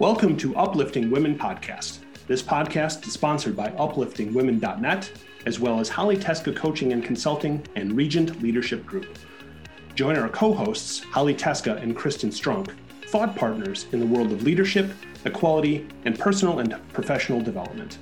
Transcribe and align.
Welcome 0.00 0.38
to 0.38 0.56
Uplifting 0.56 1.10
Women 1.10 1.38
Podcast. 1.38 1.98
This 2.26 2.42
podcast 2.42 3.06
is 3.06 3.12
sponsored 3.12 3.54
by 3.54 3.68
upliftingwomen.net, 3.72 5.12
as 5.44 5.60
well 5.60 5.78
as 5.78 5.90
Holly 5.90 6.16
Teska 6.16 6.56
Coaching 6.56 6.94
and 6.94 7.04
Consulting 7.04 7.62
and 7.76 7.94
Regent 7.94 8.42
Leadership 8.42 8.86
Group. 8.86 9.18
Join 9.94 10.16
our 10.16 10.30
co 10.30 10.54
hosts, 10.54 11.04
Holly 11.04 11.34
Teska 11.34 11.82
and 11.82 11.94
Kristen 11.94 12.30
Strunk, 12.30 12.74
thought 13.08 13.36
partners 13.36 13.88
in 13.92 14.00
the 14.00 14.06
world 14.06 14.32
of 14.32 14.42
leadership, 14.42 14.90
equality, 15.26 15.86
and 16.06 16.18
personal 16.18 16.60
and 16.60 16.74
professional 16.94 17.42
development. 17.42 17.98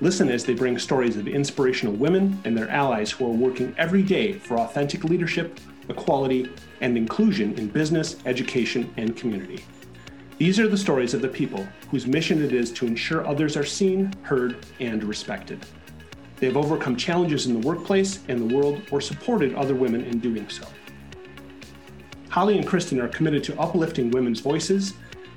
Listen 0.00 0.28
as 0.28 0.44
they 0.44 0.54
bring 0.54 0.78
stories 0.78 1.16
of 1.16 1.26
inspirational 1.26 1.94
women 1.94 2.40
and 2.44 2.56
their 2.56 2.70
allies 2.70 3.10
who 3.10 3.26
are 3.26 3.30
working 3.30 3.74
every 3.78 4.04
day 4.04 4.34
for 4.34 4.60
authentic 4.60 5.02
leadership, 5.02 5.58
equality, 5.88 6.48
and 6.80 6.96
inclusion 6.96 7.52
in 7.58 7.66
business, 7.66 8.14
education, 8.26 8.94
and 8.96 9.16
community. 9.16 9.64
These 10.42 10.58
are 10.58 10.66
the 10.66 10.76
stories 10.76 11.14
of 11.14 11.22
the 11.22 11.28
people 11.28 11.64
whose 11.92 12.04
mission 12.04 12.42
it 12.42 12.52
is 12.52 12.72
to 12.72 12.84
ensure 12.84 13.24
others 13.24 13.56
are 13.56 13.64
seen, 13.64 14.12
heard, 14.22 14.66
and 14.80 15.04
respected. 15.04 15.64
They 16.34 16.48
have 16.48 16.56
overcome 16.56 16.96
challenges 16.96 17.46
in 17.46 17.52
the 17.52 17.64
workplace 17.64 18.18
and 18.26 18.40
the 18.40 18.52
world 18.52 18.82
or 18.90 19.00
supported 19.00 19.54
other 19.54 19.76
women 19.76 20.02
in 20.02 20.18
doing 20.18 20.48
so. 20.48 20.66
Holly 22.28 22.58
and 22.58 22.66
Kristen 22.66 23.00
are 23.00 23.06
committed 23.06 23.44
to 23.44 23.60
uplifting 23.60 24.10
women's 24.10 24.40
voices, 24.40 24.94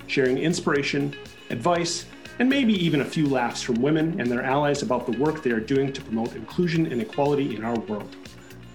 sharing 0.08 0.40
inspiration, 0.40 1.16
advice, 1.52 2.08
and 2.40 2.50
maybe 2.50 2.74
even 2.74 3.02
a 3.02 3.06
few 3.06 3.30
laughs 3.30 3.62
from 3.62 3.76
women 3.84 4.20
and 4.20 4.32
their 4.32 4.42
allies 4.42 4.82
about 4.82 5.06
the 5.06 5.20
work 5.20 5.44
they 5.44 5.52
are 5.52 5.60
doing 5.60 5.94
to 5.94 6.02
promote 6.02 6.36
inclusion 6.36 6.92
and 6.92 7.00
equality 7.00 7.56
in 7.56 7.64
our 7.64 7.78
world. 7.82 8.16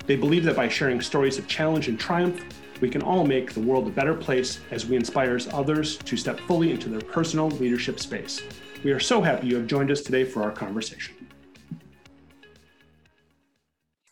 They 0.07 0.15
believe 0.15 0.45
that 0.45 0.55
by 0.55 0.69
sharing 0.69 1.01
stories 1.01 1.38
of 1.38 1.49
challenge 1.49 1.88
and 1.88 1.99
triumph, 1.99 2.41
we 2.80 2.89
can 2.89 3.02
all 3.02 3.25
make 3.25 3.52
the 3.52 3.61
world 3.61 3.87
a 3.87 3.91
better 3.91 4.15
place 4.15 4.61
as 4.70 4.87
we 4.87 4.97
inspire 4.97 5.38
others 5.52 5.98
to 5.98 6.16
step 6.16 6.41
fully 6.41 6.73
into 6.73 6.88
their 6.88 7.01
personal 7.01 7.51
leadership 7.51 8.01
space. 8.01 8.41
We 8.83 8.93
are 8.93 9.01
so 9.01 9.21
happy 9.21 9.48
you 9.48 9.57
have 9.57 9.66
joined 9.66 9.91
us 9.91 10.01
today 10.01 10.24
for 10.24 10.43
our 10.43 10.51
conversation. 10.51 11.15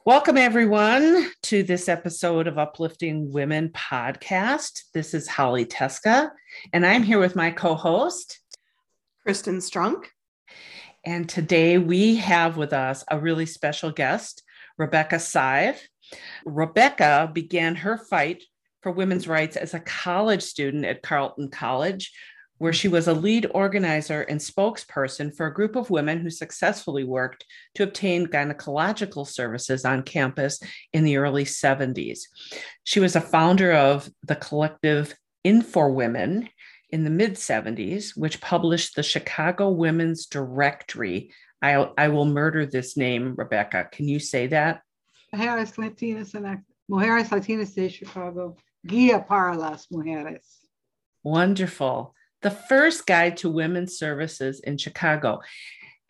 Welcome, 0.05 0.37
everyone, 0.37 1.31
to 1.45 1.62
this 1.62 1.89
episode 1.89 2.47
of 2.47 2.59
Uplifting 2.59 3.31
Women 3.33 3.70
podcast. 3.70 4.83
This 4.95 5.12
is 5.12 5.28
Holly 5.28 5.67
Teska, 5.67 6.31
and 6.73 6.87
I'm 6.87 7.03
here 7.03 7.19
with 7.19 7.37
my 7.37 7.50
co 7.50 7.75
host, 7.75 8.41
Kristen 9.23 9.59
Strunk. 9.59 10.06
And 11.05 11.28
today 11.28 11.78
we 11.78 12.17
have 12.17 12.56
with 12.56 12.73
us 12.73 13.05
a 13.11 13.19
really 13.19 13.47
special 13.47 13.91
guest, 13.91 14.43
Rebecca 14.77 15.19
Sive. 15.19 15.81
Rebecca 16.45 17.31
began 17.33 17.75
her 17.77 17.98
fight 17.98 18.43
for 18.83 18.93
women's 18.93 19.29
rights 19.29 19.57
as 19.57 19.75
a 19.75 19.81
college 19.81 20.43
student 20.43 20.84
at 20.84 21.03
Carleton 21.03 21.48
College, 21.48 22.12
where 22.59 22.73
mm-hmm. 22.73 22.77
she 22.77 22.89
was 22.89 23.09
a 23.09 23.15
lead 23.15 23.47
organizer 23.53 24.23
and 24.23 24.41
spokesperson 24.41 25.34
for 25.34 25.47
a 25.47 25.55
group 25.55 25.77
of 25.77 25.91
women 25.91 26.21
who 26.21 26.31
successfully 26.31 27.05
worked 27.05 27.45
to 27.75 27.83
obtain 27.83 28.27
gynecological 28.27 29.27
services 29.27 29.84
on 29.84 30.03
campus 30.03 30.61
in 30.93 31.05
the 31.05 31.17
early 31.17 31.45
70s. 31.45 32.21
She 32.84 33.01
was 33.01 33.17
a 33.17 33.21
founder 33.21 33.73
of 33.73 34.09
the 34.25 34.37
collective 34.37 35.15
In4Women 35.45 36.49
in 36.91 37.05
the 37.05 37.11
mid 37.11 37.34
70s, 37.34 38.17
which 38.17 38.41
published 38.41 38.97
the 38.97 39.03
Chicago 39.03 39.71
Women's 39.71 40.27
Directory. 40.27 41.33
I, 41.61 41.75
I 41.99 42.09
will 42.09 42.25
murder 42.25 42.65
this 42.65 42.97
name, 42.97 43.34
Rebecca. 43.37 43.89
Can 43.91 44.09
you 44.09 44.19
say 44.19 44.47
that? 44.49 44.83
Mujeres 45.34 45.77
Latinas 45.77 46.34
en 46.34 46.65
Mujeres 46.91 47.29
Latinas 47.29 47.75
de 47.75 47.89
Chicago. 47.89 48.56
Guía 48.89 49.27
para 49.27 49.55
las 49.55 49.86
Mujeres. 49.92 50.67
Wonderful. 51.22 52.14
The 52.41 52.50
first 52.50 53.06
guide 53.06 53.36
to 53.39 53.50
women's 53.50 53.98
services 53.98 54.61
in 54.61 54.78
Chicago. 54.78 55.41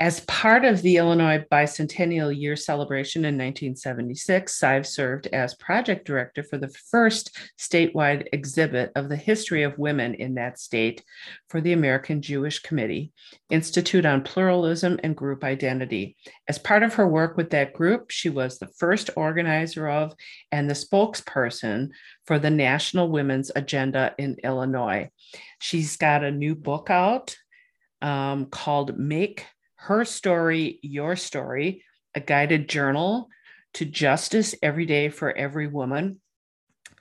As 0.01 0.21
part 0.21 0.65
of 0.65 0.81
the 0.83 0.97
Illinois 0.97 1.45
Bicentennial 1.51 2.31
Year 2.31 2.55
celebration 2.55 3.25
in 3.25 3.35
1976, 3.35 4.55
Sive 4.55 4.87
served 4.87 5.27
as 5.29 5.57
project 5.57 6.07
director 6.07 6.45
for 6.45 6.57
the 6.57 6.69
first 6.69 7.37
statewide 7.59 8.29
exhibit 8.33 8.93
of 8.95 9.09
the 9.09 9.17
history 9.17 9.65
of 9.65 9.77
women 9.77 10.15
in 10.15 10.37
that 10.37 10.61
state 10.61 11.03
for 11.49 11.61
the 11.61 11.73
American 11.73 12.23
Jewish 12.23 12.61
Committee, 12.61 13.11
Institute 13.51 14.07
on 14.07 14.23
Pluralism 14.23 15.01
and 15.03 15.17
Group 15.17 15.43
Identity. 15.43 16.17
As 16.47 16.61
part 16.61 16.85
of 16.85 16.95
her 16.95 17.09
work 17.09 17.37
with 17.37 17.51
that 17.51 17.73
group, 17.73 18.13
she 18.13 18.31
was 18.31 18.61
the 18.61 18.71
first 18.79 19.11
organizer 19.17 19.89
of 19.89 20.15
and 20.53 20.71
the 20.71 20.75
spokesperson 20.75 21.89
for 22.25 22.39
the 22.39 22.51
National 22.51 23.09
Women's 23.09 23.51
Agenda 23.57 24.15
in 24.17 24.37
Illinois. 24.45 25.11
She's 25.59 25.97
got 25.97 26.23
a 26.23 26.31
new 26.31 26.55
book 26.55 26.89
out 26.89 27.37
um, 28.01 28.47
called 28.47 28.97
Make 28.97 29.45
her 29.79 30.05
Story, 30.05 30.81
Your 30.83 31.17
Story, 31.17 31.85
a 32.15 32.21
guided 32.21 32.69
journal 32.69 33.29
to 33.75 33.85
justice 33.85 34.55
every 34.63 34.87
day 34.87 35.09
for 35.09 35.37
every 35.37 35.69
woman. 35.69 36.21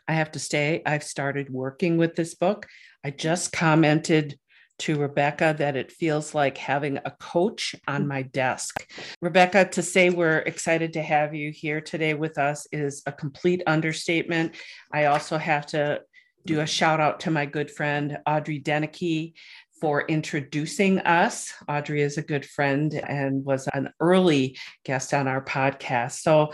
I 0.07 0.13
have 0.13 0.31
to 0.33 0.39
say, 0.39 0.81
I've 0.85 1.03
started 1.03 1.49
working 1.49 1.97
with 1.97 2.16
this 2.16 2.35
book. 2.35 2.67
I 3.03 3.09
just 3.09 3.51
commented 3.51 4.37
to 4.79 4.99
Rebecca 4.99 5.55
that 5.57 5.75
it 5.75 5.91
feels 5.91 6.35
like 6.35 6.57
having 6.57 6.97
a 6.97 7.16
coach 7.19 7.75
on 7.87 8.07
my 8.07 8.21
desk. 8.21 8.87
Rebecca, 9.21 9.66
to 9.69 9.81
say 9.81 10.11
we're 10.11 10.39
excited 10.39 10.93
to 10.93 11.01
have 11.01 11.33
you 11.33 11.51
here 11.51 11.81
today 11.81 12.13
with 12.13 12.37
us 12.37 12.67
is 12.71 13.01
a 13.07 13.11
complete 13.11 13.63
understatement. 13.66 14.55
I 14.93 15.05
also 15.05 15.39
have 15.39 15.66
to 15.67 16.01
do 16.45 16.61
a 16.61 16.67
shout 16.67 16.99
out 16.99 17.21
to 17.21 17.31
my 17.31 17.45
good 17.45 17.71
friend 17.71 18.19
Audrey 18.25 18.61
Denicky 18.61 19.33
for 19.79 20.01
introducing 20.07 20.99
us. 20.99 21.53
Audrey 21.67 22.01
is 22.01 22.17
a 22.17 22.21
good 22.21 22.45
friend 22.45 22.93
and 22.93 23.43
was 23.45 23.67
an 23.73 23.91
early 23.99 24.57
guest 24.83 25.13
on 25.13 25.27
our 25.27 25.43
podcast. 25.43 26.19
So, 26.19 26.53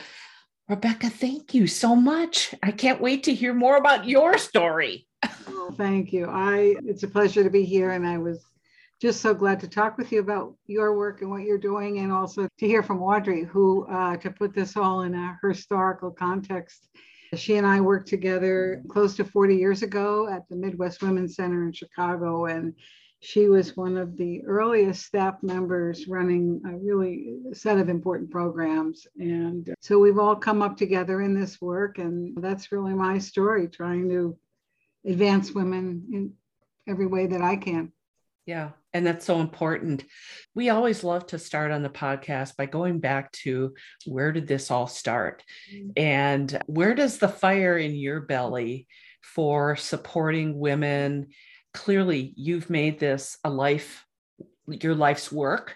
Rebecca, 0.70 1.10
thank 1.10 1.54
you 1.54 1.68
so 1.68 1.96
much. 1.96 2.56
I 2.64 2.72
can't 2.72 3.02
wait 3.02 3.24
to 3.24 3.34
hear 3.34 3.54
more 3.54 3.78
about 3.78 4.08
your 4.08 4.38
story. 4.38 5.08
well, 5.48 5.72
thank 5.72 6.14
you. 6.14 6.28
I 6.30 6.76
it's 6.86 7.04
a 7.04 7.08
pleasure 7.08 7.44
to 7.44 7.50
be 7.50 7.64
here 7.64 7.92
and 7.92 8.08
I 8.08 8.18
was 8.18 8.46
just 9.02 9.22
so 9.22 9.34
glad 9.34 9.60
to 9.60 9.68
talk 9.68 9.98
with 9.98 10.12
you 10.14 10.22
about 10.22 10.56
your 10.66 10.96
work 10.96 11.22
and 11.22 11.30
what 11.30 11.44
you're 11.44 11.58
doing 11.58 12.00
and 12.00 12.12
also 12.12 12.48
to 12.58 12.66
hear 12.66 12.82
from 12.82 13.02
Audrey 13.02 13.44
who 13.44 13.86
uh, 13.88 14.16
to 14.18 14.32
put 14.32 14.54
this 14.54 14.78
all 14.78 15.02
in 15.02 15.14
a 15.14 15.38
historical 15.44 16.10
context. 16.10 16.88
She 17.36 17.58
and 17.58 17.68
I 17.68 17.82
worked 17.82 18.08
together 18.08 18.82
close 18.90 19.16
to 19.18 19.26
40 19.26 19.56
years 19.58 19.82
ago 19.82 20.30
at 20.30 20.48
the 20.50 20.56
Midwest 20.56 21.02
Women's 21.02 21.36
Center 21.36 21.66
in 21.66 21.74
Chicago 21.74 22.46
and 22.46 22.74
she 23.24 23.48
was 23.48 23.78
one 23.78 23.96
of 23.96 24.18
the 24.18 24.44
earliest 24.44 25.06
staff 25.06 25.36
members 25.42 26.10
running 26.10 26.62
a 26.68 26.76
really 26.76 27.38
set 27.54 27.78
of 27.78 27.88
important 27.88 28.30
programs. 28.30 29.08
And 29.18 29.74
so 29.80 29.98
we've 29.98 30.20
all 30.20 30.36
come 30.36 30.62
up 30.62 30.76
together 30.76 31.22
in 31.22 31.34
this 31.34 31.62
work. 31.62 32.00
And 32.00 32.36
that's 32.44 32.74
really 32.74 32.94
my 32.94 33.20
story, 33.20 33.70
trying 33.70 34.10
to 34.10 34.38
advance 35.06 35.54
women 35.54 36.04
in 36.12 36.34
every 36.86 37.06
way 37.06 37.28
that 37.28 37.42
I 37.42 37.56
can. 37.56 37.94
Yeah. 38.46 38.72
And 38.92 39.08
that's 39.08 39.26
so 39.26 39.40
important. 39.40 40.04
We 40.54 40.70
always 40.70 41.02
love 41.02 41.26
to 41.28 41.40
start 41.40 41.72
on 41.72 41.82
the 41.82 41.90
podcast 41.90 42.58
by 42.58 42.66
going 42.66 43.00
back 43.00 43.32
to 43.44 43.74
where 44.06 44.34
did 44.34 44.50
this 44.50 44.70
all 44.70 44.88
start? 44.88 45.44
Mm-hmm. 45.74 45.92
And 45.96 46.62
where 46.66 46.94
does 46.94 47.20
the 47.20 47.30
fire 47.30 47.78
in 47.78 47.96
your 47.96 48.20
belly 48.20 48.86
for 49.22 49.78
supporting 49.78 50.60
women 50.60 51.28
clearly 51.74 52.34
you've 52.36 52.70
made 52.70 53.00
this 53.00 53.38
a 53.44 53.50
life, 53.50 54.06
your 54.68 54.96
life's 54.96 55.32
work, 55.32 55.76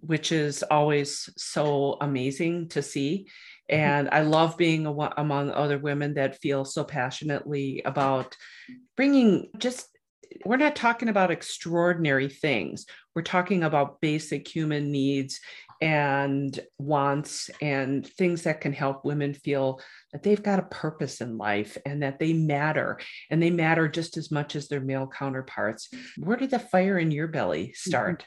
which 0.00 0.32
is 0.32 0.62
always 0.62 1.28
so 1.36 1.96
amazing 2.00 2.68
to 2.68 2.82
see. 2.82 3.26
Mm-hmm. 3.70 3.80
And 3.80 4.08
I 4.10 4.22
love 4.22 4.56
being 4.56 4.86
among 4.86 5.50
other 5.50 5.78
women 5.78 6.14
that 6.14 6.40
feel 6.40 6.64
so 6.64 6.84
passionately 6.84 7.82
about 7.84 8.36
bringing 8.96 9.48
just 9.58 9.88
we're 10.46 10.56
not 10.56 10.74
talking 10.74 11.08
about 11.08 11.30
extraordinary 11.30 12.28
things. 12.28 12.86
We're 13.14 13.22
talking 13.22 13.62
about 13.62 14.00
basic 14.00 14.48
human 14.48 14.90
needs 14.90 15.40
and 15.82 16.60
wants 16.78 17.50
and 17.60 18.06
things 18.06 18.42
that 18.42 18.60
can 18.60 18.72
help 18.72 19.04
women 19.04 19.34
feel 19.34 19.80
that 20.12 20.22
they've 20.22 20.42
got 20.42 20.60
a 20.60 20.62
purpose 20.62 21.20
in 21.20 21.36
life 21.36 21.76
and 21.84 22.04
that 22.04 22.20
they 22.20 22.32
matter 22.32 23.00
and 23.30 23.42
they 23.42 23.50
matter 23.50 23.88
just 23.88 24.16
as 24.16 24.30
much 24.30 24.54
as 24.54 24.68
their 24.68 24.80
male 24.80 25.08
counterparts. 25.08 25.88
Where 26.16 26.36
did 26.36 26.50
the 26.50 26.60
fire 26.60 27.00
in 27.00 27.10
your 27.10 27.26
belly 27.26 27.64
mm-hmm. 27.64 27.90
start? 27.90 28.24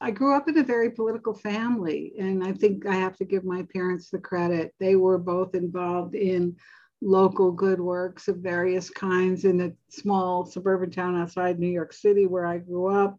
I 0.00 0.12
grew 0.12 0.36
up 0.36 0.48
in 0.48 0.56
a 0.56 0.62
very 0.62 0.92
political 0.92 1.34
family, 1.34 2.12
and 2.20 2.44
I 2.44 2.52
think 2.52 2.86
I 2.86 2.94
have 2.94 3.16
to 3.16 3.24
give 3.24 3.42
my 3.42 3.66
parents 3.74 4.10
the 4.10 4.20
credit. 4.20 4.72
They 4.78 4.94
were 4.94 5.18
both 5.18 5.56
involved 5.56 6.14
in 6.14 6.54
local 7.02 7.50
good 7.50 7.80
works 7.80 8.28
of 8.28 8.36
various 8.36 8.90
kinds 8.90 9.44
in 9.44 9.60
a 9.60 9.72
small 9.88 10.46
suburban 10.46 10.92
town 10.92 11.20
outside 11.20 11.58
New 11.58 11.66
York 11.66 11.92
City 11.92 12.26
where 12.26 12.46
I 12.46 12.58
grew 12.58 12.86
up 12.86 13.18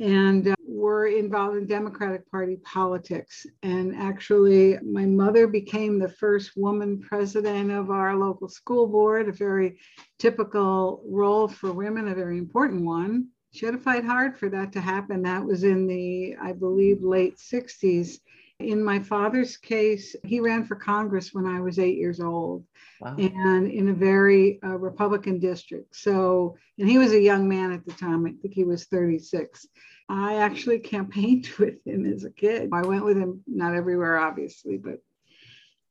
and 0.00 0.48
uh, 0.48 0.54
were 0.66 1.06
involved 1.06 1.56
in 1.56 1.66
Democratic 1.66 2.28
Party 2.30 2.56
politics. 2.56 3.46
And 3.62 3.94
actually, 3.96 4.78
my 4.82 5.06
mother 5.06 5.46
became 5.46 5.98
the 5.98 6.08
first 6.08 6.52
woman 6.56 7.00
president 7.00 7.70
of 7.70 7.90
our 7.90 8.16
local 8.16 8.48
school 8.48 8.86
board, 8.86 9.28
a 9.28 9.32
very 9.32 9.78
typical 10.18 11.02
role 11.06 11.48
for 11.48 11.72
women, 11.72 12.08
a 12.08 12.14
very 12.14 12.38
important 12.38 12.84
one. 12.84 13.28
she 13.52 13.66
had 13.66 13.72
to 13.72 13.80
fight 13.80 14.04
hard 14.04 14.36
for 14.36 14.48
that 14.48 14.72
to 14.72 14.80
happen. 14.80 15.22
That 15.22 15.44
was 15.44 15.62
in 15.62 15.86
the, 15.86 16.36
I 16.42 16.52
believe, 16.52 17.02
late 17.02 17.36
60s. 17.36 18.18
In 18.60 18.84
my 18.84 19.00
father's 19.00 19.56
case, 19.56 20.14
he 20.24 20.38
ran 20.40 20.64
for 20.64 20.76
Congress 20.76 21.34
when 21.34 21.44
I 21.44 21.60
was 21.60 21.78
eight 21.78 21.98
years 21.98 22.20
old 22.20 22.64
wow. 23.00 23.16
and 23.18 23.70
in 23.70 23.88
a 23.88 23.94
very 23.94 24.60
uh, 24.62 24.78
Republican 24.78 25.40
district. 25.40 25.96
So, 25.96 26.56
and 26.78 26.88
he 26.88 26.98
was 26.98 27.12
a 27.12 27.20
young 27.20 27.48
man 27.48 27.72
at 27.72 27.84
the 27.84 27.92
time. 27.92 28.24
I 28.26 28.32
think 28.40 28.54
he 28.54 28.64
was 28.64 28.84
36. 28.84 29.66
I 30.08 30.36
actually 30.36 30.78
campaigned 30.94 31.48
with 31.58 31.84
him 31.84 32.06
as 32.06 32.24
a 32.24 32.30
kid. 32.30 32.70
I 32.72 32.82
went 32.82 33.04
with 33.04 33.16
him, 33.16 33.42
not 33.46 33.74
everywhere, 33.74 34.18
obviously, 34.18 34.76
but. 34.76 34.98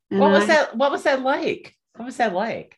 What 0.10 0.31
was 0.31 0.44
I, 0.44 0.48
that? 0.48 0.77
What 0.77 0.92
was 0.92 1.04
that 1.04 1.21
like? 1.21 1.75
What 1.95 2.06
was 2.06 2.18
that 2.18 2.33
like? 2.33 2.77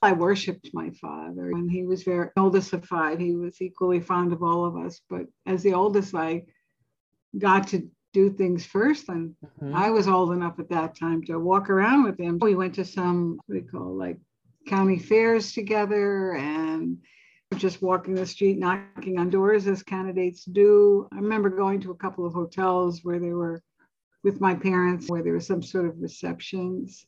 I 0.00 0.12
worshipped 0.12 0.70
my 0.72 0.90
father, 0.90 1.50
and 1.50 1.70
he 1.70 1.84
was 1.84 2.04
very 2.04 2.28
oldest 2.36 2.72
of 2.72 2.84
five. 2.84 3.18
He 3.18 3.34
was 3.34 3.60
equally 3.60 3.98
fond 3.98 4.32
of 4.32 4.42
all 4.42 4.64
of 4.64 4.76
us, 4.76 5.00
but 5.10 5.26
as 5.46 5.62
the 5.62 5.74
oldest, 5.74 6.14
I 6.14 6.44
got 7.36 7.68
to 7.68 7.90
do 8.16 8.30
things 8.30 8.64
first, 8.64 9.08
and 9.08 9.34
mm-hmm. 9.44 9.74
I 9.74 9.90
was 9.90 10.08
old 10.08 10.32
enough 10.32 10.58
at 10.58 10.70
that 10.70 10.98
time 10.98 11.22
to 11.24 11.38
walk 11.38 11.68
around 11.68 12.04
with 12.04 12.18
him. 12.18 12.38
We 12.40 12.54
went 12.54 12.74
to 12.76 12.84
some 12.84 13.38
what 13.46 13.54
we 13.54 13.60
call 13.60 13.94
like 13.94 14.18
county 14.66 14.98
fairs 14.98 15.52
together, 15.52 16.32
and 16.34 16.98
just 17.56 17.82
walking 17.82 18.14
the 18.14 18.26
street, 18.26 18.58
knocking 18.58 19.18
on 19.18 19.30
doors 19.30 19.66
as 19.66 19.82
candidates 19.82 20.44
do. 20.44 21.08
I 21.12 21.16
remember 21.16 21.50
going 21.50 21.80
to 21.82 21.92
a 21.92 22.02
couple 22.04 22.26
of 22.26 22.32
hotels 22.32 23.00
where 23.04 23.20
they 23.20 23.32
were 23.32 23.62
with 24.24 24.40
my 24.40 24.54
parents, 24.54 25.08
where 25.08 25.22
there 25.22 25.34
was 25.34 25.46
some 25.46 25.62
sort 25.62 25.86
of 25.86 26.00
receptions 26.00 27.06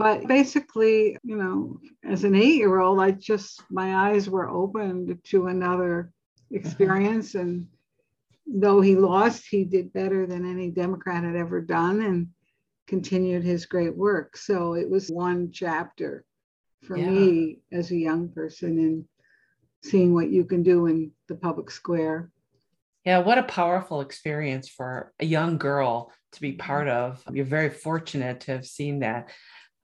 but 0.00 0.26
basically, 0.26 1.18
you 1.22 1.36
know, 1.36 1.78
as 2.02 2.24
an 2.24 2.34
eight 2.34 2.54
year 2.54 2.80
old, 2.80 3.00
I 3.00 3.10
just, 3.10 3.62
my 3.70 4.08
eyes 4.08 4.30
were 4.30 4.48
opened 4.48 5.18
to 5.24 5.48
another 5.48 6.10
experience. 6.50 7.34
And 7.34 7.66
though 8.52 8.80
he 8.80 8.96
lost, 8.96 9.46
he 9.48 9.64
did 9.64 9.92
better 9.92 10.26
than 10.26 10.48
any 10.48 10.70
Democrat 10.70 11.24
had 11.24 11.36
ever 11.36 11.60
done 11.60 12.02
and 12.02 12.28
continued 12.86 13.44
his 13.44 13.66
great 13.66 13.96
work. 13.96 14.36
So 14.36 14.74
it 14.74 14.90
was 14.90 15.08
one 15.08 15.52
chapter 15.52 16.24
for 16.82 16.96
yeah. 16.96 17.10
me 17.10 17.58
as 17.72 17.90
a 17.90 17.96
young 17.96 18.28
person 18.30 18.78
in 18.78 19.04
seeing 19.82 20.12
what 20.12 20.30
you 20.30 20.44
can 20.44 20.62
do 20.62 20.86
in 20.86 21.12
the 21.28 21.36
public 21.36 21.70
square. 21.70 22.30
Yeah, 23.04 23.18
what 23.18 23.38
a 23.38 23.44
powerful 23.44 24.00
experience 24.00 24.68
for 24.68 25.12
a 25.20 25.24
young 25.24 25.56
girl 25.56 26.12
to 26.32 26.40
be 26.40 26.50
mm-hmm. 26.50 26.66
part 26.66 26.88
of. 26.88 27.22
You're 27.32 27.44
very 27.44 27.70
fortunate 27.70 28.40
to 28.40 28.52
have 28.52 28.66
seen 28.66 29.00
that. 29.00 29.30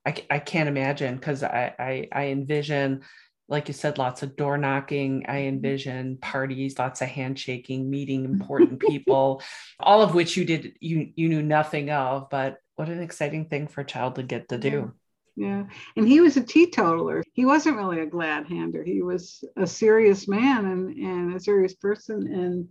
I, 0.05 0.15
I 0.29 0.39
can't 0.39 0.69
imagine 0.69 1.15
because 1.15 1.43
I, 1.43 1.73
I, 1.79 2.07
I 2.11 2.25
envision 2.27 3.01
like 3.49 3.67
you 3.67 3.73
said, 3.73 3.97
lots 3.97 4.23
of 4.23 4.35
door 4.35 4.57
knocking. 4.57 5.25
I 5.27 5.31
mm-hmm. 5.31 5.47
envision 5.49 6.17
parties, 6.17 6.77
lots 6.77 7.01
of 7.01 7.07
handshaking, 7.07 7.89
meeting 7.89 8.25
important 8.33 8.79
people, 8.79 9.41
all 9.79 10.01
of 10.01 10.13
which 10.13 10.37
you 10.37 10.45
did 10.45 10.73
you 10.79 11.11
you 11.15 11.29
knew 11.29 11.41
nothing 11.41 11.89
of. 11.89 12.29
But 12.29 12.57
what 12.75 12.89
an 12.89 13.01
exciting 13.01 13.45
thing 13.45 13.67
for 13.67 13.81
a 13.81 13.85
child 13.85 14.15
to 14.15 14.23
get 14.23 14.49
to 14.49 14.57
do. 14.57 14.93
Yeah. 15.35 15.65
And 15.95 16.07
he 16.07 16.19
was 16.19 16.35
a 16.35 16.43
teetotaler. 16.43 17.23
He 17.33 17.45
wasn't 17.45 17.77
really 17.77 17.99
a 17.99 18.07
glad 18.07 18.47
hander. 18.47 18.83
He 18.83 19.03
was 19.03 19.43
a 19.55 19.67
serious 19.67 20.27
man 20.27 20.65
and, 20.65 20.97
and 20.97 21.35
a 21.35 21.39
serious 21.39 21.75
person 21.75 22.33
and 22.33 22.69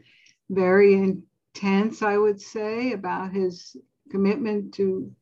very 0.50 0.94
intense, 0.94 2.02
I 2.02 2.18
would 2.18 2.40
say, 2.40 2.92
about 2.92 3.32
his 3.32 3.76
commitment 4.10 4.74
to 4.74 5.12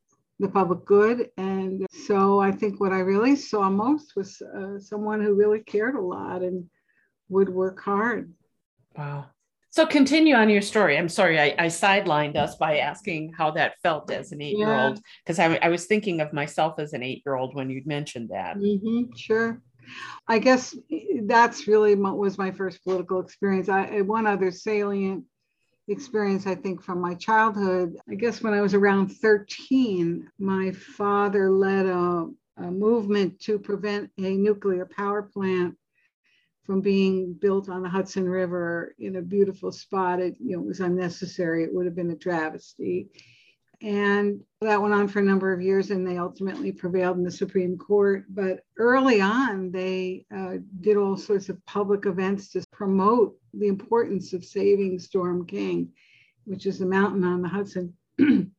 the 0.44 0.50
public 0.50 0.84
good. 0.84 1.30
And 1.36 1.86
so 2.06 2.38
I 2.38 2.52
think 2.52 2.80
what 2.80 2.92
I 2.92 2.98
really 2.98 3.34
saw 3.34 3.70
most 3.70 4.12
was 4.14 4.40
uh, 4.42 4.78
someone 4.78 5.20
who 5.22 5.34
really 5.34 5.60
cared 5.60 5.94
a 5.94 6.00
lot 6.00 6.42
and 6.42 6.64
would 7.28 7.48
work 7.48 7.80
hard. 7.80 8.32
Wow. 8.96 9.26
So 9.70 9.86
continue 9.86 10.36
on 10.36 10.50
your 10.50 10.62
story. 10.62 10.96
I'm 10.96 11.08
sorry, 11.08 11.40
I, 11.40 11.54
I 11.58 11.66
sidelined 11.66 12.36
us 12.36 12.54
by 12.54 12.78
asking 12.78 13.32
how 13.36 13.50
that 13.52 13.74
felt 13.82 14.08
as 14.12 14.30
an 14.30 14.40
eight 14.40 14.56
year 14.56 14.72
old, 14.72 15.00
because 15.24 15.40
I, 15.40 15.56
I, 15.56 15.68
was 15.68 15.86
thinking 15.86 16.20
of 16.20 16.32
myself 16.32 16.78
as 16.78 16.92
an 16.92 17.02
eight 17.02 17.24
year 17.26 17.34
old 17.34 17.56
when 17.56 17.70
you'd 17.70 17.86
mentioned 17.86 18.28
that. 18.28 18.56
Mm-hmm, 18.56 19.16
sure. 19.16 19.60
I 20.28 20.38
guess 20.38 20.76
that's 21.24 21.66
really 21.66 21.96
what 21.96 22.18
was 22.18 22.38
my 22.38 22.52
first 22.52 22.84
political 22.84 23.18
experience. 23.18 23.68
I, 23.68 24.02
one 24.02 24.28
other 24.28 24.52
salient 24.52 25.24
experience, 25.88 26.46
I 26.46 26.54
think, 26.54 26.82
from 26.82 27.00
my 27.00 27.14
childhood. 27.14 27.96
I 28.10 28.14
guess 28.14 28.42
when 28.42 28.54
I 28.54 28.60
was 28.60 28.74
around 28.74 29.08
13, 29.08 30.30
my 30.38 30.72
father 30.72 31.50
led 31.50 31.86
a, 31.86 32.26
a 32.56 32.70
movement 32.70 33.40
to 33.40 33.58
prevent 33.58 34.10
a 34.18 34.36
nuclear 34.36 34.86
power 34.86 35.22
plant 35.22 35.76
from 36.64 36.80
being 36.80 37.34
built 37.34 37.68
on 37.68 37.82
the 37.82 37.88
Hudson 37.88 38.28
River 38.28 38.94
in 38.98 39.16
a 39.16 39.22
beautiful 39.22 39.70
spot. 39.70 40.20
It, 40.20 40.36
you 40.40 40.56
know, 40.56 40.62
it 40.62 40.66
was 40.66 40.80
unnecessary. 40.80 41.64
It 41.64 41.74
would 41.74 41.84
have 41.84 41.94
been 41.94 42.10
a 42.10 42.16
travesty. 42.16 43.08
And 43.82 44.40
that 44.60 44.80
went 44.80 44.94
on 44.94 45.08
for 45.08 45.18
a 45.18 45.24
number 45.24 45.52
of 45.52 45.60
years, 45.60 45.90
and 45.90 46.06
they 46.06 46.18
ultimately 46.18 46.72
prevailed 46.72 47.16
in 47.16 47.24
the 47.24 47.30
Supreme 47.30 47.76
Court. 47.76 48.24
But 48.28 48.60
early 48.78 49.20
on, 49.20 49.70
they 49.70 50.26
uh, 50.34 50.56
did 50.80 50.96
all 50.96 51.16
sorts 51.16 51.48
of 51.48 51.64
public 51.66 52.06
events 52.06 52.50
to 52.52 52.64
promote 52.72 53.36
the 53.52 53.68
importance 53.68 54.32
of 54.32 54.44
saving 54.44 54.98
Storm 54.98 55.46
King, 55.46 55.92
which 56.44 56.66
is 56.66 56.80
a 56.80 56.86
mountain 56.86 57.24
on 57.24 57.42
the 57.42 57.48
Hudson. 57.48 57.94
and 58.18 58.52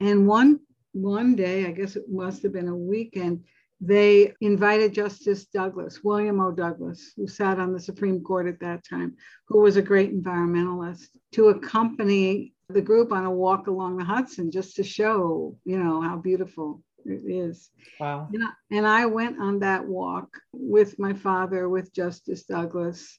one 0.00 0.60
one 0.92 1.36
day, 1.36 1.66
I 1.66 1.72
guess 1.72 1.96
it 1.96 2.08
must 2.08 2.42
have 2.42 2.52
been 2.52 2.68
a 2.68 2.76
weekend, 2.76 3.44
they 3.80 4.32
invited 4.40 4.92
Justice 4.92 5.46
Douglas, 5.46 6.02
William 6.02 6.40
O. 6.40 6.50
Douglas, 6.50 7.12
who 7.16 7.28
sat 7.28 7.60
on 7.60 7.72
the 7.72 7.80
Supreme 7.80 8.22
Court 8.22 8.48
at 8.48 8.60
that 8.60 8.84
time, 8.84 9.16
who 9.46 9.60
was 9.60 9.76
a 9.76 9.82
great 9.82 10.12
environmentalist, 10.12 11.08
to 11.32 11.48
accompany 11.48 12.54
the 12.68 12.82
group 12.82 13.12
on 13.12 13.24
a 13.24 13.30
walk 13.30 13.66
along 13.66 13.96
the 13.96 14.04
Hudson 14.04 14.50
just 14.50 14.76
to 14.76 14.82
show, 14.82 15.56
you 15.64 15.78
know, 15.78 16.00
how 16.00 16.16
beautiful 16.16 16.82
it 17.04 17.22
is. 17.24 17.70
Wow. 18.00 18.28
And 18.32 18.44
I, 18.44 18.50
and 18.70 18.86
I 18.86 19.06
went 19.06 19.40
on 19.40 19.60
that 19.60 19.86
walk 19.86 20.28
with 20.52 20.98
my 20.98 21.12
father, 21.12 21.68
with 21.68 21.94
Justice 21.94 22.44
Douglas, 22.44 23.18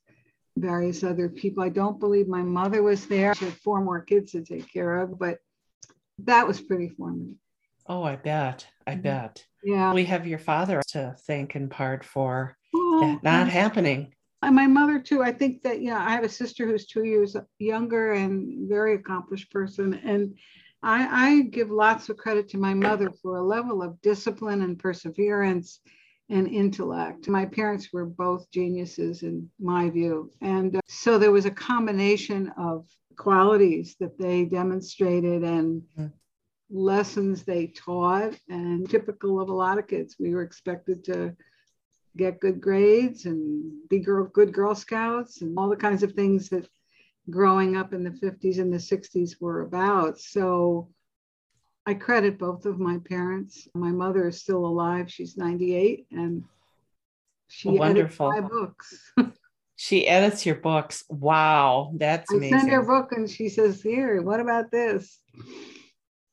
various 0.58 1.04
other 1.04 1.30
people. 1.30 1.64
I 1.64 1.70
don't 1.70 2.00
believe 2.00 2.28
my 2.28 2.44
mother 2.44 2.84
was 2.84 3.08
there. 3.08 3.34
She 3.34 3.46
had 3.46 3.54
four 3.56 3.82
more 3.82 4.02
kids 4.02 4.34
to 4.34 4.44
take 4.44 4.72
care 4.72 5.00
of, 5.00 5.18
but 5.18 5.38
that 6.26 6.46
was 6.46 6.60
pretty 6.60 6.90
formative. 6.90 7.36
Oh, 7.88 8.04
I 8.04 8.18
bet. 8.18 8.68
I 8.90 8.94
mm-hmm. 8.94 9.02
bet. 9.02 9.46
Yeah. 9.64 9.94
We 9.94 10.06
have 10.06 10.26
your 10.26 10.40
father 10.40 10.82
to 10.90 11.16
thank 11.28 11.56
in 11.56 11.70
part 11.70 12.04
for 12.04 12.58
that 12.74 13.20
not 13.24 13.48
happening. 13.48 14.14
And 14.42 14.56
my 14.56 14.68
mother 14.68 15.00
too. 15.00 15.22
I 15.22 15.32
think 15.32 15.64
that 15.64 15.82
yeah, 15.82 16.00
I 16.00 16.12
have 16.12 16.24
a 16.24 16.30
sister 16.30 16.66
who's 16.66 16.88
two 16.88 17.04
years 17.04 17.36
younger 17.60 18.14
and 18.14 18.70
very 18.70 18.96
accomplished 18.96 19.52
person, 19.52 19.94
and 20.06 20.38
I, 20.82 21.30
I 21.30 21.42
give 21.42 21.70
lots 21.70 22.08
of 22.08 22.18
credit 22.18 22.48
to 22.50 22.58
my 22.58 22.74
mother 22.74 23.12
for 23.22 23.38
a 23.38 23.44
level 23.44 23.84
of 23.84 24.02
discipline 24.02 24.62
and 24.62 24.80
perseverance 24.80 25.82
and 26.30 26.48
intellect. 26.48 27.28
My 27.28 27.46
parents 27.46 27.90
were 27.92 28.06
both 28.06 28.50
geniuses 28.52 29.24
in 29.24 29.50
my 29.60 29.90
view, 29.90 30.32
and 30.42 30.78
uh, 30.78 30.80
so 30.88 31.18
there 31.18 31.34
was 31.34 31.46
a 31.46 31.52
combination 31.52 32.54
of 32.58 32.88
qualities 33.18 33.98
that 34.00 34.18
they 34.18 34.46
demonstrated 34.46 35.44
and. 35.44 35.84
Lessons 36.70 37.44
they 37.44 37.68
taught 37.68 38.36
and 38.48 38.90
typical 38.90 39.40
of 39.42 39.50
a 39.50 39.54
lot 39.54 39.80
of 39.80 39.88
kids 39.88 40.16
we 40.20 40.36
were 40.36 40.44
expected 40.44 41.04
to 41.06 41.36
get 42.18 42.40
good 42.40 42.60
grades 42.62 43.26
and 43.26 43.88
be 43.90 44.00
girl, 44.00 44.26
good 44.26 44.54
Girl 44.54 44.76
Scouts 44.76 45.42
and 45.42 45.58
all 45.58 45.70
the 45.70 45.76
kinds 45.76 46.04
of 46.04 46.14
things 46.14 46.50
that 46.50 46.68
growing 47.30 47.76
up 47.78 47.94
in 47.94 48.04
the 48.04 48.12
50s 48.12 48.60
and 48.60 48.72
the 48.74 48.78
60s 48.78 49.40
were 49.40 49.62
about. 49.62 50.20
So 50.20 50.90
I 51.86 51.94
credit 51.96 52.38
both 52.38 52.66
of 52.66 52.80
my 52.80 53.00
parents. 53.06 53.68
My 53.74 53.92
mother 53.92 54.28
is 54.28 54.42
still 54.42 54.66
alive. 54.66 55.12
She's 55.12 55.38
98 55.38 56.08
and 56.12 56.44
she 57.48 57.70
wonderful. 57.70 58.32
edits 58.32 58.44
my 58.44 58.48
books. 58.48 59.14
she 59.76 60.08
edits 60.08 60.46
your 60.46 60.56
books. 60.56 61.04
Wow, 61.10 61.94
that's 61.98 62.32
I 62.32 62.38
amazing. 62.38 62.60
send 62.60 62.72
her 62.72 62.84
book 62.84 63.12
and 63.12 63.30
she 63.30 63.50
says, 63.50 63.82
"Here, 63.82 64.22
what 64.22 64.40
about 64.40 64.70
this?" 64.72 65.20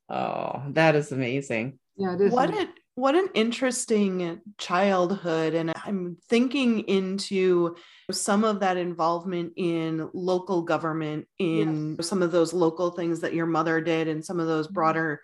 Oh, 0.08 0.62
that 0.70 0.94
is 0.94 1.12
amazing. 1.12 1.78
Yeah, 1.96 2.14
it 2.14 2.20
is. 2.20 2.32
What 2.32 2.50
a 2.50 2.68
what 2.96 3.14
an 3.14 3.28
interesting 3.34 4.40
childhood 4.56 5.54
and 5.54 5.70
i'm 5.84 6.16
thinking 6.28 6.80
into 6.80 7.76
some 8.10 8.42
of 8.42 8.60
that 8.60 8.78
involvement 8.78 9.52
in 9.56 10.08
local 10.14 10.62
government 10.62 11.26
in 11.38 11.94
yes. 11.96 12.08
some 12.08 12.22
of 12.22 12.32
those 12.32 12.54
local 12.54 12.90
things 12.90 13.20
that 13.20 13.34
your 13.34 13.46
mother 13.46 13.82
did 13.82 14.08
and 14.08 14.24
some 14.24 14.40
of 14.40 14.46
those 14.46 14.66
mm-hmm. 14.66 14.74
broader 14.74 15.20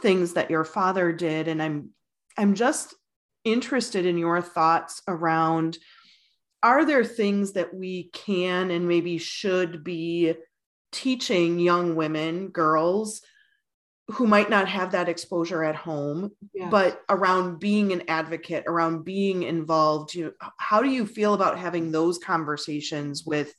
things 0.00 0.34
that 0.34 0.48
your 0.48 0.64
father 0.64 1.12
did 1.12 1.48
and 1.48 1.60
i'm 1.60 1.90
i'm 2.38 2.54
just 2.54 2.94
interested 3.44 4.06
in 4.06 4.16
your 4.16 4.40
thoughts 4.40 5.02
around 5.08 5.76
are 6.62 6.84
there 6.84 7.04
things 7.04 7.52
that 7.52 7.74
we 7.74 8.10
can 8.12 8.70
and 8.70 8.86
maybe 8.86 9.18
should 9.18 9.82
be 9.82 10.34
teaching 10.92 11.58
young 11.58 11.96
women 11.96 12.48
girls 12.48 13.22
who 14.10 14.26
might 14.26 14.48
not 14.48 14.66
have 14.68 14.92
that 14.92 15.08
exposure 15.08 15.62
at 15.62 15.76
home 15.76 16.30
yes. 16.54 16.70
but 16.70 17.02
around 17.10 17.58
being 17.58 17.92
an 17.92 18.02
advocate 18.08 18.64
around 18.66 19.04
being 19.04 19.42
involved 19.42 20.14
you 20.14 20.24
know 20.24 20.32
how 20.56 20.82
do 20.82 20.88
you 20.88 21.06
feel 21.06 21.34
about 21.34 21.58
having 21.58 21.92
those 21.92 22.18
conversations 22.18 23.24
with 23.24 23.54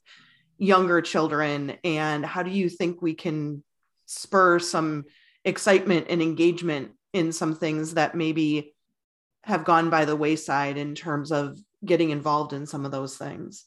younger 0.60 1.02
children? 1.02 1.78
And 1.84 2.24
how 2.24 2.44
do 2.44 2.52
you 2.52 2.70
think 2.70 3.02
we 3.02 3.16
can 3.16 3.64
spur 4.06 4.60
some 4.60 5.06
excitement 5.46 6.08
and 6.10 6.22
engagement 6.22 6.92
in 7.14 7.32
some 7.32 7.56
things 7.56 7.96
that 7.96 8.14
maybe 8.14 8.76
have 9.44 9.64
gone 9.64 9.90
by 9.90 10.06
the 10.06 10.16
wayside 10.16 10.78
in 10.78 10.94
terms 10.94 11.32
of 11.32 11.58
getting 11.84 12.12
involved 12.12 12.54
in 12.54 12.68
some 12.68 12.86
of 12.86 12.92
those 12.92 13.18
things? 13.18 13.66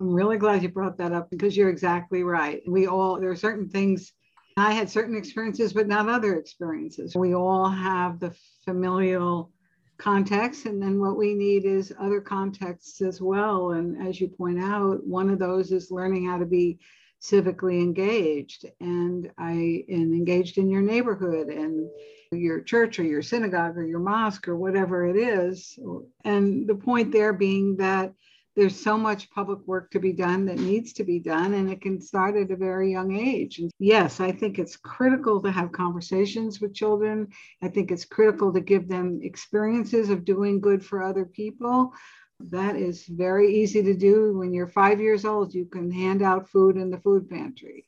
I'm 0.00 0.12
really 0.12 0.38
glad 0.38 0.62
you 0.62 0.68
brought 0.68 0.98
that 0.98 1.12
up 1.12 1.30
because 1.30 1.56
you're 1.56 1.70
exactly 1.70 2.22
right. 2.22 2.62
We 2.68 2.86
all 2.86 3.18
there 3.18 3.30
are 3.30 3.36
certain 3.36 3.68
things 3.68 4.12
I 4.58 4.72
had 4.72 4.90
certain 4.90 5.16
experiences, 5.16 5.72
but 5.72 5.88
not 5.88 6.08
other 6.08 6.36
experiences. 6.36 7.16
We 7.16 7.34
all 7.34 7.68
have 7.68 8.20
the 8.20 8.34
familial 8.64 9.50
context, 9.98 10.66
and 10.66 10.80
then 10.80 11.00
what 11.00 11.16
we 11.16 11.34
need 11.34 11.64
is 11.64 11.92
other 11.98 12.20
contexts 12.20 13.02
as 13.02 13.20
well. 13.20 13.72
And 13.72 14.06
as 14.06 14.20
you 14.20 14.28
point 14.28 14.60
out, 14.62 15.06
one 15.06 15.28
of 15.30 15.38
those 15.38 15.72
is 15.72 15.90
learning 15.90 16.26
how 16.26 16.38
to 16.38 16.46
be 16.46 16.78
civically 17.20 17.80
engaged 17.82 18.64
and 18.80 19.28
I 19.38 19.84
and 19.88 20.14
engaged 20.14 20.56
in 20.56 20.70
your 20.70 20.82
neighborhood 20.82 21.48
and 21.48 21.88
your 22.30 22.60
church 22.60 23.00
or 23.00 23.02
your 23.02 23.22
synagogue 23.22 23.76
or 23.76 23.84
your 23.84 23.98
mosque 23.98 24.46
or 24.46 24.56
whatever 24.56 25.04
it 25.06 25.16
is. 25.16 25.76
And 26.24 26.68
the 26.68 26.76
point 26.76 27.10
there 27.10 27.32
being 27.32 27.76
that 27.78 28.12
there's 28.58 28.82
so 28.82 28.98
much 28.98 29.30
public 29.30 29.60
work 29.68 29.88
to 29.88 30.00
be 30.00 30.12
done 30.12 30.44
that 30.46 30.58
needs 30.58 30.92
to 30.94 31.04
be 31.04 31.20
done, 31.20 31.54
and 31.54 31.70
it 31.70 31.80
can 31.80 32.00
start 32.00 32.34
at 32.34 32.50
a 32.50 32.56
very 32.56 32.90
young 32.90 33.16
age. 33.16 33.60
And 33.60 33.70
yes, 33.78 34.18
I 34.18 34.32
think 34.32 34.58
it's 34.58 34.76
critical 34.76 35.40
to 35.42 35.52
have 35.52 35.70
conversations 35.70 36.60
with 36.60 36.74
children. 36.74 37.28
I 37.62 37.68
think 37.68 37.92
it's 37.92 38.04
critical 38.04 38.52
to 38.52 38.60
give 38.60 38.88
them 38.88 39.20
experiences 39.22 40.10
of 40.10 40.24
doing 40.24 40.60
good 40.60 40.84
for 40.84 41.04
other 41.04 41.24
people. 41.24 41.92
That 42.40 42.74
is 42.74 43.04
very 43.06 43.62
easy 43.62 43.80
to 43.80 43.94
do. 43.94 44.36
When 44.36 44.52
you're 44.52 44.66
five 44.66 45.00
years 45.00 45.24
old, 45.24 45.54
you 45.54 45.66
can 45.66 45.88
hand 45.88 46.20
out 46.20 46.48
food 46.48 46.76
in 46.76 46.90
the 46.90 46.98
food 46.98 47.30
pantry, 47.30 47.86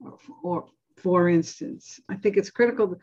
or, 0.00 0.18
or 0.42 0.66
for 0.98 1.30
instance. 1.30 1.98
I 2.10 2.16
think 2.16 2.36
it's 2.36 2.50
critical 2.50 3.00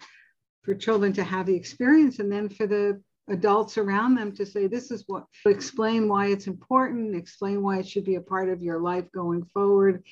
for 0.62 0.76
children 0.76 1.14
to 1.14 1.24
have 1.24 1.48
the 1.48 1.56
experience 1.56 2.20
and 2.20 2.32
then 2.32 2.48
for 2.48 2.68
the 2.68 3.02
adults 3.30 3.78
around 3.78 4.16
them 4.16 4.32
to 4.34 4.46
say 4.46 4.68
this 4.68 4.92
is 4.92 5.04
what 5.08 5.26
explain 5.46 6.08
why 6.08 6.28
it's 6.28 6.48
important 6.48 7.16
explain 7.16 7.62
why 7.62 7.80
it 7.80 7.88
should 7.88 8.06
be 8.06 8.16
a 8.16 8.22
part 8.22 8.50
of 8.50 8.62
your 8.62 8.80
life 8.80 9.12
going 9.12 9.44
forward. 9.46 10.04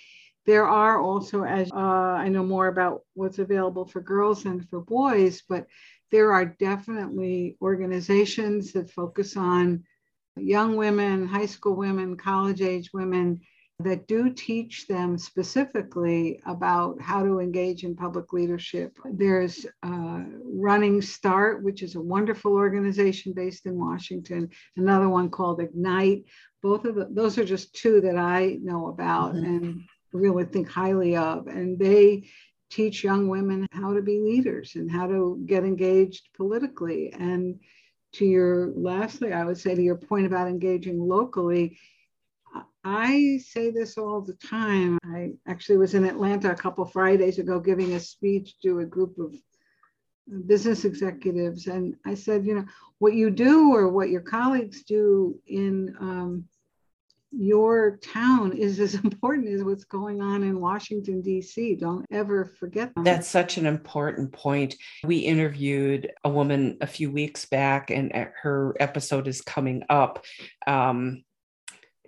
There 0.46 0.68
are 0.68 1.02
also 1.02 1.44
as 1.44 1.72
uh, 1.72 1.76
i 1.76 2.28
know 2.30 2.44
more 2.44 2.68
about 2.68 3.02
what's 3.14 3.40
available 3.40 3.86
for 3.86 4.02
girls 4.02 4.46
and 4.46 4.68
for 4.70 4.82
boys 4.82 5.42
but 5.48 5.66
there 6.12 6.32
are 6.34 6.46
definitely 6.46 7.58
organizations 7.62 8.74
that 8.74 8.92
focus 8.92 9.36
on 9.38 9.84
young 10.36 10.76
women 10.76 11.28
high 11.28 11.48
school 11.48 11.76
women 11.76 12.18
college 12.18 12.62
age 12.62 12.92
women 12.94 13.42
that 13.80 14.08
do 14.08 14.30
teach 14.30 14.88
them 14.88 15.18
specifically 15.18 16.40
about 16.46 17.00
how 17.02 17.24
to 17.24 17.40
engage 17.40 17.84
in 17.84 17.96
public 17.96 18.32
leadership. 18.32 18.98
There's 19.04 19.66
uh, 19.84 20.24
Running 20.44 21.02
Start, 21.02 21.62
which 21.62 21.84
is 21.84 21.96
a 21.96 22.02
wonderful 22.02 22.54
organization 22.54 23.34
based 23.34 23.66
in 23.66 23.78
Washington, 23.78 24.50
another 24.78 25.10
one 25.10 25.30
called 25.30 25.60
Ignite. 25.60 26.24
Both 26.64 26.86
of 26.86 26.96
the, 26.96 27.10
those 27.12 27.38
are 27.38 27.44
just 27.44 27.76
two 27.76 28.00
that 28.02 28.18
I 28.18 28.58
know 28.62 28.88
about 28.88 29.36
mm-hmm. 29.36 29.46
and 29.46 29.84
really 30.14 30.46
think 30.46 30.70
highly 30.70 31.18
of. 31.18 31.48
And 31.48 31.78
they 31.78 32.30
teach 32.70 33.04
young 33.04 33.28
women 33.28 33.68
how 33.72 33.94
to 33.94 34.02
be 34.02 34.20
leaders 34.20 34.76
and 34.76 34.90
how 34.90 35.08
to 35.08 35.44
get 35.46 35.66
engaged 35.66 36.30
politically. 36.38 37.12
And 37.12 37.60
to 38.14 38.26
your 38.26 38.72
lastly, 38.74 39.34
I 39.34 39.44
would 39.44 39.58
say 39.58 39.76
to 39.76 39.82
your 39.82 39.98
point 39.98 40.26
about 40.26 40.48
engaging 40.48 41.00
locally, 41.00 41.78
I 42.86 43.40
say 43.44 43.72
this 43.72 43.98
all 43.98 44.22
the 44.22 44.36
time. 44.36 45.00
I 45.04 45.32
actually 45.48 45.78
was 45.78 45.96
in 45.96 46.06
Atlanta 46.06 46.52
a 46.52 46.56
couple 46.56 46.86
Fridays 46.86 47.40
ago 47.40 47.60
giving 47.60 47.94
a 47.94 48.00
speech 48.00 48.60
to 48.62 48.80
a 48.80 48.86
group 48.86 49.18
of 49.18 49.34
business 50.46 50.86
executives. 50.86 51.66
And 51.66 51.96
I 52.06 52.14
said, 52.14 52.46
you 52.46 52.54
know, 52.54 52.66
what 53.00 53.16
you 53.16 53.32
do 53.32 53.74
or 53.74 53.90
what 53.90 54.12
your 54.12 54.22
colleagues 54.22 54.84
do 54.84 55.40
in 55.48 55.96
um, 56.00 56.46
your 57.32 57.98
town 57.98 58.54
is 58.54 58.80
as 58.80 58.94
important 59.04 59.50
as 59.50 59.64
what's 59.64 59.86
going 59.86 60.22
on 60.22 60.44
in 60.44 60.62
Washington, 60.62 61.24
D.C. 61.24 61.76
Don't 61.76 62.06
ever 62.12 62.46
forget 62.46 62.94
that. 62.96 63.04
That's 63.04 63.28
such 63.28 63.58
an 63.58 63.66
important 63.66 64.32
point. 64.32 64.76
We 65.04 65.18
interviewed 65.18 66.12
a 66.24 66.30
woman 66.30 66.78
a 66.82 66.88
few 66.88 67.10
weeks 67.10 67.48
back, 67.48 67.90
and 67.90 68.12
her 68.14 68.76
episode 68.80 69.28
is 69.28 69.42
coming 69.42 69.84
up. 69.90 70.24
Um, 70.68 71.24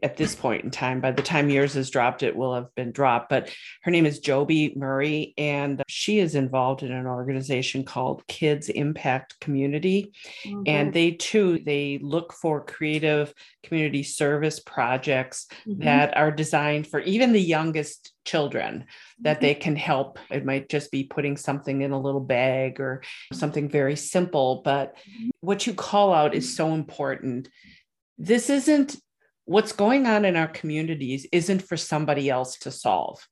at 0.04 0.18
this 0.18 0.36
point 0.36 0.64
in 0.64 0.72
time. 0.72 1.02
By 1.02 1.12
the 1.12 1.22
time 1.22 1.50
yours 1.50 1.76
is 1.76 1.90
dropped, 1.90 2.24
it 2.24 2.36
will 2.36 2.54
have 2.54 2.74
been 2.76 2.92
dropped. 2.92 3.30
But 3.30 3.54
her 3.84 3.92
name 3.92 4.06
is 4.06 4.20
Joby 4.20 4.74
Murray, 4.76 5.34
and 5.38 5.82
she 5.88 6.20
is 6.20 6.36
involved 6.36 6.84
in 6.84 6.92
an 6.92 7.06
organization 7.06 7.84
called 7.84 8.26
Kids 8.28 8.70
Impact 8.70 9.40
Community. 9.40 10.14
Okay. 10.46 10.72
And 10.72 10.94
they 10.94 11.12
too, 11.12 11.60
they 11.60 12.00
look 12.02 12.34
for 12.34 12.64
creative 12.64 13.34
community 13.64 14.04
service 14.04 14.60
projects 14.60 15.48
mm-hmm. 15.68 15.84
that 15.84 16.16
are 16.16 16.32
designed 16.32 16.88
for 16.88 17.00
even 17.02 17.34
the 17.34 17.42
youngest 17.42 18.14
children 18.26 18.86
that 19.22 19.38
mm-hmm. 19.38 19.46
they 19.46 19.56
can 19.56 19.76
help. 19.76 20.20
It 20.30 20.46
might 20.46 20.70
just 20.70 20.92
be 20.92 21.04
putting 21.04 21.38
something 21.38 21.82
in 21.82 21.92
a 21.92 22.00
little 22.00 22.22
bag 22.22 22.80
or 22.80 23.02
something 23.34 23.70
very 23.70 23.96
simple, 23.96 24.62
but 24.64 24.96
mm-hmm. 24.96 25.30
what 25.42 25.66
you 25.66 25.74
call 25.74 26.14
out 26.14 26.36
is 26.36 26.56
so 26.56 26.74
important. 26.74 27.50
This 28.18 28.50
isn't 28.50 28.98
what's 29.48 29.72
going 29.72 30.06
on 30.06 30.26
in 30.26 30.36
our 30.36 30.48
communities 30.48 31.26
isn't 31.32 31.62
for 31.62 31.78
somebody 31.78 32.30
else 32.30 32.58
to 32.60 32.70
solve. 32.70 33.26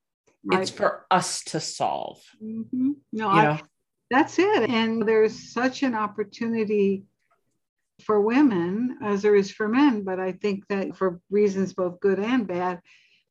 Right. 0.46 0.62
It's 0.62 0.72
for 0.72 1.06
us 1.12 1.44
to 1.46 1.60
solve. 1.60 2.22
Mm-hmm. 2.42 2.92
No, 3.12 3.30
I, 3.30 3.62
that's 4.10 4.40
it. 4.40 4.70
And 4.70 5.06
there's 5.06 5.52
such 5.54 5.84
an 5.84 5.94
opportunity 5.94 7.04
for 8.04 8.22
women 8.22 8.98
as 9.04 9.22
there 9.22 9.36
is 9.36 9.52
for 9.52 9.68
men. 9.68 10.04
But 10.04 10.20
I 10.20 10.32
think 10.32 10.66
that 10.70 10.96
for 10.96 11.20
reasons 11.30 11.74
both 11.74 12.00
good 12.00 12.20
and 12.20 12.48
bad, 12.48 12.80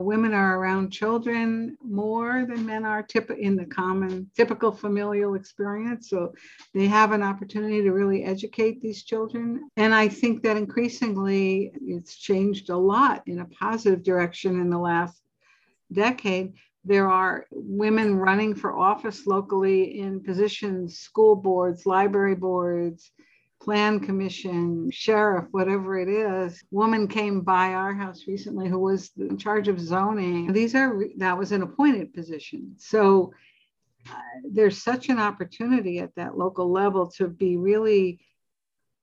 Women 0.00 0.34
are 0.34 0.58
around 0.58 0.90
children 0.90 1.78
more 1.82 2.46
than 2.46 2.66
men 2.66 2.84
are 2.84 3.02
tip- 3.02 3.30
in 3.30 3.54
the 3.54 3.64
common 3.64 4.28
typical 4.36 4.72
familial 4.72 5.34
experience. 5.34 6.10
So 6.10 6.34
they 6.72 6.86
have 6.86 7.12
an 7.12 7.22
opportunity 7.22 7.80
to 7.82 7.92
really 7.92 8.24
educate 8.24 8.82
these 8.82 9.04
children. 9.04 9.70
And 9.76 9.94
I 9.94 10.08
think 10.08 10.42
that 10.42 10.56
increasingly 10.56 11.70
it's 11.80 12.16
changed 12.16 12.70
a 12.70 12.76
lot 12.76 13.22
in 13.26 13.38
a 13.38 13.44
positive 13.44 14.02
direction 14.02 14.60
in 14.60 14.68
the 14.68 14.78
last 14.78 15.22
decade. 15.92 16.54
There 16.84 17.08
are 17.08 17.46
women 17.52 18.16
running 18.16 18.54
for 18.56 18.76
office 18.76 19.26
locally 19.28 20.00
in 20.00 20.24
positions, 20.24 20.98
school 20.98 21.36
boards, 21.36 21.86
library 21.86 22.34
boards, 22.34 23.12
plan 23.61 24.00
commission, 24.00 24.90
sheriff, 24.90 25.46
whatever 25.50 25.99
it 25.99 26.08
is. 26.08 26.62
Woman 26.70 27.08
came 27.08 27.40
by 27.40 27.68
our 27.73 27.94
house 27.94 28.25
recently 28.26 28.68
who 28.68 28.78
was 28.78 29.11
in 29.18 29.38
charge 29.38 29.68
of 29.68 29.80
zoning. 29.80 30.52
These 30.52 30.75
are 30.75 31.02
that 31.18 31.38
was 31.38 31.52
an 31.52 31.62
appointed 31.62 32.12
position. 32.12 32.75
So 32.76 33.32
uh, 34.11 34.14
there's 34.50 34.82
such 34.82 35.08
an 35.08 35.18
opportunity 35.18 35.99
at 35.99 36.14
that 36.16 36.37
local 36.37 36.70
level 36.70 37.11
to 37.12 37.28
be 37.28 37.56
really 37.56 38.20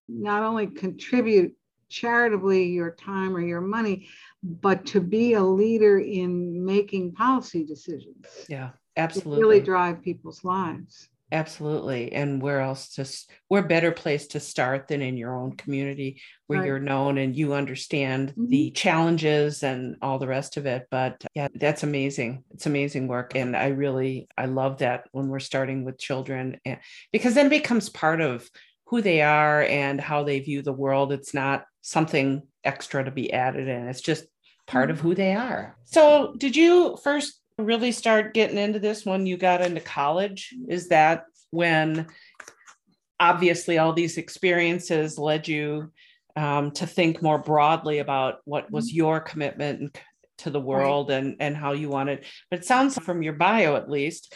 not 0.08 0.43
only 0.43 0.67
contribute 0.67 1.55
charitably 1.89 2.65
your 2.65 2.91
time 2.91 3.36
or 3.36 3.41
your 3.41 3.62
money, 3.62 4.08
but 4.43 4.86
to 4.88 5.01
be 5.01 5.34
a 5.34 5.43
leader 5.43 6.00
in 6.00 6.63
making 6.63 7.13
policy 7.13 7.65
decisions. 7.65 8.25
Yeah, 8.48 8.72
absolutely. 8.98 9.41
really 9.41 9.60
drive 9.60 10.01
people's 10.01 10.43
lives. 10.43 11.10
Absolutely. 11.31 12.11
And 12.11 12.41
where 12.41 12.59
else 12.59 12.95
to, 12.95 13.07
where 13.47 13.61
better 13.63 13.91
place 13.91 14.27
to 14.27 14.39
start 14.39 14.88
than 14.88 15.01
in 15.01 15.15
your 15.15 15.33
own 15.35 15.55
community 15.55 16.21
where 16.47 16.59
right. 16.59 16.65
you're 16.67 16.79
known 16.79 17.17
and 17.17 17.35
you 17.35 17.53
understand 17.53 18.31
mm-hmm. 18.31 18.47
the 18.47 18.71
challenges 18.71 19.63
and 19.63 19.95
all 20.01 20.19
the 20.19 20.27
rest 20.27 20.57
of 20.57 20.65
it. 20.65 20.88
But 20.91 21.23
yeah, 21.33 21.47
that's 21.55 21.83
amazing. 21.83 22.43
It's 22.51 22.65
amazing 22.65 23.07
work. 23.07 23.35
And 23.35 23.55
I 23.55 23.67
really, 23.67 24.27
I 24.38 24.47
love 24.47 24.79
that 24.79 25.05
when 25.13 25.29
we're 25.29 25.39
starting 25.39 25.85
with 25.85 25.97
children 25.97 26.59
and, 26.65 26.79
because 27.13 27.33
then 27.33 27.45
it 27.45 27.50
becomes 27.50 27.88
part 27.88 28.19
of 28.19 28.50
who 28.88 29.01
they 29.01 29.21
are 29.21 29.63
and 29.63 30.01
how 30.01 30.23
they 30.23 30.41
view 30.41 30.61
the 30.61 30.73
world. 30.73 31.13
It's 31.13 31.33
not 31.33 31.63
something 31.81 32.41
extra 32.65 33.05
to 33.05 33.11
be 33.11 33.31
added 33.31 33.69
in. 33.69 33.88
It's 33.88 34.01
just 34.01 34.25
part 34.67 34.89
mm-hmm. 34.89 34.97
of 34.97 35.00
who 35.00 35.15
they 35.15 35.33
are. 35.33 35.77
So 35.85 36.35
did 36.38 36.57
you 36.57 36.97
first 37.01 37.40
really 37.65 37.91
start 37.91 38.34
getting 38.34 38.58
into 38.58 38.80
this 38.80 39.06
when 39.06 39.25
you 39.25 39.38
got 39.38 39.62
into 39.62 39.82
college? 39.82 40.53
Is 40.68 40.89
that 40.89 41.25
when 41.51 42.08
obviously 43.20 43.77
all 43.77 43.94
these 43.94 44.18
experiences 44.18 45.18
led 45.18 45.48
you 45.48 45.91
um, 46.36 46.72
to 46.72 46.88
think 46.88 47.22
more 47.22 47.38
broadly 47.38 48.00
about 48.00 48.39
what 48.46 48.72
was 48.72 48.89
mm-hmm. 48.89 48.98
your 48.98 49.20
commitment 49.20 50.00
to 50.39 50.50
the 50.50 50.60
world 50.60 51.10
right. 51.10 51.18
and, 51.18 51.36
and 51.39 51.56
how 51.56 51.74
you 51.74 51.89
wanted? 51.89 52.25
But 52.50 52.60
it 52.60 52.65
sounds 52.65 52.98
from 52.98 53.22
your 53.22 53.34
bio, 53.34 53.75
at 53.75 53.89
least, 53.89 54.34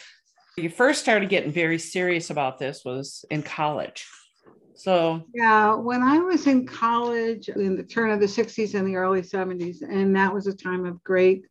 You 0.56 0.70
first 0.70 1.00
started 1.00 1.28
getting 1.28 1.52
very 1.52 1.78
serious 1.78 2.30
about 2.30 2.58
this 2.58 2.82
was 2.84 3.24
in 3.30 3.42
college. 3.42 4.06
So, 4.76 5.24
yeah, 5.34 5.74
when 5.74 6.02
I 6.02 6.18
was 6.18 6.46
in 6.46 6.66
college 6.66 7.48
in 7.48 7.76
the 7.76 7.82
turn 7.82 8.10
of 8.10 8.20
the 8.20 8.26
60s 8.26 8.74
and 8.74 8.86
the 8.86 8.96
early 8.96 9.22
70s, 9.22 9.80
and 9.80 10.14
that 10.16 10.32
was 10.32 10.46
a 10.46 10.54
time 10.54 10.84
of 10.84 11.02
great, 11.02 11.46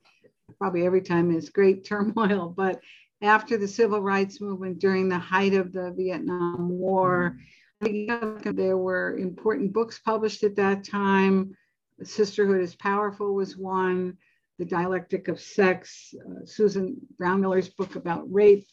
probably 0.57 0.85
every 0.85 1.01
time 1.01 1.31
is 1.31 1.50
great 1.50 1.85
turmoil, 1.85 2.53
but 2.55 2.79
after 3.21 3.57
the 3.57 3.67
civil 3.67 4.01
rights 4.01 4.41
movement 4.41 4.79
during 4.79 5.09
the 5.09 5.17
height 5.17 5.53
of 5.53 5.71
the 5.71 5.91
Vietnam 5.91 6.69
War, 6.69 7.38
there 7.81 8.77
were 8.77 9.17
important 9.17 9.74
books 9.74 10.00
published 10.00 10.43
at 10.43 10.55
that 10.55 10.83
time. 10.83 11.55
Sisterhood 12.03 12.62
is 12.62 12.75
Powerful 12.75 13.33
was 13.33 13.57
one, 13.57 14.17
The 14.59 14.65
Dialectic 14.65 15.27
of 15.27 15.39
Sex, 15.39 16.13
uh, 16.19 16.45
Susan 16.45 16.97
Brownmiller's 17.17 17.69
book 17.69 17.95
about 17.95 18.31
rape. 18.31 18.65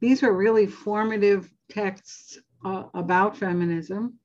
These 0.00 0.22
were 0.22 0.36
really 0.36 0.66
formative 0.66 1.50
texts 1.70 2.38
uh, 2.64 2.84
about 2.94 3.36
feminism. 3.36 4.18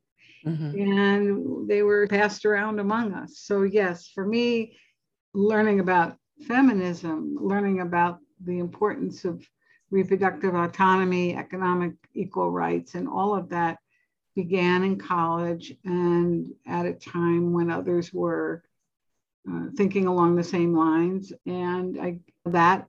Mm-hmm. 0.45 0.79
And 0.79 1.67
they 1.67 1.81
were 1.81 2.07
passed 2.07 2.45
around 2.45 2.79
among 2.79 3.13
us. 3.13 3.39
So, 3.39 3.63
yes, 3.63 4.07
for 4.13 4.25
me, 4.25 4.77
learning 5.34 5.79
about 5.79 6.17
feminism, 6.48 7.38
learning 7.39 7.82
about 7.82 8.20
the 8.44 8.60
importance 8.60 9.25
of 9.25 9.48
reproductive 9.92 10.56
autonomy, 10.56 11.36
economic 11.36 11.94
equal 12.13 12.51
rights, 12.51 12.96
and 12.96 13.08
all 13.08 13.36
of 13.36 13.50
that 13.50 13.77
began 14.36 14.84
in 14.84 14.98
college 14.98 15.74
and 15.86 16.51
at 16.68 16.86
a 16.86 16.94
time 16.94 17.54
when 17.54 17.72
others 17.72 18.12
were 18.12 18.63
uh, 19.50 19.68
thinking 19.77 20.08
along 20.08 20.36
the 20.36 20.44
same 20.44 20.75
lines. 20.75 21.32
And 21.46 22.00
I, 22.00 22.20
that 22.46 22.88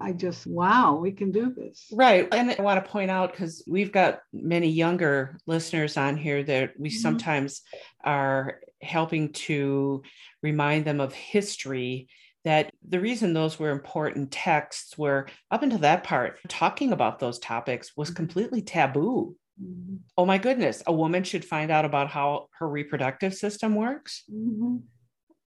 I 0.00 0.12
just, 0.12 0.46
wow, 0.46 0.96
we 0.96 1.12
can 1.12 1.30
do 1.30 1.52
this. 1.52 1.88
Right. 1.92 2.28
And 2.32 2.54
I 2.56 2.62
want 2.62 2.84
to 2.84 2.90
point 2.90 3.10
out 3.10 3.32
because 3.32 3.64
we've 3.66 3.92
got 3.92 4.20
many 4.32 4.68
younger 4.68 5.38
listeners 5.46 5.96
on 5.96 6.16
here 6.16 6.42
that 6.44 6.74
we 6.78 6.88
mm-hmm. 6.88 6.98
sometimes 6.98 7.62
are 8.04 8.60
helping 8.80 9.32
to 9.32 10.02
remind 10.42 10.84
them 10.84 11.00
of 11.00 11.12
history. 11.12 12.08
That 12.44 12.70
the 12.86 13.00
reason 13.00 13.32
those 13.32 13.58
were 13.58 13.70
important 13.70 14.30
texts 14.30 14.96
were 14.96 15.28
up 15.50 15.62
until 15.62 15.80
that 15.80 16.04
part, 16.04 16.38
talking 16.48 16.92
about 16.92 17.18
those 17.18 17.38
topics 17.38 17.96
was 17.96 18.08
mm-hmm. 18.08 18.16
completely 18.16 18.62
taboo. 18.62 19.36
Mm-hmm. 19.62 19.96
Oh 20.16 20.24
my 20.24 20.38
goodness, 20.38 20.82
a 20.86 20.92
woman 20.92 21.24
should 21.24 21.44
find 21.44 21.70
out 21.70 21.84
about 21.84 22.08
how 22.08 22.48
her 22.58 22.68
reproductive 22.68 23.34
system 23.34 23.74
works. 23.74 24.22
Mm-hmm 24.32 24.76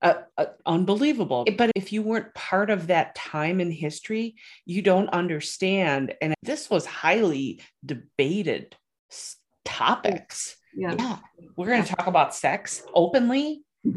uh, 0.06 0.22
uh, 0.38 0.46
unbelievable. 0.66 1.46
But 1.58 1.72
if 1.76 1.92
you 1.92 2.04
weren't 2.04 2.34
part 2.36 2.70
of 2.70 2.88
that 2.88 3.16
time 3.16 3.60
in 3.60 3.72
history, 3.72 4.36
you 4.66 4.82
don't 4.82 5.10
understand. 5.10 6.14
And 6.22 6.36
this 6.44 6.70
was 6.70 6.86
highly 6.86 7.62
debated 7.84 8.76
topics. 9.64 10.58
Yeah. 10.76 10.96
yeah. 10.98 11.18
We're 11.56 11.68
going 11.68 11.84
to 11.84 11.96
talk 11.96 12.08
about 12.08 12.36
sex 12.36 12.84
openly 12.94 13.64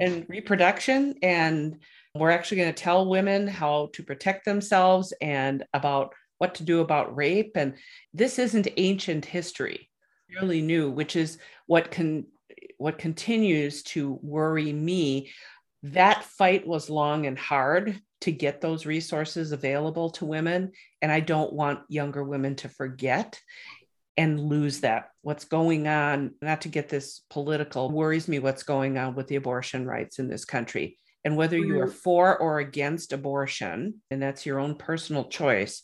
and 0.00 0.26
reproduction. 0.28 1.16
And 1.22 1.80
we're 2.14 2.30
actually 2.30 2.58
going 2.58 2.74
to 2.74 2.82
tell 2.82 3.08
women 3.08 3.46
how 3.46 3.88
to 3.94 4.02
protect 4.02 4.44
themselves 4.44 5.12
and 5.20 5.64
about 5.72 6.14
what 6.38 6.54
to 6.56 6.64
do 6.64 6.80
about 6.80 7.16
rape. 7.16 7.52
And 7.56 7.74
this 8.12 8.38
isn't 8.38 8.68
ancient 8.76 9.24
history, 9.24 9.88
really 10.40 10.60
new, 10.60 10.90
which 10.90 11.16
is 11.16 11.38
what 11.66 11.90
can 11.90 12.26
what 12.78 12.98
continues 12.98 13.82
to 13.82 14.18
worry 14.22 14.72
me 14.72 15.30
that 15.84 16.24
fight 16.24 16.66
was 16.66 16.90
long 16.90 17.26
and 17.26 17.38
hard 17.38 18.00
to 18.20 18.30
get 18.30 18.60
those 18.60 18.86
resources 18.86 19.52
available 19.52 20.10
to 20.10 20.24
women 20.24 20.70
and 21.00 21.10
i 21.10 21.18
don't 21.18 21.52
want 21.52 21.80
younger 21.88 22.22
women 22.22 22.54
to 22.54 22.68
forget 22.68 23.40
and 24.16 24.38
lose 24.38 24.80
that 24.80 25.08
what's 25.22 25.44
going 25.44 25.88
on 25.88 26.34
not 26.40 26.60
to 26.60 26.68
get 26.68 26.88
this 26.88 27.22
political 27.30 27.90
worries 27.90 28.28
me 28.28 28.38
what's 28.38 28.62
going 28.62 28.96
on 28.96 29.14
with 29.14 29.26
the 29.26 29.36
abortion 29.36 29.86
rights 29.86 30.18
in 30.18 30.28
this 30.28 30.44
country 30.44 30.98
and 31.24 31.36
whether 31.36 31.56
you 31.56 31.80
are 31.80 31.86
mm-hmm. 31.86 31.94
for 31.94 32.36
or 32.38 32.58
against 32.58 33.12
abortion 33.12 34.00
and 34.10 34.20
that's 34.20 34.46
your 34.46 34.58
own 34.58 34.74
personal 34.74 35.24
choice 35.24 35.82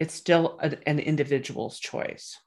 it's 0.00 0.14
still 0.14 0.58
a, 0.62 0.76
an 0.88 0.98
individual's 0.98 1.78
choice 1.78 2.38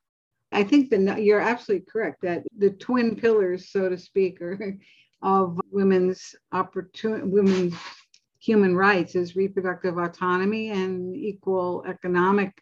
I 0.52 0.64
think 0.64 0.90
that 0.90 1.24
you're 1.24 1.42
absolutely 1.42 1.86
correct 1.92 2.22
that 2.22 2.44
the 2.58 2.70
twin 2.70 3.16
pillars, 3.16 3.70
so 3.70 3.90
to 3.90 3.98
speak, 3.98 4.42
are, 4.42 4.78
of 5.22 5.60
women's 5.72 6.36
opportunity, 6.52 7.28
women's 7.28 7.76
human 8.40 8.76
rights 8.76 9.16
is 9.16 9.36
reproductive 9.36 9.98
autonomy 9.98 10.70
and 10.70 11.16
equal 11.16 11.84
economic 11.88 12.62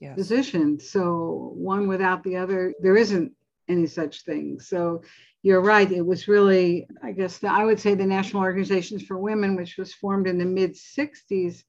yes. 0.00 0.14
position. 0.14 0.78
So 0.78 1.52
one 1.56 1.88
without 1.88 2.22
the 2.22 2.36
other, 2.36 2.72
there 2.80 2.96
isn't 2.96 3.32
any 3.68 3.86
such 3.86 4.22
thing. 4.22 4.60
So 4.60 5.02
you're 5.44 5.60
right. 5.60 5.92
It 5.92 6.04
was 6.04 6.26
really, 6.26 6.88
I 7.02 7.12
guess, 7.12 7.36
the, 7.36 7.48
I 7.48 7.64
would 7.64 7.78
say 7.78 7.94
the 7.94 8.06
National 8.06 8.42
Organizations 8.42 9.02
for 9.02 9.18
Women, 9.18 9.56
which 9.56 9.76
was 9.76 9.92
formed 9.92 10.26
in 10.26 10.38
the 10.38 10.44
mid 10.46 10.72
60s 10.72 11.64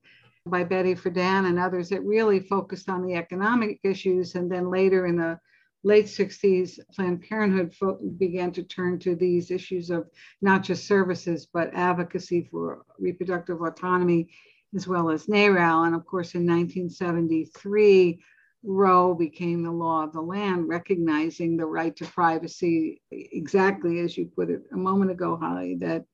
by 0.46 0.64
Betty 0.64 0.96
Friedan 0.96 1.46
and 1.46 1.60
others, 1.60 1.90
that 1.90 2.02
really 2.02 2.40
focused 2.40 2.88
on 2.88 3.06
the 3.06 3.16
economic 3.16 3.82
issues. 3.84 4.36
And 4.36 4.50
then 4.50 4.72
later 4.72 5.08
in 5.08 5.18
the 5.18 5.38
late 5.84 6.06
60s, 6.06 6.80
Planned 6.96 7.28
Parenthood 7.28 7.74
began 8.18 8.54
to 8.54 8.64
turn 8.64 8.98
to 9.00 9.14
these 9.14 9.52
issues 9.52 9.90
of 9.90 10.08
not 10.42 10.64
just 10.64 10.88
services, 10.88 11.46
but 11.52 11.74
advocacy 11.74 12.48
for 12.50 12.86
reproductive 12.98 13.62
autonomy, 13.62 14.30
as 14.74 14.88
well 14.88 15.10
as 15.10 15.28
NARAL. 15.28 15.86
And 15.86 15.96
of 15.96 16.06
course, 16.06 16.34
in 16.34 16.48
1973, 16.48 18.24
Roe 18.66 19.14
became 19.14 19.64
the 19.64 19.72
law 19.72 20.04
of 20.04 20.14
the 20.14 20.22
land, 20.22 20.68
recognizing 20.68 21.56
the 21.56 21.66
right 21.66 21.96
to 21.98 22.06
privacy, 22.06 23.02
exactly 23.12 24.00
as 24.00 24.18
you 24.18 24.26
put 24.26 24.50
it 24.50 24.64
a 24.74 24.78
moment 24.78 25.12
ago, 25.12 25.38
Holly, 25.38 25.76
that 25.76 26.06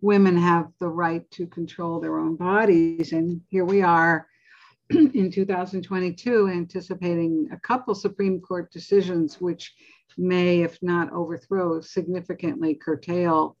women 0.00 0.36
have 0.36 0.68
the 0.80 0.88
right 0.88 1.28
to 1.32 1.46
control 1.46 2.00
their 2.00 2.18
own 2.18 2.36
bodies. 2.36 3.12
And 3.12 3.40
here 3.48 3.64
we 3.64 3.82
are 3.82 4.26
in 4.90 5.30
2022, 5.30 6.48
anticipating 6.48 7.48
a 7.52 7.60
couple 7.60 7.94
Supreme 7.94 8.40
Court 8.40 8.72
decisions 8.72 9.40
which 9.40 9.72
may, 10.18 10.62
if 10.62 10.78
not 10.82 11.12
overthrow, 11.12 11.80
significantly 11.80 12.74
curtail 12.74 13.56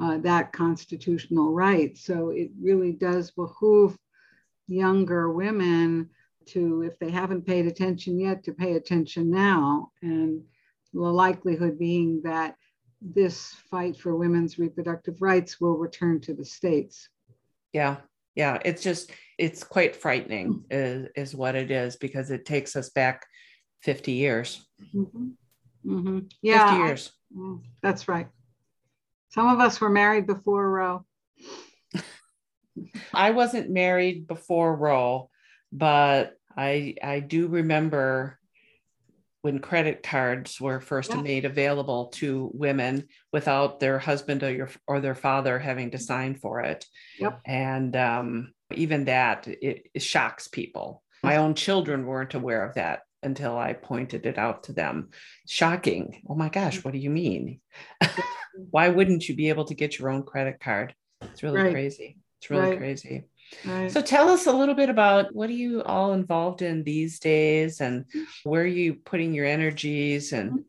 uh, 0.00 0.18
that 0.18 0.52
constitutional 0.52 1.52
right. 1.52 1.96
So 1.98 2.30
it 2.30 2.50
really 2.60 2.92
does 2.92 3.32
behoove 3.32 3.96
younger 4.68 5.32
women 5.32 6.10
to, 6.48 6.82
if 6.82 6.98
they 6.98 7.10
haven't 7.10 7.46
paid 7.46 7.66
attention 7.66 8.18
yet, 8.18 8.44
to 8.44 8.52
pay 8.52 8.74
attention 8.74 9.30
now. 9.30 9.90
And 10.02 10.42
the 10.92 11.00
likelihood 11.00 11.78
being 11.78 12.22
that 12.24 12.56
this 13.00 13.54
fight 13.70 13.96
for 13.96 14.16
women's 14.16 14.58
reproductive 14.58 15.20
rights 15.20 15.60
will 15.60 15.76
return 15.76 16.20
to 16.22 16.34
the 16.34 16.44
states. 16.44 17.08
Yeah, 17.72 17.98
yeah 18.38 18.58
it's 18.64 18.82
just 18.82 19.10
it's 19.36 19.64
quite 19.64 19.96
frightening 19.96 20.64
is, 20.70 21.08
is 21.16 21.34
what 21.34 21.56
it 21.56 21.70
is 21.70 21.96
because 21.96 22.30
it 22.30 22.46
takes 22.46 22.76
us 22.76 22.88
back 22.90 23.26
50 23.82 24.12
years 24.12 24.64
mm-hmm. 24.94 25.30
Mm-hmm. 25.84 26.18
yeah 26.40 26.70
50 26.70 26.86
years 26.86 27.12
I, 27.34 27.38
mm, 27.38 27.60
that's 27.82 28.08
right 28.08 28.28
some 29.30 29.48
of 29.48 29.58
us 29.58 29.80
were 29.80 29.90
married 29.90 30.26
before 30.26 30.70
roe 30.70 31.04
i 33.12 33.32
wasn't 33.32 33.70
married 33.70 34.28
before 34.28 34.74
roe 34.74 35.30
but 35.72 36.37
i 36.58 36.94
i 37.02 37.20
do 37.20 37.46
remember 37.46 38.38
when 39.42 39.60
credit 39.60 40.02
cards 40.02 40.60
were 40.60 40.80
first 40.80 41.10
yeah. 41.10 41.22
made 41.22 41.44
available 41.44 42.06
to 42.06 42.50
women 42.54 43.06
without 43.32 43.78
their 43.78 43.98
husband 43.98 44.42
or, 44.42 44.52
your, 44.52 44.68
or 44.86 45.00
their 45.00 45.14
father 45.14 45.58
having 45.58 45.92
to 45.92 45.98
sign 45.98 46.34
for 46.34 46.60
it. 46.60 46.84
Yep. 47.20 47.40
And 47.46 47.94
um, 47.94 48.52
even 48.74 49.04
that, 49.04 49.46
it, 49.46 49.88
it 49.94 50.02
shocks 50.02 50.48
people. 50.48 51.02
My 51.22 51.36
own 51.36 51.54
children 51.54 52.04
weren't 52.04 52.34
aware 52.34 52.64
of 52.64 52.74
that 52.74 53.00
until 53.22 53.56
I 53.56 53.72
pointed 53.72 54.26
it 54.26 54.38
out 54.38 54.64
to 54.64 54.72
them. 54.72 55.10
Shocking. 55.48 56.22
Oh 56.28 56.34
my 56.34 56.48
gosh, 56.48 56.84
what 56.84 56.92
do 56.92 56.98
you 56.98 57.10
mean? 57.10 57.60
Why 58.70 58.88
wouldn't 58.88 59.28
you 59.28 59.36
be 59.36 59.48
able 59.48 59.64
to 59.66 59.74
get 59.74 59.98
your 59.98 60.10
own 60.10 60.24
credit 60.24 60.60
card? 60.60 60.94
It's 61.22 61.42
really 61.42 61.60
right. 61.62 61.72
crazy. 61.72 62.18
It's 62.40 62.50
really 62.50 62.70
right. 62.70 62.78
crazy. 62.78 63.24
Right. 63.64 63.90
So 63.90 64.00
tell 64.00 64.28
us 64.28 64.46
a 64.46 64.52
little 64.52 64.74
bit 64.74 64.90
about 64.90 65.34
what 65.34 65.50
are 65.50 65.54
you 65.54 65.82
all 65.82 66.12
involved 66.12 66.62
in 66.62 66.84
these 66.84 67.18
days 67.18 67.80
and 67.80 68.04
mm-hmm. 68.04 68.48
where 68.48 68.62
are 68.62 68.66
you 68.66 68.94
putting 68.94 69.34
your 69.34 69.46
energies 69.46 70.32
and 70.32 70.64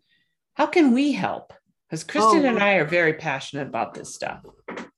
how 0.55 0.65
can 0.65 0.93
we 0.93 1.11
help? 1.11 1.53
Because 1.87 2.03
Kristen 2.03 2.45
oh, 2.45 2.49
and 2.49 2.59
I 2.59 2.73
are 2.73 2.85
very 2.85 3.13
passionate 3.13 3.67
about 3.67 3.93
this 3.93 4.13
stuff. 4.13 4.41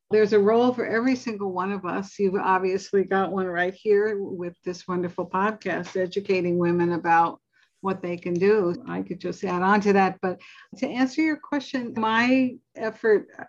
There's 0.09 0.33
a 0.33 0.39
role 0.39 0.73
for 0.73 0.85
every 0.85 1.15
single 1.15 1.53
one 1.53 1.71
of 1.71 1.85
us. 1.85 2.19
You've 2.19 2.35
obviously 2.35 3.05
got 3.05 3.31
one 3.31 3.45
right 3.45 3.73
here 3.73 4.17
with 4.19 4.55
this 4.65 4.85
wonderful 4.87 5.25
podcast, 5.25 5.95
educating 5.95 6.57
women 6.57 6.91
about 6.91 7.39
what 7.79 8.01
they 8.01 8.17
can 8.17 8.33
do. 8.33 8.75
I 8.87 9.03
could 9.03 9.19
just 9.19 9.43
add 9.43 9.61
on 9.61 9.81
to 9.81 9.93
that. 9.93 10.19
But 10.21 10.41
to 10.77 10.87
answer 10.87 11.21
your 11.21 11.37
question, 11.37 11.93
my 11.95 12.55
effort 12.75 13.27
uh, 13.39 13.45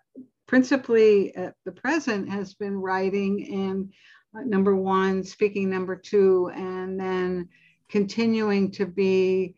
principally 0.46 1.34
at 1.34 1.54
the 1.64 1.72
present 1.72 2.28
has 2.28 2.54
been 2.54 2.76
writing 2.76 3.52
and 3.52 3.92
Uh, 4.34 4.42
number 4.44 4.74
one, 4.74 5.22
speaking 5.22 5.68
number 5.68 5.96
two, 5.96 6.50
and 6.54 6.98
then 6.98 7.48
continuing 7.88 8.70
to 8.70 8.86
be 8.86 9.54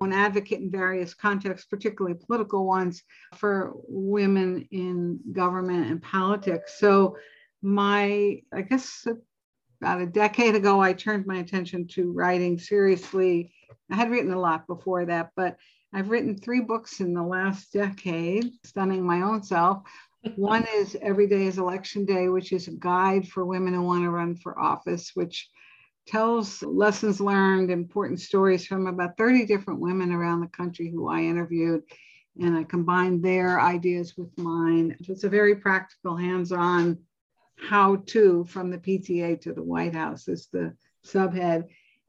an 0.00 0.12
advocate 0.12 0.60
in 0.60 0.70
various 0.70 1.14
contexts, 1.14 1.66
particularly 1.66 2.18
political 2.26 2.66
ones, 2.66 3.02
for 3.34 3.72
women 3.88 4.68
in 4.70 5.18
government 5.32 5.90
and 5.90 6.02
politics. 6.02 6.78
So, 6.78 7.16
my, 7.62 8.42
I 8.52 8.62
guess 8.62 9.06
about 9.80 10.02
a 10.02 10.06
decade 10.06 10.54
ago, 10.54 10.80
I 10.80 10.92
turned 10.92 11.26
my 11.26 11.38
attention 11.38 11.88
to 11.88 12.12
writing 12.12 12.58
seriously. 12.58 13.54
I 13.90 13.96
had 13.96 14.10
written 14.10 14.32
a 14.32 14.38
lot 14.38 14.66
before 14.66 15.06
that, 15.06 15.30
but 15.34 15.56
I've 15.92 16.10
written 16.10 16.36
three 16.36 16.60
books 16.60 17.00
in 17.00 17.14
the 17.14 17.22
last 17.22 17.72
decade, 17.72 18.52
stunning 18.64 19.06
my 19.06 19.22
own 19.22 19.42
self. 19.42 19.82
One 20.34 20.66
is 20.74 20.96
Every 21.00 21.28
Day 21.28 21.46
is 21.46 21.58
Election 21.58 22.04
Day, 22.04 22.28
which 22.28 22.52
is 22.52 22.68
a 22.68 22.72
guide 22.72 23.28
for 23.28 23.44
women 23.44 23.74
who 23.74 23.82
want 23.82 24.02
to 24.02 24.10
run 24.10 24.34
for 24.34 24.58
office, 24.58 25.12
which 25.14 25.48
tells 26.06 26.62
lessons 26.62 27.20
learned, 27.20 27.70
important 27.70 28.20
stories 28.20 28.66
from 28.66 28.86
about 28.86 29.16
30 29.16 29.46
different 29.46 29.80
women 29.80 30.12
around 30.12 30.40
the 30.40 30.48
country 30.48 30.90
who 30.90 31.08
I 31.08 31.20
interviewed. 31.20 31.82
And 32.40 32.56
I 32.56 32.64
combined 32.64 33.22
their 33.22 33.60
ideas 33.60 34.16
with 34.16 34.36
mine. 34.36 34.96
It's 35.08 35.24
a 35.24 35.28
very 35.28 35.56
practical, 35.56 36.16
hands 36.16 36.52
on 36.52 36.98
how 37.56 37.96
to 38.06 38.44
from 38.44 38.70
the 38.70 38.78
PTA 38.78 39.40
to 39.42 39.52
the 39.52 39.62
White 39.62 39.94
House 39.94 40.28
is 40.28 40.48
the 40.52 40.74
subhead. 41.04 41.64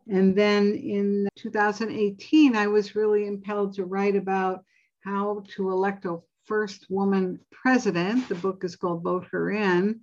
And 0.09 0.35
then 0.35 0.73
in 0.73 1.27
2018, 1.35 2.55
I 2.55 2.67
was 2.67 2.95
really 2.95 3.27
impelled 3.27 3.75
to 3.75 3.85
write 3.85 4.15
about 4.15 4.63
how 5.01 5.43
to 5.55 5.71
elect 5.71 6.05
a 6.05 6.17
first 6.47 6.87
woman 6.89 7.39
president. 7.51 8.27
The 8.29 8.35
book 8.35 8.63
is 8.63 8.75
called 8.75 9.03
Vote 9.03 9.27
Her 9.31 9.51
In. 9.51 10.01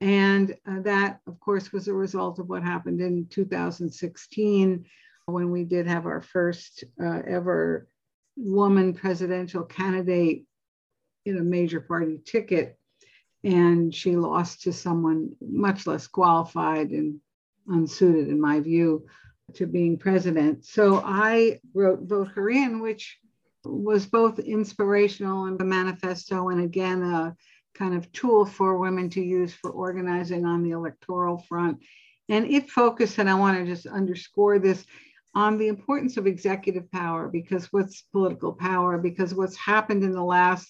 And 0.00 0.56
uh, 0.66 0.80
that, 0.82 1.20
of 1.26 1.40
course, 1.40 1.72
was 1.72 1.88
a 1.88 1.94
result 1.94 2.38
of 2.38 2.48
what 2.48 2.62
happened 2.62 3.00
in 3.00 3.26
2016 3.30 4.86
when 5.26 5.50
we 5.50 5.64
did 5.64 5.86
have 5.86 6.06
our 6.06 6.22
first 6.22 6.84
uh, 7.02 7.22
ever 7.26 7.88
woman 8.36 8.94
presidential 8.94 9.62
candidate 9.64 10.44
in 11.26 11.38
a 11.38 11.42
major 11.42 11.80
party 11.80 12.18
ticket. 12.24 12.78
And 13.44 13.94
she 13.94 14.16
lost 14.16 14.62
to 14.62 14.72
someone 14.72 15.34
much 15.40 15.86
less 15.86 16.06
qualified 16.06 16.90
and 16.90 17.20
unsuited, 17.68 18.28
in 18.28 18.40
my 18.40 18.60
view, 18.60 19.06
to 19.54 19.66
being 19.66 19.98
president. 19.98 20.64
So 20.64 21.02
I 21.04 21.60
wrote 21.74 22.02
Vote 22.02 22.28
Her 22.28 22.50
In, 22.50 22.80
which 22.80 23.18
was 23.70 24.06
both 24.06 24.38
inspirational 24.38 25.46
and 25.46 25.60
a 25.60 25.64
manifesto, 25.64 26.48
and 26.48 26.62
again, 26.62 27.02
a 27.02 27.36
kind 27.74 27.94
of 27.94 28.10
tool 28.12 28.44
for 28.44 28.78
women 28.78 29.08
to 29.10 29.22
use 29.22 29.52
for 29.54 29.70
organizing 29.70 30.44
on 30.44 30.62
the 30.62 30.72
electoral 30.72 31.38
front. 31.48 31.78
And 32.28 32.46
it 32.46 32.70
focused, 32.70 33.18
and 33.18 33.28
I 33.28 33.34
want 33.34 33.58
to 33.58 33.66
just 33.66 33.86
underscore 33.86 34.58
this, 34.58 34.84
on 35.34 35.58
the 35.58 35.68
importance 35.68 36.16
of 36.16 36.26
executive 36.26 36.90
power 36.90 37.28
because 37.28 37.72
what's 37.72 38.02
political 38.12 38.52
power? 38.52 38.98
Because 38.98 39.34
what's 39.34 39.56
happened 39.56 40.02
in 40.02 40.12
the 40.12 40.22
last 40.22 40.68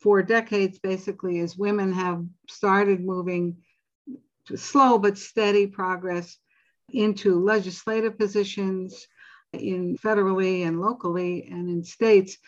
four 0.00 0.22
decades 0.22 0.78
basically 0.78 1.38
is 1.38 1.56
women 1.56 1.92
have 1.92 2.24
started 2.48 3.00
moving 3.00 3.56
slow 4.54 4.98
but 4.98 5.18
steady 5.18 5.66
progress 5.66 6.36
into 6.92 7.42
legislative 7.42 8.16
positions 8.16 9.08
in 9.52 9.96
federally 9.96 10.66
and 10.66 10.80
locally 10.80 11.48
and 11.50 11.68
in 11.68 11.82
states 11.82 12.38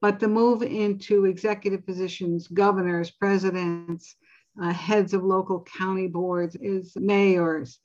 but 0.00 0.20
the 0.20 0.28
move 0.28 0.62
into 0.62 1.24
executive 1.24 1.84
positions, 1.84 2.46
governors, 2.48 3.10
presidents, 3.10 4.16
uh, 4.60 4.72
heads 4.72 5.12
of 5.12 5.24
local 5.24 5.62
county 5.64 6.06
boards, 6.06 6.56
is 6.60 6.92
mayors, 6.96 7.80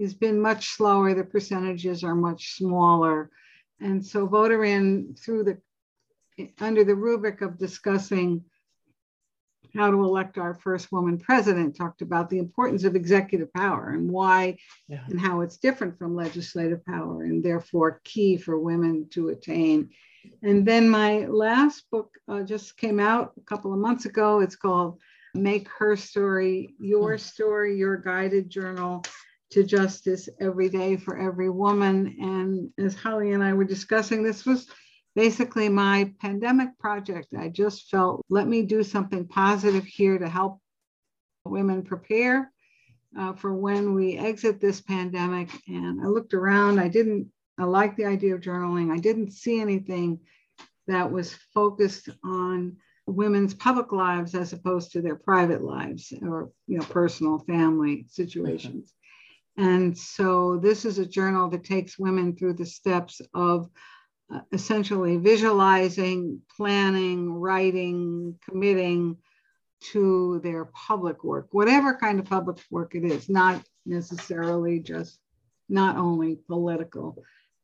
has 0.00 0.14
been 0.14 0.40
much 0.40 0.70
slower. 0.70 1.14
The 1.14 1.24
percentages 1.24 2.04
are 2.04 2.14
much 2.14 2.56
smaller. 2.56 3.30
And 3.80 4.04
so 4.04 4.26
Vote 4.26 4.50
Her 4.50 4.64
In 4.64 5.14
through 5.14 5.44
the 5.44 5.58
under 6.60 6.84
the 6.84 6.94
rubric 6.94 7.42
of 7.42 7.58
discussing 7.58 8.44
how 9.74 9.90
to 9.90 10.04
elect 10.04 10.38
our 10.38 10.54
first 10.54 10.90
woman 10.92 11.18
president 11.18 11.76
talked 11.76 12.02
about 12.02 12.30
the 12.30 12.38
importance 12.38 12.84
of 12.84 12.96
executive 12.96 13.52
power 13.52 13.90
and 13.90 14.10
why 14.10 14.56
yeah. 14.88 15.04
and 15.08 15.20
how 15.20 15.40
it's 15.40 15.56
different 15.56 15.98
from 15.98 16.14
legislative 16.14 16.84
power 16.84 17.22
and 17.22 17.44
therefore 17.44 18.00
key 18.04 18.36
for 18.36 18.58
women 18.58 19.08
to 19.10 19.28
attain 19.28 19.90
and 20.42 20.66
then 20.66 20.88
my 20.88 21.26
last 21.26 21.90
book 21.90 22.16
uh, 22.28 22.42
just 22.42 22.76
came 22.76 23.00
out 23.00 23.32
a 23.36 23.40
couple 23.42 23.72
of 23.72 23.78
months 23.78 24.04
ago. 24.04 24.40
It's 24.40 24.56
called 24.56 24.98
Make 25.34 25.68
Her 25.68 25.96
Story 25.96 26.74
Your 26.78 27.12
hmm. 27.12 27.18
Story, 27.22 27.76
Your 27.76 27.96
Guided 27.96 28.50
Journal 28.50 29.04
to 29.50 29.64
Justice 29.64 30.28
Every 30.40 30.68
Day 30.68 30.96
for 30.96 31.18
Every 31.18 31.50
Woman. 31.50 32.16
And 32.20 32.70
as 32.84 32.94
Holly 32.94 33.32
and 33.32 33.42
I 33.42 33.52
were 33.52 33.64
discussing, 33.64 34.22
this 34.22 34.44
was 34.44 34.68
basically 35.18 35.68
my 35.68 36.12
pandemic 36.20 36.78
project. 36.78 37.34
I 37.36 37.48
just 37.48 37.90
felt, 37.90 38.24
let 38.30 38.46
me 38.46 38.62
do 38.62 38.84
something 38.84 39.26
positive 39.26 39.84
here 39.84 40.16
to 40.16 40.28
help 40.28 40.60
women 41.44 41.82
prepare 41.82 42.52
uh, 43.18 43.32
for 43.32 43.52
when 43.52 43.94
we 43.94 44.16
exit 44.16 44.60
this 44.60 44.80
pandemic. 44.80 45.50
And 45.66 46.00
I 46.00 46.06
looked 46.06 46.34
around, 46.34 46.78
I 46.78 46.86
didn't 46.86 47.32
I 47.58 47.64
like 47.64 47.96
the 47.96 48.04
idea 48.04 48.36
of 48.36 48.40
journaling. 48.40 48.92
I 48.92 48.98
didn't 48.98 49.32
see 49.32 49.60
anything 49.60 50.20
that 50.86 51.10
was 51.10 51.34
focused 51.52 52.10
on 52.22 52.76
women's 53.08 53.54
public 53.54 53.90
lives 53.90 54.36
as 54.36 54.52
opposed 54.52 54.92
to 54.92 55.02
their 55.02 55.16
private 55.16 55.64
lives 55.64 56.12
or 56.22 56.52
you 56.68 56.78
know 56.78 56.84
personal 56.84 57.40
family 57.40 58.06
situations. 58.08 58.94
And 59.56 59.98
so 59.98 60.60
this 60.62 60.84
is 60.84 61.00
a 61.00 61.06
journal 61.06 61.48
that 61.48 61.64
takes 61.64 61.98
women 61.98 62.36
through 62.36 62.52
the 62.52 62.66
steps 62.66 63.20
of 63.34 63.68
Uh, 64.30 64.40
essentially 64.52 65.16
visualizing, 65.16 66.38
planning, 66.54 67.32
writing, 67.32 68.38
committing 68.46 69.16
to 69.80 70.38
their 70.44 70.66
public 70.66 71.24
work, 71.24 71.48
whatever 71.52 71.96
kind 71.96 72.20
of 72.20 72.26
public 72.26 72.58
work 72.70 72.94
it 72.94 73.04
is, 73.04 73.30
not 73.30 73.62
necessarily 73.86 74.80
just 74.80 75.18
not 75.70 75.96
only 75.96 76.36
political. 76.46 77.16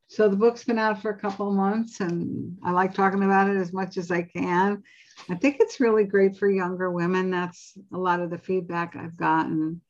So 0.08 0.26
the 0.26 0.36
book's 0.36 0.64
been 0.64 0.78
out 0.78 1.02
for 1.02 1.10
a 1.10 1.18
couple 1.18 1.50
months 1.52 2.00
and 2.00 2.56
I 2.64 2.70
like 2.70 2.94
talking 2.94 3.24
about 3.24 3.50
it 3.50 3.58
as 3.58 3.74
much 3.74 3.98
as 3.98 4.10
I 4.10 4.22
can. 4.22 4.82
I 5.28 5.34
think 5.34 5.56
it's 5.60 5.80
really 5.80 6.04
great 6.04 6.38
for 6.38 6.48
younger 6.48 6.90
women. 6.90 7.30
That's 7.30 7.76
a 7.92 7.98
lot 7.98 8.20
of 8.20 8.30
the 8.30 8.38
feedback 8.38 8.96
I've 8.96 9.18
gotten. 9.18 9.82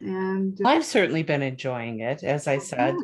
And 0.00 0.60
I've 0.62 0.84
certainly 0.84 1.22
been 1.22 1.42
enjoying 1.42 2.00
it. 2.00 2.22
As 2.22 2.46
I 2.46 2.56
oh, 2.56 2.60
said 2.60 2.94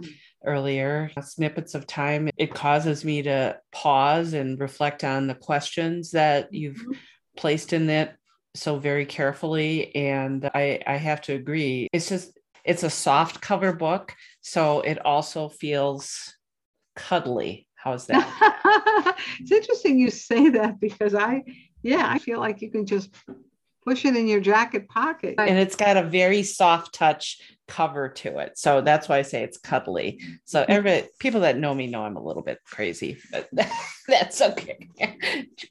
earlier, 0.45 1.11
snippets 1.23 1.75
of 1.75 1.87
time, 1.87 2.31
it 2.37 2.55
causes 2.55 3.05
me 3.05 3.23
to 3.23 3.59
pause 3.73 4.33
and 4.33 4.61
reflect 4.61 5.05
on 5.05 5.27
the 5.27 5.35
questions 5.35 6.13
that 6.13 6.53
you've 6.53 6.77
mm-hmm. 6.77 6.93
placed 7.37 7.73
in 7.73 7.89
it 7.91 8.15
so 8.55 8.79
very 8.79 9.07
carefully. 9.07 9.95
And 9.95 10.51
I, 10.55 10.81
I 10.87 10.97
have 10.97 11.21
to 11.23 11.35
agree. 11.35 11.89
It's 11.93 12.09
just, 12.09 12.39
it's 12.65 12.83
a 12.83 12.91
soft 12.91 13.41
cover 13.41 13.73
book. 13.73 14.15
So 14.41 14.81
it 14.81 15.05
also 15.05 15.49
feels 15.49 16.35
cuddly. 16.97 17.67
How's 17.75 18.07
that? 18.07 19.17
it's 19.41 19.53
interesting 19.53 19.99
you 19.99 20.11
say 20.11 20.51
that 20.51 20.81
because 20.81 21.15
I, 21.15 21.45
yeah, 21.83 22.09
I 22.09 22.19
feel 22.19 22.41
like 22.41 22.61
you 22.61 22.71
can 22.71 22.87
just 22.87 23.15
push 23.89 24.05
it 24.05 24.17
in 24.17 24.29
your 24.29 24.41
jacket 24.41 24.89
pocket. 24.89 25.35
And 25.39 25.59
it's 25.59 25.77
got 25.77 25.97
a 25.97 26.03
very 26.03 26.43
soft 26.43 26.95
touch 26.95 27.41
cover 27.69 28.09
to 28.09 28.39
it. 28.39 28.59
So 28.59 28.81
that's 28.81 29.09
why 29.09 29.19
I 29.19 29.23
say 29.23 29.43
it's 29.43 29.59
cuddly. 29.59 30.21
So 30.45 30.63
mm-hmm. 30.63 30.73
every 30.73 31.05
people 31.21 31.41
that 31.43 31.59
know 31.59 31.75
me 31.75 31.87
know 31.87 32.03
I'm 32.03 32.17
a 32.17 32.23
little 32.23 32.43
bit 32.43 32.59
crazy, 32.65 33.19
but 33.31 33.49
that's 34.09 34.41
okay. 34.41 34.89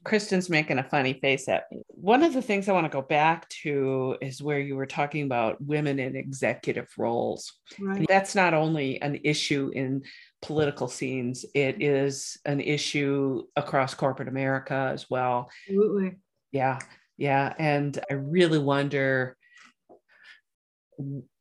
Kristen's 0.04 0.48
making 0.48 0.78
a 0.78 0.84
funny 0.84 1.14
face 1.14 1.48
at 1.48 1.64
me. 1.70 1.82
One 1.88 2.22
of 2.22 2.32
the 2.32 2.42
things 2.42 2.68
I 2.68 2.72
want 2.72 2.86
to 2.86 2.90
go 2.90 3.02
back 3.02 3.48
to 3.62 4.16
is 4.20 4.42
where 4.42 4.60
you 4.60 4.76
were 4.76 4.86
talking 4.86 5.24
about 5.24 5.60
women 5.60 5.98
in 5.98 6.16
executive 6.16 6.88
roles. 6.96 7.52
Right. 7.80 8.06
That's 8.08 8.34
not 8.34 8.54
only 8.54 9.02
an 9.02 9.20
issue 9.24 9.70
in 9.74 10.02
political 10.40 10.88
scenes, 10.88 11.44
it 11.54 11.82
is 11.82 12.38
an 12.44 12.60
issue 12.60 13.44
across 13.56 13.94
corporate 13.94 14.28
America 14.28 14.90
as 14.92 15.10
well. 15.10 15.50
Absolutely. 15.68 16.16
Yeah. 16.52 16.78
Yeah. 17.18 17.52
And 17.58 17.98
I 18.10 18.14
really 18.14 18.58
wonder 18.58 19.36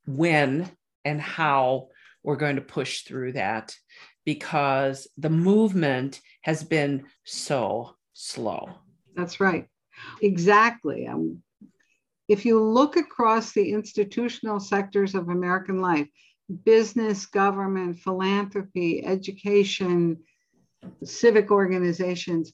when 0.05 0.69
and 1.05 1.21
how 1.21 1.87
we're 2.23 2.35
going 2.35 2.57
to 2.57 2.61
push 2.61 3.03
through 3.03 3.33
that 3.33 3.73
because 4.25 5.07
the 5.17 5.29
movement 5.29 6.19
has 6.41 6.63
been 6.63 7.05
so 7.23 7.95
slow. 8.13 8.69
That's 9.15 9.39
right. 9.39 9.67
Exactly. 10.21 11.07
Um, 11.07 11.41
if 12.27 12.45
you 12.45 12.61
look 12.61 12.97
across 12.97 13.53
the 13.53 13.71
institutional 13.71 14.59
sectors 14.59 15.15
of 15.15 15.29
American 15.29 15.79
life, 15.79 16.07
business, 16.65 17.25
government, 17.25 17.99
philanthropy, 17.99 19.05
education, 19.05 20.17
civic 21.03 21.51
organizations, 21.51 22.53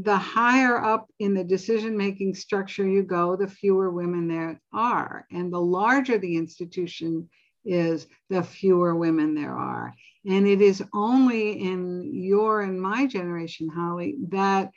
the 0.00 0.16
higher 0.16 0.82
up 0.82 1.10
in 1.18 1.34
the 1.34 1.44
decision 1.44 1.98
making 1.98 2.34
structure 2.34 2.88
you 2.88 3.02
go, 3.02 3.36
the 3.36 3.46
fewer 3.46 3.90
women 3.90 4.26
there 4.26 4.58
are. 4.72 5.26
And 5.30 5.52
the 5.52 5.60
larger 5.60 6.16
the 6.16 6.36
institution 6.36 7.28
is, 7.66 8.06
the 8.30 8.42
fewer 8.42 8.96
women 8.96 9.34
there 9.34 9.54
are. 9.54 9.94
And 10.26 10.46
it 10.46 10.62
is 10.62 10.82
only 10.94 11.60
in 11.60 12.10
your 12.14 12.62
and 12.62 12.80
my 12.80 13.06
generation, 13.06 13.68
Holly, 13.68 14.16
that 14.28 14.70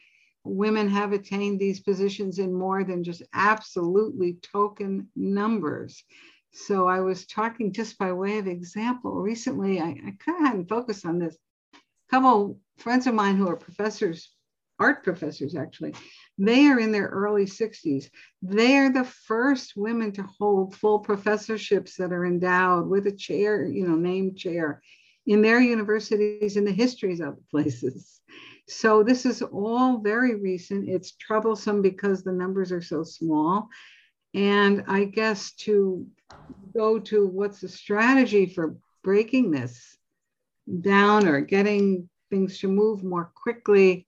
women 0.43 0.89
have 0.89 1.13
attained 1.13 1.61
these 1.61 1.79
positions 1.79 2.37
in 2.39 2.53
more 2.53 2.83
than 2.83 3.01
just 3.01 3.23
absolutely 3.33 4.37
token 4.41 5.07
numbers. 5.15 6.03
So 6.51 6.89
I 6.89 6.99
was 6.99 7.25
talking 7.25 7.71
just 7.71 7.97
by 7.97 8.11
way 8.11 8.37
of 8.37 8.47
example. 8.47 9.13
Recently, 9.13 9.79
I, 9.79 9.91
I 9.91 10.13
kind 10.19 10.41
of 10.41 10.47
hadn't 10.47 10.69
focused 10.69 11.05
on 11.05 11.19
this. 11.19 11.37
A 11.73 11.79
couple 12.09 12.59
friends 12.77 13.07
of 13.07 13.13
mine 13.13 13.37
who 13.37 13.47
are 13.47 13.55
professors, 13.55 14.34
art 14.79 15.03
professors 15.03 15.55
actually, 15.55 15.93
they 16.37 16.67
are 16.67 16.79
in 16.79 16.91
their 16.91 17.07
early 17.07 17.45
60s. 17.45 18.09
They 18.41 18.77
are 18.77 18.91
the 18.91 19.05
first 19.05 19.73
women 19.75 20.11
to 20.13 20.23
hold 20.23 20.75
full 20.75 20.99
professorships 20.99 21.95
that 21.97 22.11
are 22.11 22.25
endowed 22.25 22.87
with 22.87 23.07
a 23.07 23.11
chair, 23.11 23.65
you 23.65 23.87
know, 23.87 23.95
named 23.95 24.37
chair 24.37 24.81
in 25.25 25.41
their 25.41 25.59
universities 25.59 26.57
in 26.57 26.65
the 26.65 26.71
histories 26.71 27.19
of 27.19 27.37
places. 27.49 28.21
So 28.67 29.03
this 29.03 29.25
is 29.25 29.41
all 29.41 29.99
very 29.99 30.35
recent. 30.35 30.89
It's 30.89 31.15
troublesome 31.15 31.81
because 31.81 32.23
the 32.23 32.31
numbers 32.31 32.71
are 32.71 32.81
so 32.81 33.03
small. 33.03 33.69
And 34.33 34.83
I 34.87 35.05
guess 35.05 35.53
to 35.59 36.05
go 36.73 36.99
to 36.99 37.27
what's 37.27 37.61
the 37.61 37.69
strategy 37.69 38.47
for 38.47 38.75
breaking 39.03 39.51
this 39.51 39.97
down 40.81 41.27
or 41.27 41.41
getting 41.41 42.09
things 42.29 42.59
to 42.59 42.67
move 42.67 43.03
more 43.03 43.31
quickly, 43.35 44.07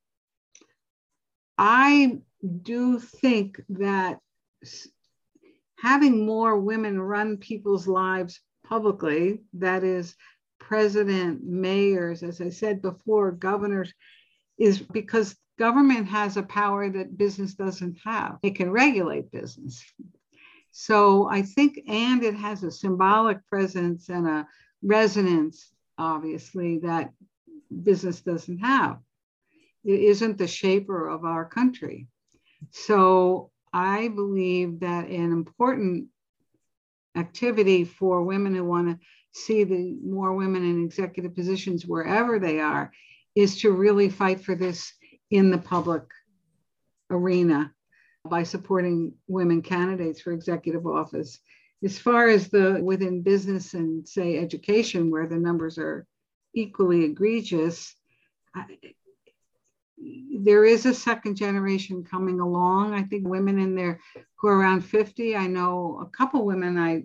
I 1.57 2.19
do 2.61 2.99
think 2.99 3.61
that 3.69 4.19
having 5.79 6.25
more 6.25 6.59
women 6.59 6.99
run 6.99 7.37
people's 7.37 7.87
lives 7.87 8.39
publicly, 8.65 9.41
that 9.53 9.83
is, 9.83 10.15
president, 10.59 11.43
mayors, 11.43 12.23
as 12.23 12.41
I 12.41 12.49
said 12.49 12.81
before, 12.81 13.31
governors, 13.31 13.93
is 14.57 14.79
because 14.79 15.35
government 15.57 16.07
has 16.07 16.37
a 16.37 16.43
power 16.43 16.89
that 16.89 17.17
business 17.17 17.53
doesn't 17.53 17.97
have. 18.03 18.37
It 18.43 18.55
can 18.55 18.71
regulate 18.71 19.31
business. 19.31 19.83
So 20.71 21.27
I 21.29 21.41
think, 21.41 21.79
and 21.87 22.23
it 22.23 22.35
has 22.35 22.63
a 22.63 22.71
symbolic 22.71 23.39
presence 23.47 24.09
and 24.09 24.27
a 24.27 24.47
resonance, 24.83 25.71
obviously, 25.97 26.79
that 26.79 27.11
business 27.83 28.21
doesn't 28.21 28.59
have. 28.59 28.99
It 29.83 29.99
isn't 29.99 30.37
the 30.37 30.47
shaper 30.47 31.07
of 31.07 31.23
our 31.25 31.45
country. 31.45 32.07
So 32.71 33.51
I 33.73 34.09
believe 34.09 34.81
that 34.81 35.07
an 35.07 35.31
important 35.31 36.07
activity 37.15 37.83
for 37.83 38.23
women 38.23 38.55
who 38.55 38.63
want 38.63 38.89
to 38.89 39.05
see 39.31 39.63
the 39.63 39.97
more 40.03 40.33
women 40.33 40.63
in 40.63 40.83
executive 40.83 41.35
positions 41.35 41.85
wherever 41.85 42.39
they 42.39 42.59
are 42.59 42.91
is 43.35 43.61
to 43.61 43.71
really 43.71 44.09
fight 44.09 44.41
for 44.41 44.55
this 44.55 44.93
in 45.29 45.51
the 45.51 45.57
public 45.57 46.03
arena 47.09 47.71
by 48.29 48.43
supporting 48.43 49.13
women 49.27 49.61
candidates 49.61 50.21
for 50.21 50.31
executive 50.31 50.85
office. 50.85 51.39
As 51.83 51.99
far 51.99 52.27
as 52.27 52.49
the 52.49 52.79
within 52.83 53.21
business 53.21 53.73
and 53.73 54.07
say 54.07 54.37
education, 54.37 55.11
where 55.11 55.27
the 55.27 55.37
numbers 55.37 55.77
are 55.77 56.07
equally 56.53 57.05
egregious, 57.05 57.95
there 60.39 60.65
is 60.65 60.85
a 60.85 60.93
second 60.93 61.35
generation 61.35 62.03
coming 62.03 62.39
along. 62.39 62.93
I 62.93 63.03
think 63.03 63.27
women 63.27 63.59
in 63.59 63.75
there 63.75 63.99
who 64.35 64.47
are 64.47 64.59
around 64.59 64.81
50. 64.81 65.35
I 65.35 65.47
know 65.47 65.99
a 66.01 66.17
couple 66.17 66.45
women 66.45 66.77
I 66.77 67.03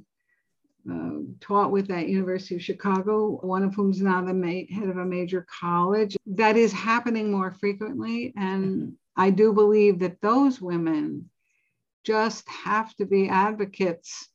uh, 0.90 1.20
taught 1.40 1.70
with 1.70 1.90
at 1.90 2.08
University 2.08 2.56
of 2.56 2.62
Chicago, 2.62 3.38
one 3.42 3.62
of 3.62 3.74
whom 3.74 3.90
is 3.90 4.00
now 4.00 4.22
the 4.22 4.34
ma- 4.34 4.66
head 4.74 4.88
of 4.88 4.96
a 4.96 5.04
major 5.04 5.46
college. 5.60 6.16
That 6.26 6.56
is 6.56 6.72
happening 6.72 7.30
more 7.30 7.52
frequently. 7.52 8.32
And 8.36 8.94
I 9.16 9.30
do 9.30 9.52
believe 9.52 10.00
that 10.00 10.20
those 10.20 10.60
women 10.60 11.30
just 12.04 12.48
have 12.48 12.94
to 12.96 13.06
be 13.06 13.28
advocates 13.28 14.28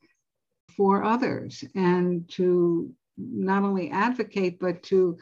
for 0.75 1.03
others 1.03 1.63
and 1.75 2.29
to 2.29 2.93
not 3.17 3.63
only 3.63 3.89
advocate, 3.89 4.59
but 4.59 4.83
to 4.83 5.17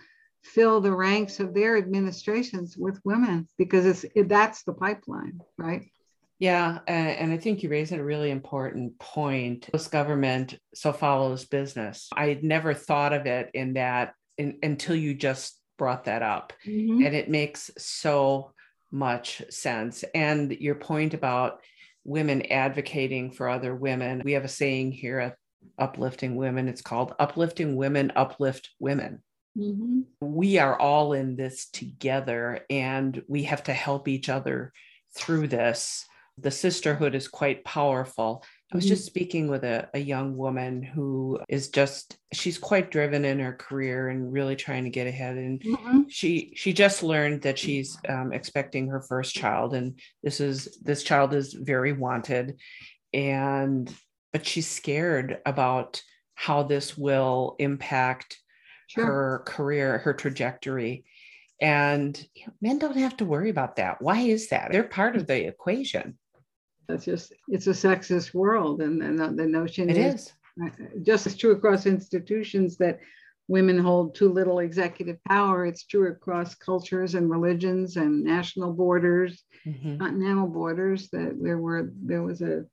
fill 0.45 0.79
the 0.79 0.95
ranks 0.95 1.39
of 1.39 1.53
their 1.53 1.75
administrations 1.75 2.77
with 2.77 2.99
women 3.03 3.47
because 3.57 3.85
it's 3.85 4.05
it, 4.15 4.29
that's 4.29 4.63
the 4.63 4.73
pipeline, 4.73 5.41
right? 5.57 5.83
Yeah, 6.37 6.79
and 6.87 7.31
I 7.31 7.37
think 7.37 7.63
you 7.63 7.69
raise 7.69 7.91
a 7.93 8.03
really 8.03 8.29
important 8.29 8.99
point. 8.99 9.69
This 9.71 9.87
government 9.87 10.59
so 10.73 10.91
follows 10.91 11.45
business. 11.45 12.09
I 12.13 12.27
had 12.27 12.43
never 12.43 12.73
thought 12.73 13.13
of 13.13 13.25
it 13.25 13.49
in 13.53 13.73
that 13.73 14.13
in, 14.37 14.59
until 14.61 14.95
you 14.95 15.13
just 15.13 15.57
brought 15.77 16.05
that 16.05 16.21
up, 16.21 16.53
mm-hmm. 16.65 17.05
and 17.05 17.15
it 17.15 17.29
makes 17.29 17.71
so 17.77 18.51
much 18.91 19.41
sense. 19.49 20.03
And 20.13 20.51
your 20.51 20.75
point 20.75 21.13
about 21.13 21.61
women 22.03 22.43
advocating 22.51 23.31
for 23.31 23.49
other 23.49 23.73
women, 23.73 24.21
we 24.23 24.33
have 24.33 24.45
a 24.45 24.49
saying 24.49 24.91
here 24.91 25.19
at 25.19 25.37
Uplifting 25.79 26.35
Women. 26.35 26.67
It's 26.67 26.81
called 26.81 27.15
Uplifting 27.17 27.75
Women, 27.75 28.11
Uplift 28.15 28.69
Women. 28.79 29.23
Mm-hmm. 29.57 30.01
We 30.21 30.57
are 30.57 30.77
all 30.77 31.13
in 31.13 31.35
this 31.35 31.67
together 31.69 32.61
and 32.69 33.21
we 33.27 33.43
have 33.43 33.63
to 33.63 33.73
help 33.73 34.07
each 34.07 34.29
other 34.29 34.73
through 35.15 35.47
this. 35.47 36.05
The 36.37 36.51
sisterhood 36.51 37.15
is 37.15 37.29
quite 37.29 37.63
powerful. 37.63 38.43
I 38.73 38.75
was 38.75 38.85
mm-hmm. 38.85 38.95
just 38.95 39.05
speaking 39.05 39.47
with 39.47 39.63
a, 39.63 39.87
a 39.93 39.99
young 39.99 40.35
woman 40.35 40.83
who 40.83 41.39
is 41.47 41.69
just 41.69 42.17
she's 42.33 42.57
quite 42.57 42.91
driven 42.91 43.23
in 43.23 43.39
her 43.39 43.53
career 43.53 44.09
and 44.09 44.33
really 44.33 44.57
trying 44.57 44.83
to 44.83 44.89
get 44.89 45.07
ahead 45.07 45.37
and 45.37 45.61
mm-hmm. 45.61 46.01
she 46.09 46.51
she 46.57 46.73
just 46.73 47.03
learned 47.03 47.43
that 47.43 47.57
she's 47.57 47.97
um, 48.09 48.33
expecting 48.33 48.87
her 48.87 49.01
first 49.01 49.33
child 49.35 49.73
and 49.75 49.99
this 50.23 50.41
is 50.41 50.77
this 50.81 51.03
child 51.03 51.33
is 51.33 51.53
very 51.53 51.93
wanted 51.93 52.59
and 53.13 53.93
but 54.33 54.45
she's 54.45 54.67
scared 54.67 55.37
about 55.45 56.01
how 56.33 56.63
this 56.63 56.97
will 56.97 57.55
impact 57.59 58.37
sure. 58.87 59.05
her 59.05 59.43
career, 59.45 59.99
her 59.99 60.13
trajectory. 60.13 61.05
And 61.61 62.17
you 62.35 62.47
know, 62.47 62.53
men 62.61 62.79
don't 62.79 62.97
have 62.97 63.17
to 63.17 63.25
worry 63.25 63.49
about 63.49 63.77
that. 63.77 64.01
Why 64.01 64.19
is 64.19 64.49
that? 64.49 64.71
They're 64.71 64.83
part 64.83 65.15
of 65.15 65.27
the 65.27 65.47
equation. 65.47 66.17
That's 66.87 67.05
just, 67.05 67.33
it's 67.47 67.67
a 67.67 67.71
sexist 67.71 68.33
world. 68.33 68.81
And, 68.81 69.01
and 69.01 69.17
the, 69.19 69.29
the 69.29 69.45
notion 69.47 69.89
it 69.89 69.97
is, 69.97 70.13
is 70.15 70.33
uh, 70.63 70.69
just 71.01 71.25
as 71.27 71.35
true 71.37 71.51
across 71.51 71.85
institutions 71.85 72.77
that 72.77 72.99
women 73.47 73.77
hold 73.77 74.15
too 74.15 74.31
little 74.31 74.59
executive 74.59 75.23
power. 75.23 75.65
It's 75.65 75.85
true 75.85 76.09
across 76.09 76.55
cultures 76.55 77.15
and 77.15 77.29
religions 77.29 77.95
and 77.95 78.23
national 78.23 78.73
borders, 78.73 79.43
mm-hmm. 79.65 79.97
continental 79.97 80.47
borders. 80.47 81.09
That 81.09 81.37
there 81.41 81.57
were 81.57 81.91
there 82.03 82.23
was 82.23 82.41
a 82.41 82.65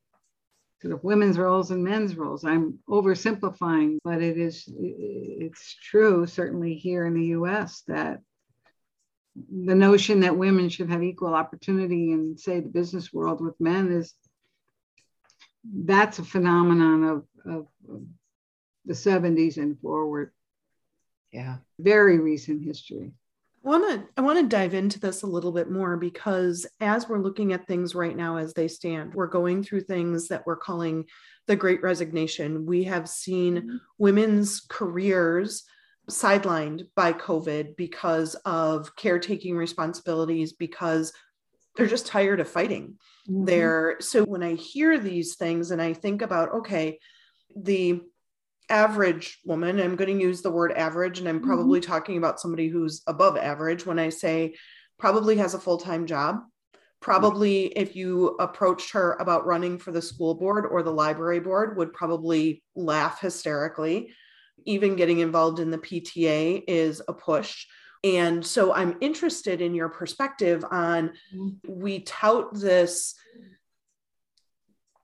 sort 0.83 0.93
of 0.93 1.05
women's 1.05 1.39
roles 1.39 1.71
and 1.71 1.85
men's 1.85 2.17
roles. 2.17 2.45
I'm 2.45 2.81
oversimplifying, 2.89 3.99
but 4.03 4.21
it 4.21 4.37
is 4.37 4.69
it's 4.69 5.77
true 5.77 6.27
certainly 6.27 6.75
here 6.75 7.07
in 7.07 7.15
the 7.15 7.27
U.S. 7.27 7.85
that 7.87 8.21
the 9.35 9.75
notion 9.75 10.21
that 10.21 10.37
women 10.37 10.69
should 10.69 10.91
have 10.91 11.03
equal 11.03 11.35
opportunity 11.35 12.13
in 12.13 12.37
say 12.37 12.61
the 12.61 12.69
business 12.69 13.13
world 13.13 13.41
with 13.41 13.59
men 13.61 13.93
is 13.93 14.13
that's 15.65 16.19
a 16.19 16.25
phenomenon 16.25 17.05
of, 17.05 17.25
of, 17.47 17.67
of 17.89 18.03
the 18.85 18.95
70s 18.95 19.59
and 19.59 19.79
forward. 19.81 20.33
Yeah. 21.31 21.59
Very 21.79 22.19
recent 22.19 22.65
history. 22.65 23.13
I 23.65 23.69
want 23.69 23.91
to 23.93 24.09
I 24.17 24.23
want 24.23 24.39
to 24.41 24.57
dive 24.57 24.75
into 24.75 24.99
this 24.99 25.23
a 25.23 25.27
little 25.27 25.53
bit 25.53 25.71
more 25.71 25.97
because 25.97 26.67
as 26.81 27.09
we're 27.09 27.23
looking 27.23 27.53
at 27.53 27.67
things 27.67 27.95
right 27.95 28.17
now 28.17 28.37
as 28.37 28.55
they 28.55 28.67
stand, 28.67 29.15
we're 29.15 29.29
going 29.29 29.63
through 29.63 29.83
things 29.83 30.29
that 30.29 30.45
we're 30.47 30.57
calling 30.57 31.07
the 31.47 31.57
great 31.57 31.83
resignation. 31.83 32.67
We 32.67 32.85
have 32.85 33.09
seen 33.09 33.57
mm-hmm. 33.57 33.77
women's 33.99 34.61
careers 34.69 35.65
sidelined 36.11 36.89
by 36.97 37.13
COVID 37.13 37.77
because 37.77 38.35
of 38.45 38.95
caretaking 38.97 39.57
responsibilities 39.57 40.53
because 40.53 41.13
they're 41.77 41.87
just 41.87 42.07
tired 42.07 42.41
of 42.41 42.49
fighting. 42.49 42.99
Mm-hmm. 43.29 43.45
They're 43.45 43.97
so 44.01 44.25
when 44.25 44.43
I 44.43 44.55
hear 44.55 44.99
these 44.99 45.37
things 45.37 45.71
and 45.71 45.81
I 45.81 45.93
think 45.93 46.23
about 46.23 46.53
okay, 46.53 46.99
the 47.55 48.01
average 48.69 49.39
woman, 49.45 49.81
I'm 49.81 49.97
going 49.97 50.17
to 50.17 50.25
use 50.25 50.43
the 50.43 50.51
word 50.51 50.73
average, 50.73 51.19
and 51.19 51.29
I'm 51.29 51.39
mm-hmm. 51.39 51.47
probably 51.47 51.81
mm-hmm. 51.81 51.91
talking 51.91 52.19
about 52.19 52.41
somebody 52.41 52.69
who's 52.69 53.03
above 53.07 53.37
average 53.37 53.87
when 53.87 53.99
I 53.99 54.09
say 54.09 54.55
probably 54.99 55.37
has 55.37 55.55
a 55.55 55.61
full 55.61 55.79
time 55.79 56.07
job. 56.07 56.41
Probably, 57.01 57.67
if 57.67 57.97
you 57.97 58.37
approached 58.39 58.93
her 58.93 59.17
about 59.19 59.45
running 59.45 59.77
for 59.77 59.91
the 59.91 60.01
school 60.01 60.37
board 60.37 60.67
or 60.67 60.85
the 60.85 60.93
library 60.93 61.41
board, 61.41 61.77
would 61.77 61.93
probably 61.93 62.63
laugh 62.77 63.21
hysterically. 63.21 64.15
Even 64.67 64.95
getting 64.95 65.19
involved 65.19 65.59
in 65.59 65.71
the 65.71 65.79
PTA 65.79 66.63
is 66.69 67.03
a 67.09 67.13
push. 67.13 67.67
And 68.05 68.45
so 68.45 68.73
I'm 68.73 68.97
interested 69.01 69.61
in 69.61 69.75
your 69.75 69.89
perspective 69.89 70.65
on 70.71 71.11
mm-hmm. 71.35 71.49
we 71.67 72.01
tout 72.01 72.55
this 72.55 73.17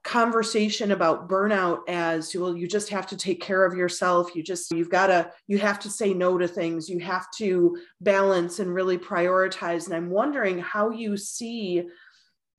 conversation 0.08 0.92
about 0.92 1.28
burnout 1.28 1.80
as 1.86 2.34
well 2.34 2.56
you 2.56 2.66
just 2.66 2.88
have 2.88 3.06
to 3.06 3.14
take 3.14 3.42
care 3.42 3.66
of 3.66 3.76
yourself 3.76 4.34
you 4.34 4.42
just 4.42 4.72
you've 4.72 4.88
got 4.88 5.08
to 5.08 5.30
you 5.48 5.58
have 5.58 5.78
to 5.78 5.90
say 5.90 6.14
no 6.14 6.38
to 6.38 6.48
things 6.48 6.88
you 6.88 6.98
have 6.98 7.26
to 7.36 7.76
balance 8.00 8.58
and 8.58 8.72
really 8.72 8.96
prioritize 8.96 9.84
and 9.84 9.94
i'm 9.94 10.08
wondering 10.08 10.58
how 10.58 10.88
you 10.88 11.14
see 11.14 11.86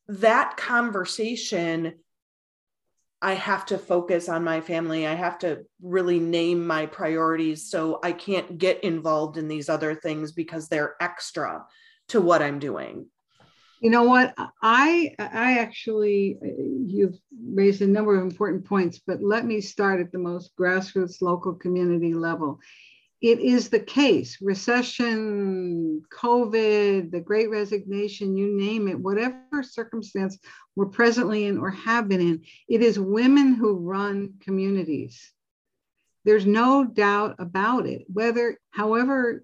that 0.08 0.58
conversation 0.58 1.96
I 3.22 3.34
have 3.34 3.66
to 3.66 3.78
focus 3.78 4.30
on 4.30 4.46
my 4.46 4.62
family. 4.62 5.06
I 5.06 5.14
have 5.14 5.40
to 5.40 5.66
really 5.82 6.22
name 6.22 6.66
my 6.66 6.86
priorities 6.86 7.70
so 7.70 8.00
I 8.02 8.14
can't 8.14 8.58
get 8.58 8.82
involved 8.82 9.36
in 9.36 9.50
these 9.50 9.68
other 9.68 9.94
things 9.94 10.32
because 10.32 10.70
they're 10.70 10.96
extra 11.02 11.66
to 12.10 12.22
what 12.22 12.42
I'm 12.42 12.60
doing. 12.60 13.08
You 13.80 13.89
know 13.89 14.04
what? 14.04 14.34
I 14.62 15.15
I 15.18 15.60
actually 15.60 16.38
you've 16.86 17.18
raised 17.42 17.82
a 17.82 17.88
number 17.88 18.15
of 18.15 18.24
important 18.24 18.65
points, 18.65 19.00
but 19.00 19.22
let 19.22 19.46
me 19.46 19.62
start 19.62 20.00
at 20.00 20.12
the 20.12 20.20
most 20.20 20.52
grassroots 20.58 21.22
local 21.22 21.54
community 21.54 22.13
level 22.13 22.60
it 23.22 23.39
is 23.39 23.70
the 23.70 23.80
case 23.80 24.38
recession, 24.42 26.02
COVID, 26.10 27.12
the 27.12 27.20
great 27.20 27.50
resignation, 27.50 28.38
you 28.38 28.56
name 28.56 28.88
it, 28.88 28.98
whatever 28.98 29.62
circumstance 29.62 30.38
we're 30.76 30.86
presently 30.86 31.46
in 31.46 31.58
or 31.58 31.70
have 31.70 32.08
been 32.08 32.22
in, 32.22 32.44
it 32.70 32.82
is 32.82 32.98
women 32.98 33.54
who 33.54 33.76
run 33.76 34.36
communities. 34.39 35.34
There's 36.24 36.46
no 36.46 36.86
doubt 36.86 37.36
about 37.39 37.88
it. 37.88 38.04
Whether, 38.12 38.58
however, 38.72 39.44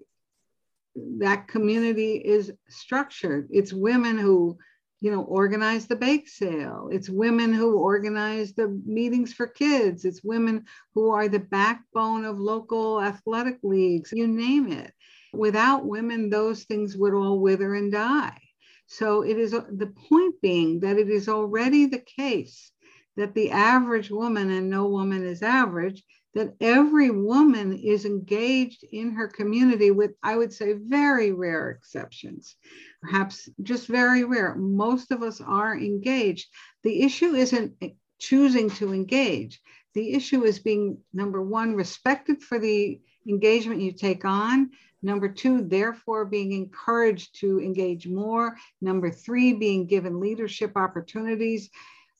that 1.18 1.48
community 1.48 2.16
is 2.16 2.52
structured, 2.68 3.48
it's 3.50 3.72
women 3.72 4.18
who 4.18 4.58
you 5.00 5.10
know, 5.10 5.22
organize 5.22 5.86
the 5.86 5.96
bake 5.96 6.28
sale. 6.28 6.88
It's 6.90 7.10
women 7.10 7.52
who 7.52 7.76
organize 7.76 8.54
the 8.54 8.80
meetings 8.86 9.32
for 9.32 9.46
kids. 9.46 10.04
It's 10.04 10.24
women 10.24 10.64
who 10.94 11.10
are 11.10 11.28
the 11.28 11.38
backbone 11.38 12.24
of 12.24 12.38
local 12.40 13.00
athletic 13.02 13.58
leagues, 13.62 14.12
you 14.12 14.26
name 14.26 14.72
it. 14.72 14.92
Without 15.32 15.84
women, 15.84 16.30
those 16.30 16.64
things 16.64 16.96
would 16.96 17.12
all 17.12 17.40
wither 17.40 17.74
and 17.74 17.92
die. 17.92 18.40
So 18.86 19.22
it 19.22 19.36
is 19.36 19.50
the 19.50 19.92
point 20.08 20.40
being 20.40 20.80
that 20.80 20.96
it 20.96 21.10
is 21.10 21.28
already 21.28 21.86
the 21.86 22.02
case 22.16 22.72
that 23.16 23.34
the 23.34 23.50
average 23.50 24.10
woman, 24.10 24.50
and 24.50 24.70
no 24.70 24.86
woman 24.86 25.24
is 25.24 25.42
average, 25.42 26.02
that 26.36 26.54
every 26.60 27.10
woman 27.10 27.72
is 27.72 28.04
engaged 28.04 28.84
in 28.92 29.10
her 29.12 29.26
community 29.26 29.90
with, 29.90 30.10
I 30.22 30.36
would 30.36 30.52
say, 30.52 30.74
very 30.74 31.32
rare 31.32 31.70
exceptions, 31.70 32.56
perhaps 33.00 33.48
just 33.62 33.88
very 33.88 34.22
rare. 34.22 34.54
Most 34.54 35.12
of 35.12 35.22
us 35.22 35.40
are 35.40 35.74
engaged. 35.74 36.48
The 36.82 37.02
issue 37.04 37.34
isn't 37.34 37.72
choosing 38.18 38.68
to 38.72 38.92
engage. 38.92 39.62
The 39.94 40.12
issue 40.12 40.44
is 40.44 40.58
being, 40.58 40.98
number 41.14 41.40
one, 41.40 41.74
respected 41.74 42.42
for 42.42 42.58
the 42.58 43.00
engagement 43.26 43.80
you 43.80 43.92
take 43.92 44.26
on. 44.26 44.72
Number 45.02 45.30
two, 45.30 45.62
therefore, 45.62 46.26
being 46.26 46.52
encouraged 46.52 47.40
to 47.40 47.60
engage 47.60 48.06
more. 48.06 48.58
Number 48.82 49.10
three, 49.10 49.54
being 49.54 49.86
given 49.86 50.20
leadership 50.20 50.72
opportunities. 50.76 51.70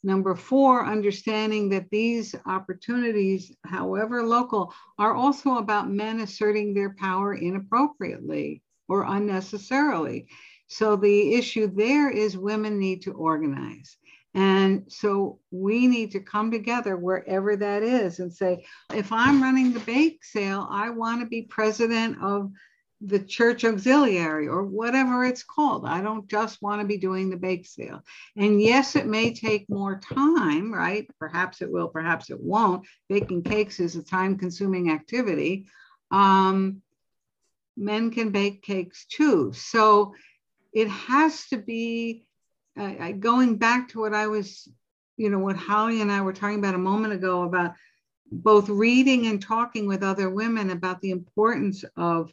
Number 0.06 0.36
four, 0.36 0.86
understanding 0.86 1.68
that 1.70 1.90
these 1.90 2.32
opportunities, 2.46 3.52
however 3.64 4.22
local, 4.22 4.72
are 5.00 5.12
also 5.12 5.56
about 5.56 5.90
men 5.90 6.20
asserting 6.20 6.72
their 6.72 6.94
power 6.94 7.34
inappropriately 7.34 8.62
or 8.88 9.02
unnecessarily. 9.02 10.28
So 10.68 10.94
the 10.94 11.34
issue 11.34 11.66
there 11.66 12.08
is 12.08 12.38
women 12.38 12.78
need 12.78 13.02
to 13.02 13.14
organize. 13.14 13.96
And 14.32 14.84
so 14.86 15.40
we 15.50 15.88
need 15.88 16.12
to 16.12 16.20
come 16.20 16.52
together 16.52 16.96
wherever 16.96 17.56
that 17.56 17.82
is 17.82 18.20
and 18.20 18.32
say, 18.32 18.64
if 18.94 19.10
I'm 19.10 19.42
running 19.42 19.72
the 19.72 19.80
bake 19.80 20.22
sale, 20.22 20.68
I 20.70 20.90
want 20.90 21.20
to 21.20 21.26
be 21.26 21.42
president 21.42 22.22
of 22.22 22.52
the 23.00 23.18
church 23.18 23.64
auxiliary 23.64 24.48
or 24.48 24.62
whatever 24.64 25.24
it's 25.24 25.42
called. 25.42 25.84
I 25.84 26.00
don't 26.00 26.28
just 26.28 26.62
want 26.62 26.80
to 26.80 26.86
be 26.86 26.96
doing 26.96 27.28
the 27.28 27.36
bake 27.36 27.66
sale. 27.66 28.02
And 28.36 28.60
yes, 28.60 28.96
it 28.96 29.06
may 29.06 29.34
take 29.34 29.68
more 29.68 30.00
time, 30.00 30.72
right? 30.72 31.06
Perhaps 31.18 31.60
it 31.60 31.70
will, 31.70 31.88
perhaps 31.88 32.30
it 32.30 32.40
won't. 32.40 32.86
Baking 33.08 33.42
cakes 33.42 33.80
is 33.80 33.96
a 33.96 34.02
time 34.02 34.38
consuming 34.38 34.90
activity. 34.90 35.66
Um, 36.10 36.80
men 37.76 38.10
can 38.10 38.30
bake 38.30 38.62
cakes 38.62 39.04
too. 39.06 39.52
So 39.52 40.14
it 40.72 40.88
has 40.88 41.46
to 41.48 41.58
be 41.58 42.24
uh, 42.78 43.12
going 43.12 43.56
back 43.56 43.88
to 43.90 44.00
what 44.00 44.14
I 44.14 44.26
was, 44.26 44.68
you 45.18 45.28
know, 45.30 45.38
what 45.38 45.56
Holly 45.56 46.00
and 46.00 46.10
I 46.10 46.22
were 46.22 46.32
talking 46.32 46.58
about 46.58 46.74
a 46.74 46.78
moment 46.78 47.12
ago 47.12 47.42
about 47.42 47.74
both 48.30 48.68
reading 48.68 49.26
and 49.26 49.40
talking 49.40 49.86
with 49.86 50.02
other 50.02 50.30
women 50.30 50.70
about 50.70 51.00
the 51.00 51.10
importance 51.10 51.84
of 51.96 52.32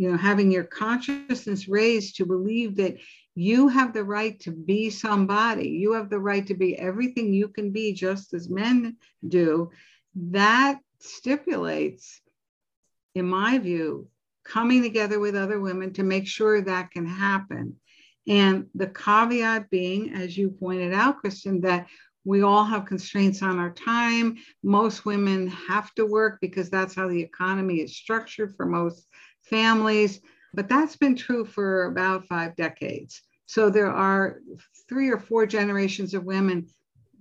you 0.00 0.10
know 0.10 0.16
having 0.16 0.50
your 0.50 0.64
consciousness 0.64 1.68
raised 1.68 2.16
to 2.16 2.24
believe 2.24 2.76
that 2.76 2.96
you 3.34 3.68
have 3.68 3.92
the 3.92 4.04
right 4.04 4.40
to 4.40 4.50
be 4.50 4.90
somebody 4.90 5.68
you 5.68 5.92
have 5.92 6.08
the 6.10 6.18
right 6.18 6.46
to 6.46 6.54
be 6.54 6.78
everything 6.78 7.32
you 7.32 7.48
can 7.48 7.70
be 7.70 7.92
just 7.92 8.32
as 8.34 8.48
men 8.48 8.96
do 9.28 9.70
that 10.14 10.78
stipulates 11.00 12.20
in 13.14 13.26
my 13.26 13.58
view 13.58 14.08
coming 14.44 14.82
together 14.82 15.20
with 15.20 15.36
other 15.36 15.60
women 15.60 15.92
to 15.92 16.02
make 16.02 16.26
sure 16.26 16.60
that 16.60 16.90
can 16.90 17.06
happen. 17.06 17.76
And 18.26 18.66
the 18.74 18.88
caveat 18.88 19.70
being 19.70 20.14
as 20.14 20.36
you 20.36 20.50
pointed 20.50 20.92
out 20.92 21.18
kristen 21.18 21.60
that 21.62 21.86
we 22.24 22.42
all 22.42 22.64
have 22.64 22.84
constraints 22.84 23.42
on 23.42 23.58
our 23.58 23.72
time. 23.72 24.36
Most 24.62 25.06
women 25.06 25.48
have 25.48 25.94
to 25.94 26.04
work 26.04 26.38
because 26.40 26.68
that's 26.68 26.94
how 26.94 27.08
the 27.08 27.22
economy 27.22 27.76
is 27.76 27.96
structured 27.96 28.54
for 28.56 28.66
most 28.66 29.08
families, 29.50 30.20
but 30.54 30.68
that's 30.68 30.96
been 30.96 31.16
true 31.16 31.44
for 31.44 31.84
about 31.84 32.26
five 32.26 32.56
decades. 32.56 33.20
So 33.46 33.68
there 33.68 33.90
are 33.90 34.40
three 34.88 35.10
or 35.10 35.18
four 35.18 35.44
generations 35.44 36.14
of 36.14 36.24
women, 36.24 36.66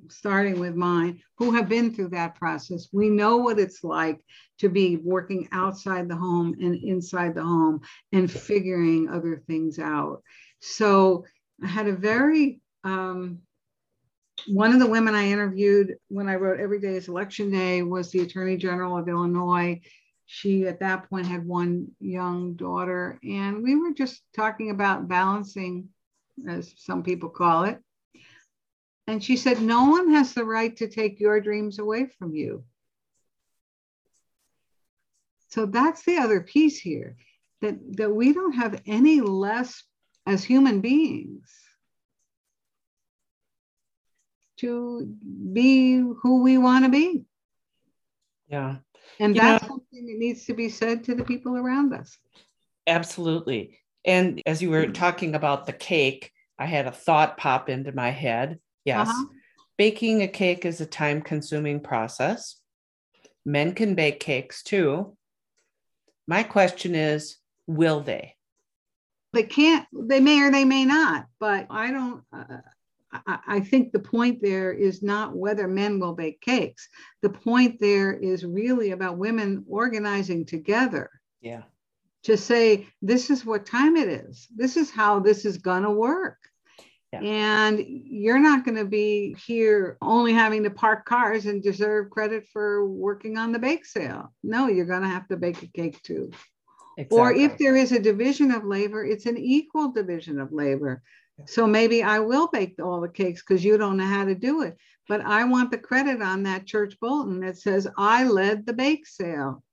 starting 0.09 0.59
with 0.59 0.75
mine, 0.75 1.21
who 1.37 1.51
have 1.53 1.67
been 1.67 1.93
through 1.93 2.09
that 2.09 2.35
process. 2.35 2.87
We 2.93 3.09
know 3.09 3.37
what 3.37 3.59
it's 3.59 3.83
like 3.83 4.19
to 4.59 4.69
be 4.69 4.97
working 4.97 5.47
outside 5.51 6.07
the 6.07 6.15
home 6.15 6.55
and 6.61 6.75
inside 6.75 7.33
the 7.33 7.43
home 7.43 7.81
and 8.11 8.31
figuring 8.31 9.09
other 9.09 9.43
things 9.47 9.79
out. 9.79 10.21
So 10.59 11.25
I 11.63 11.67
had 11.67 11.87
a 11.87 11.93
very, 11.93 12.61
um, 12.83 13.39
one 14.47 14.71
of 14.71 14.79
the 14.79 14.87
women 14.87 15.15
I 15.15 15.29
interviewed 15.29 15.97
when 16.07 16.29
I 16.29 16.35
wrote 16.35 16.59
Every 16.59 16.79
Day 16.79 16.95
is 16.95 17.07
Election 17.07 17.51
Day 17.51 17.81
was 17.81 18.11
the 18.11 18.21
Attorney 18.21 18.57
General 18.57 18.97
of 18.97 19.07
Illinois 19.07 19.81
she 20.31 20.67
at 20.67 20.79
that 20.79 21.09
point 21.09 21.25
had 21.25 21.43
one 21.43 21.87
young 21.99 22.53
daughter 22.53 23.19
and 23.23 23.63
we 23.63 23.75
were 23.75 23.91
just 23.91 24.21
talking 24.35 24.69
about 24.69 25.07
balancing 25.07 25.89
as 26.47 26.71
some 26.77 27.01
people 27.01 27.29
call 27.29 27.63
it. 27.63 27.79
And 29.07 29.23
she 29.23 29.35
said 29.35 29.59
no 29.59 29.85
one 29.85 30.11
has 30.11 30.35
the 30.35 30.45
right 30.45 30.77
to 30.77 30.87
take 30.87 31.19
your 31.19 31.41
dreams 31.41 31.79
away 31.79 32.05
from 32.19 32.35
you. 32.35 32.63
So 35.47 35.65
that's 35.65 36.03
the 36.03 36.17
other 36.17 36.41
piece 36.41 36.77
here 36.79 37.17
that 37.61 37.79
that 37.97 38.11
we 38.11 38.31
don't 38.31 38.53
have 38.53 38.83
any 38.85 39.21
less 39.21 39.83
as 40.27 40.43
human 40.43 40.79
beings 40.79 41.51
to 44.57 45.11
be 45.53 45.97
who 45.97 46.43
we 46.43 46.59
want 46.59 46.85
to 46.85 46.91
be. 46.91 47.25
Yeah. 48.47 48.75
And 49.19 49.35
you 49.35 49.41
that's 49.41 49.58
know, 49.58 49.58
something 49.99 50.13
that 50.13 50.19
needs 50.19 50.45
to 50.45 50.53
be 50.53 50.69
said 50.69 51.03
to 51.05 51.15
the 51.15 51.23
people 51.23 51.57
around 51.57 51.93
us. 51.93 52.17
Absolutely. 52.87 53.77
And 54.05 54.41
as 54.45 54.61
you 54.61 54.69
were 54.69 54.87
talking 54.87 55.35
about 55.35 55.65
the 55.65 55.73
cake, 55.73 56.31
I 56.57 56.65
had 56.65 56.87
a 56.87 56.91
thought 56.91 57.37
pop 57.37 57.69
into 57.69 57.91
my 57.91 58.09
head. 58.09 58.59
Yes. 58.85 59.09
Uh-huh. 59.09 59.25
Baking 59.77 60.23
a 60.23 60.27
cake 60.27 60.65
is 60.65 60.81
a 60.81 60.85
time 60.85 61.21
consuming 61.21 61.79
process. 61.79 62.57
Men 63.45 63.73
can 63.73 63.95
bake 63.95 64.19
cakes 64.19 64.63
too. 64.63 65.15
My 66.27 66.43
question 66.43 66.95
is 66.95 67.37
will 67.67 68.01
they? 68.01 68.35
They 69.33 69.43
can't, 69.43 69.85
they 69.93 70.19
may 70.19 70.41
or 70.41 70.51
they 70.51 70.65
may 70.65 70.85
not, 70.85 71.25
but 71.39 71.67
I 71.69 71.91
don't, 71.91 72.23
uh, 72.33 72.61
I 73.11 73.59
think 73.59 73.91
the 73.91 73.99
point 73.99 74.41
there 74.41 74.71
is 74.71 75.01
not 75.01 75.35
whether 75.35 75.67
men 75.67 75.99
will 75.99 76.13
bake 76.13 76.41
cakes. 76.41 76.87
The 77.21 77.29
point 77.29 77.79
there 77.79 78.13
is 78.13 78.45
really 78.45 78.91
about 78.91 79.17
women 79.17 79.65
organizing 79.67 80.45
together. 80.45 81.09
Yeah. 81.41 81.63
To 82.23 82.37
say, 82.37 82.87
this 83.01 83.29
is 83.29 83.45
what 83.45 83.65
time 83.65 83.95
it 83.95 84.09
is. 84.09 84.47
This 84.55 84.77
is 84.77 84.91
how 84.91 85.19
this 85.19 85.45
is 85.45 85.57
going 85.57 85.83
to 85.83 85.91
work. 85.91 86.37
Yeah. 87.11 87.21
And 87.21 87.79
you're 87.79 88.39
not 88.39 88.63
going 88.63 88.77
to 88.77 88.85
be 88.85 89.35
here 89.47 89.97
only 90.01 90.33
having 90.33 90.63
to 90.63 90.69
park 90.69 91.05
cars 91.05 91.47
and 91.47 91.63
deserve 91.63 92.11
credit 92.11 92.47
for 92.53 92.87
working 92.87 93.37
on 93.37 93.51
the 93.51 93.57
bake 93.57 93.85
sale. 93.85 94.33
No, 94.43 94.67
you're 94.67 94.85
going 94.85 95.01
to 95.01 95.07
have 95.07 95.27
to 95.29 95.37
bake 95.37 95.63
a 95.63 95.67
cake 95.67 95.99
too. 96.03 96.29
Exactly. 96.97 97.17
Or 97.17 97.31
if 97.33 97.57
there 97.57 97.75
is 97.75 97.93
a 97.93 97.99
division 97.99 98.51
of 98.51 98.65
labor, 98.65 99.03
it's 99.03 99.25
an 99.25 99.37
equal 99.37 99.91
division 99.91 100.39
of 100.39 100.51
labor 100.51 101.01
So 101.45 101.67
maybe 101.67 102.03
I 102.03 102.19
will 102.19 102.47
bake 102.47 102.75
all 102.81 103.01
the 103.01 103.09
cakes 103.09 103.41
because 103.41 103.63
you 103.63 103.77
don't 103.77 103.97
know 103.97 104.05
how 104.05 104.25
to 104.25 104.35
do 104.35 104.63
it. 104.63 104.77
But 105.07 105.21
I 105.21 105.43
want 105.45 105.71
the 105.71 105.77
credit 105.77 106.21
on 106.21 106.43
that 106.43 106.65
church 106.65 106.95
bulletin 107.01 107.39
that 107.41 107.57
says 107.57 107.87
I 107.97 108.25
led 108.25 108.65
the 108.65 108.73
bake 108.73 109.07
sale. 109.07 109.63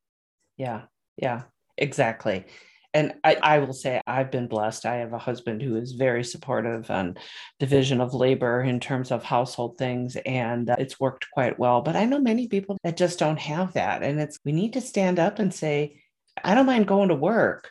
Yeah, 0.57 0.83
yeah, 1.17 1.43
exactly. 1.77 2.47
And 2.95 3.13
I, 3.23 3.37
I 3.43 3.59
will 3.59 3.75
say 3.75 4.01
I've 4.07 4.31
been 4.31 4.47
blessed. 4.47 4.87
I 4.87 4.97
have 4.97 5.13
a 5.13 5.19
husband 5.19 5.61
who 5.61 5.77
is 5.77 5.93
very 5.93 6.25
supportive 6.25 6.91
on 6.91 7.19
division 7.61 8.01
of 8.01 8.15
labor 8.15 8.63
in 8.63 8.81
terms 8.81 9.11
of 9.11 9.23
household 9.23 9.77
things, 9.77 10.17
and 10.25 10.71
uh, 10.71 10.77
it's 10.79 10.99
worked 10.99 11.27
quite 11.31 11.59
well. 11.59 11.83
But 11.83 11.97
I 11.97 12.07
know 12.07 12.19
many 12.19 12.49
people 12.49 12.79
that 12.85 12.97
just 12.97 13.19
don't 13.19 13.39
have 13.39 13.75
that, 13.75 14.03
and 14.03 14.19
it's 14.19 14.39
we 14.47 14.53
need 14.53 14.73
to 14.73 14.81
stand 14.81 15.19
up 15.19 15.39
and 15.39 15.53
say, 15.53 16.01
I 16.43 16.55
don't 16.55 16.65
mind 16.65 16.89
going 16.89 17.11
to 17.11 17.15
work. 17.15 17.69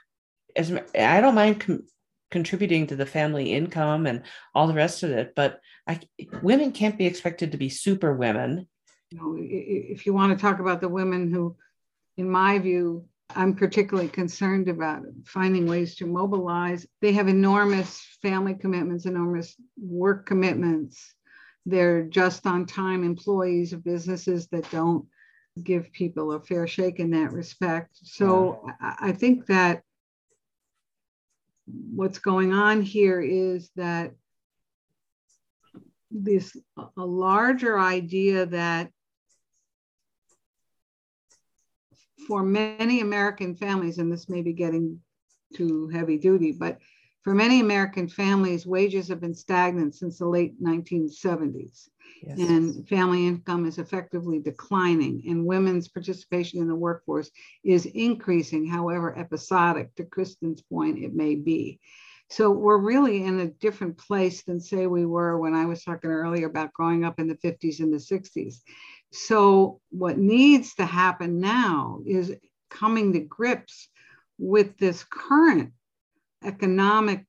As 0.56 0.72
I 0.94 1.22
don't 1.22 1.34
mind 1.34 1.60
com- 1.60 1.88
contributing 2.36 2.86
to 2.86 2.98
the 2.98 3.06
family 3.06 3.54
income 3.54 4.06
and 4.06 4.22
all 4.54 4.68
the 4.68 4.74
rest 4.74 5.04
of 5.04 5.10
it, 5.10 5.32
but 5.38 5.62
I, 5.88 6.02
women 6.42 6.74
can't 6.74 6.98
be 6.98 7.06
expected 7.06 7.54
to 7.54 7.58
be 7.58 7.70
super 7.70 8.14
women. 8.14 8.68
You 9.10 9.18
know, 9.18 9.38
if 9.40 10.06
you 10.06 10.14
want 10.14 10.38
to 10.38 10.42
talk 10.42 10.60
about 10.60 10.82
the 10.82 10.90
women 10.90 11.32
who, 11.32 11.56
in 12.18 12.30
my 12.30 12.60
view, 12.60 13.06
I'm 13.38 13.56
particularly 13.56 14.10
concerned 14.10 14.68
about 14.68 15.04
finding 15.26 15.66
ways 15.66 15.96
to 15.96 16.06
mobilize. 16.06 16.86
They 17.00 17.14
have 17.14 17.30
enormous 17.30 18.06
family 18.22 18.56
commitments, 18.56 19.06
enormous 19.06 19.56
work 19.80 20.26
commitments. 20.26 21.16
They're 21.66 22.04
just 22.04 22.46
on 22.46 22.66
time 22.66 23.06
employees 23.06 23.72
of 23.72 23.82
businesses 23.86 24.48
that 24.48 24.70
don't 24.72 25.06
give 25.64 25.90
people 25.94 26.34
a 26.34 26.42
fair 26.42 26.68
shake 26.68 27.00
in 27.00 27.12
that 27.12 27.32
respect. 27.32 27.92
So. 28.04 28.68
I 28.82 29.14
think 29.14 29.46
that 29.46 29.84
what's 31.66 32.20
going 32.20 32.54
on 32.54 32.82
here 32.82 33.22
is 33.22 33.70
that 33.76 34.12
this 36.12 36.56
a 36.98 37.06
larger 37.06 37.80
idea 37.80 38.46
that 38.46 38.90
for 42.28 42.44
many 42.44 43.02
American 43.02 43.56
families, 43.56 43.98
and 43.98 44.12
this 44.12 44.30
may 44.30 44.42
be 44.42 44.54
getting 44.54 45.00
too 45.56 45.88
heavy 45.90 46.18
duty, 46.18 46.52
but 46.52 46.80
for 47.26 47.34
many 47.34 47.60
American 47.60 48.08
families, 48.08 48.68
wages 48.68 49.08
have 49.08 49.20
been 49.20 49.34
stagnant 49.34 49.96
since 49.96 50.20
the 50.20 50.28
late 50.28 50.62
1970s. 50.64 51.90
Yes. 52.22 52.38
And 52.38 52.88
family 52.88 53.26
income 53.26 53.66
is 53.66 53.80
effectively 53.80 54.38
declining, 54.40 55.24
and 55.28 55.44
women's 55.44 55.88
participation 55.88 56.62
in 56.62 56.68
the 56.68 56.76
workforce 56.76 57.32
is 57.64 57.88
increasing, 57.88 58.68
however 58.68 59.18
episodic, 59.18 59.94
to 59.96 60.06
Kristen's 60.06 60.62
point, 60.62 61.00
it 61.00 61.16
may 61.16 61.34
be. 61.34 61.80
So 62.30 62.52
we're 62.52 62.78
really 62.78 63.24
in 63.24 63.40
a 63.40 63.48
different 63.48 63.98
place 63.98 64.44
than, 64.44 64.60
say, 64.60 64.86
we 64.86 65.08
were 65.08 65.40
when 65.40 65.56
I 65.56 65.66
was 65.66 65.84
talking 65.84 66.12
earlier 66.12 66.46
about 66.46 66.74
growing 66.74 67.04
up 67.04 67.20
in 67.20 67.28
the 67.28 67.38
50s 67.38 67.80
and 67.80 67.92
the 67.92 67.98
60s. 67.98 68.58
So, 69.12 69.82
what 69.90 70.20
needs 70.20 70.76
to 70.76 70.86
happen 70.86 71.40
now 71.40 72.02
is 72.06 72.36
coming 72.70 73.14
to 73.14 73.20
grips 73.22 73.90
with 74.38 74.78
this 74.78 75.04
current 75.04 75.72
economic 76.46 77.26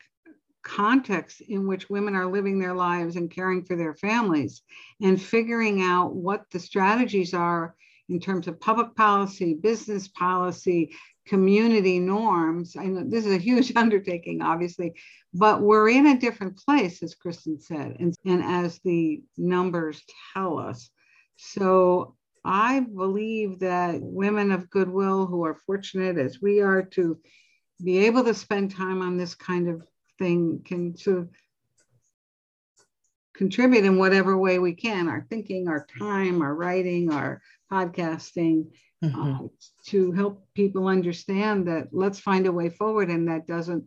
context 0.62 1.40
in 1.42 1.66
which 1.66 1.88
women 1.88 2.16
are 2.16 2.26
living 2.26 2.58
their 2.58 2.74
lives 2.74 3.16
and 3.16 3.30
caring 3.30 3.64
for 3.64 3.76
their 3.76 3.94
families 3.94 4.62
and 5.00 5.22
figuring 5.22 5.80
out 5.80 6.14
what 6.14 6.44
the 6.50 6.58
strategies 6.58 7.32
are 7.32 7.74
in 8.08 8.18
terms 8.20 8.48
of 8.48 8.60
public 8.60 8.94
policy, 8.96 9.54
business 9.54 10.08
policy, 10.08 10.92
community 11.26 11.98
norms. 11.98 12.76
I 12.76 12.86
know 12.86 13.04
this 13.06 13.26
is 13.26 13.34
a 13.34 13.38
huge 13.38 13.72
undertaking, 13.76 14.42
obviously, 14.42 14.94
but 15.32 15.60
we're 15.60 15.88
in 15.88 16.06
a 16.06 16.18
different 16.18 16.56
place, 16.58 17.02
as 17.02 17.14
Kristen 17.14 17.60
said, 17.60 17.96
and, 18.00 18.14
and 18.24 18.42
as 18.42 18.80
the 18.84 19.22
numbers 19.36 20.02
tell 20.34 20.58
us. 20.58 20.90
So 21.36 22.16
I 22.44 22.80
believe 22.80 23.60
that 23.60 24.00
women 24.00 24.52
of 24.52 24.70
goodwill 24.70 25.26
who 25.26 25.44
are 25.44 25.60
fortunate 25.66 26.16
as 26.16 26.40
we 26.40 26.60
are 26.60 26.82
to 26.82 27.18
be 27.82 28.06
able 28.06 28.24
to 28.24 28.34
spend 28.34 28.70
time 28.70 29.02
on 29.02 29.16
this 29.16 29.34
kind 29.34 29.68
of 29.68 29.82
thing 30.18 30.62
can 30.64 30.96
sort 30.96 31.18
of 31.18 31.28
contribute 33.34 33.84
in 33.84 33.98
whatever 33.98 34.36
way 34.36 34.58
we 34.58 34.72
can 34.72 35.08
our 35.08 35.26
thinking, 35.28 35.68
our 35.68 35.86
time, 35.98 36.42
our 36.42 36.54
writing, 36.54 37.12
our 37.12 37.40
podcasting. 37.70 38.66
Mm-hmm. 39.04 39.44
Uh, 39.44 39.48
to 39.88 40.10
help 40.12 40.48
people 40.54 40.88
understand 40.88 41.68
that 41.68 41.88
let's 41.92 42.18
find 42.18 42.46
a 42.46 42.52
way 42.52 42.70
forward 42.70 43.10
and 43.10 43.28
that 43.28 43.46
doesn't 43.46 43.84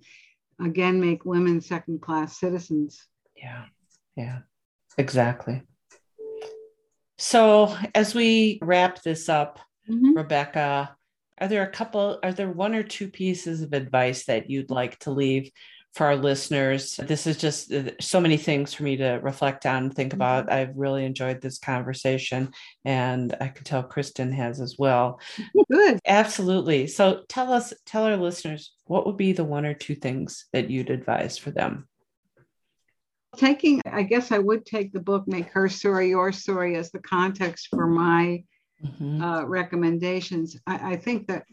again 0.63 1.01
make 1.01 1.25
women 1.25 1.61
second 1.61 1.99
class 1.99 2.39
citizens 2.39 3.07
yeah 3.35 3.65
yeah 4.15 4.39
exactly 4.99 5.63
so 7.17 7.75
as 7.95 8.13
we 8.13 8.59
wrap 8.61 9.01
this 9.01 9.29
up 9.29 9.59
mm-hmm. 9.89 10.15
rebecca 10.15 10.95
are 11.39 11.47
there 11.47 11.63
a 11.63 11.71
couple 11.71 12.19
are 12.23 12.33
there 12.33 12.49
one 12.49 12.75
or 12.75 12.83
two 12.83 13.09
pieces 13.09 13.61
of 13.61 13.73
advice 13.73 14.25
that 14.25 14.49
you'd 14.49 14.69
like 14.69 14.99
to 14.99 15.11
leave 15.11 15.51
for 15.93 16.05
our 16.05 16.15
listeners. 16.15 16.97
This 16.97 17.25
is 17.25 17.37
just 17.37 17.73
uh, 17.73 17.91
so 17.99 18.21
many 18.21 18.37
things 18.37 18.73
for 18.73 18.83
me 18.83 18.97
to 18.97 19.19
reflect 19.23 19.65
on, 19.65 19.85
and 19.85 19.93
think 19.93 20.13
about. 20.13 20.45
Mm-hmm. 20.45 20.53
I've 20.53 20.77
really 20.77 21.05
enjoyed 21.05 21.41
this 21.41 21.57
conversation, 21.57 22.51
and 22.85 23.35
I 23.41 23.47
can 23.47 23.63
tell 23.63 23.83
Kristen 23.83 24.31
has 24.33 24.61
as 24.61 24.75
well. 24.77 25.19
Good. 25.71 25.99
Absolutely. 26.05 26.87
So 26.87 27.23
tell 27.27 27.51
us, 27.51 27.73
tell 27.85 28.03
our 28.03 28.17
listeners, 28.17 28.73
what 28.85 29.05
would 29.05 29.17
be 29.17 29.33
the 29.33 29.43
one 29.43 29.65
or 29.65 29.73
two 29.73 29.95
things 29.95 30.45
that 30.53 30.69
you'd 30.69 30.89
advise 30.89 31.37
for 31.37 31.51
them? 31.51 31.87
Taking, 33.37 33.81
I 33.85 34.03
guess 34.03 34.31
I 34.31 34.39
would 34.39 34.65
take 34.65 34.91
the 34.91 34.99
book, 34.99 35.27
Make 35.27 35.49
Her 35.49 35.69
Story 35.69 36.09
Your 36.09 36.31
Story, 36.31 36.75
as 36.75 36.91
the 36.91 36.99
context 36.99 37.67
for 37.69 37.87
my 37.87 38.43
mm-hmm. 38.83 39.21
uh, 39.21 39.43
recommendations. 39.43 40.57
I, 40.67 40.93
I 40.93 40.95
think 40.97 41.27
that 41.27 41.45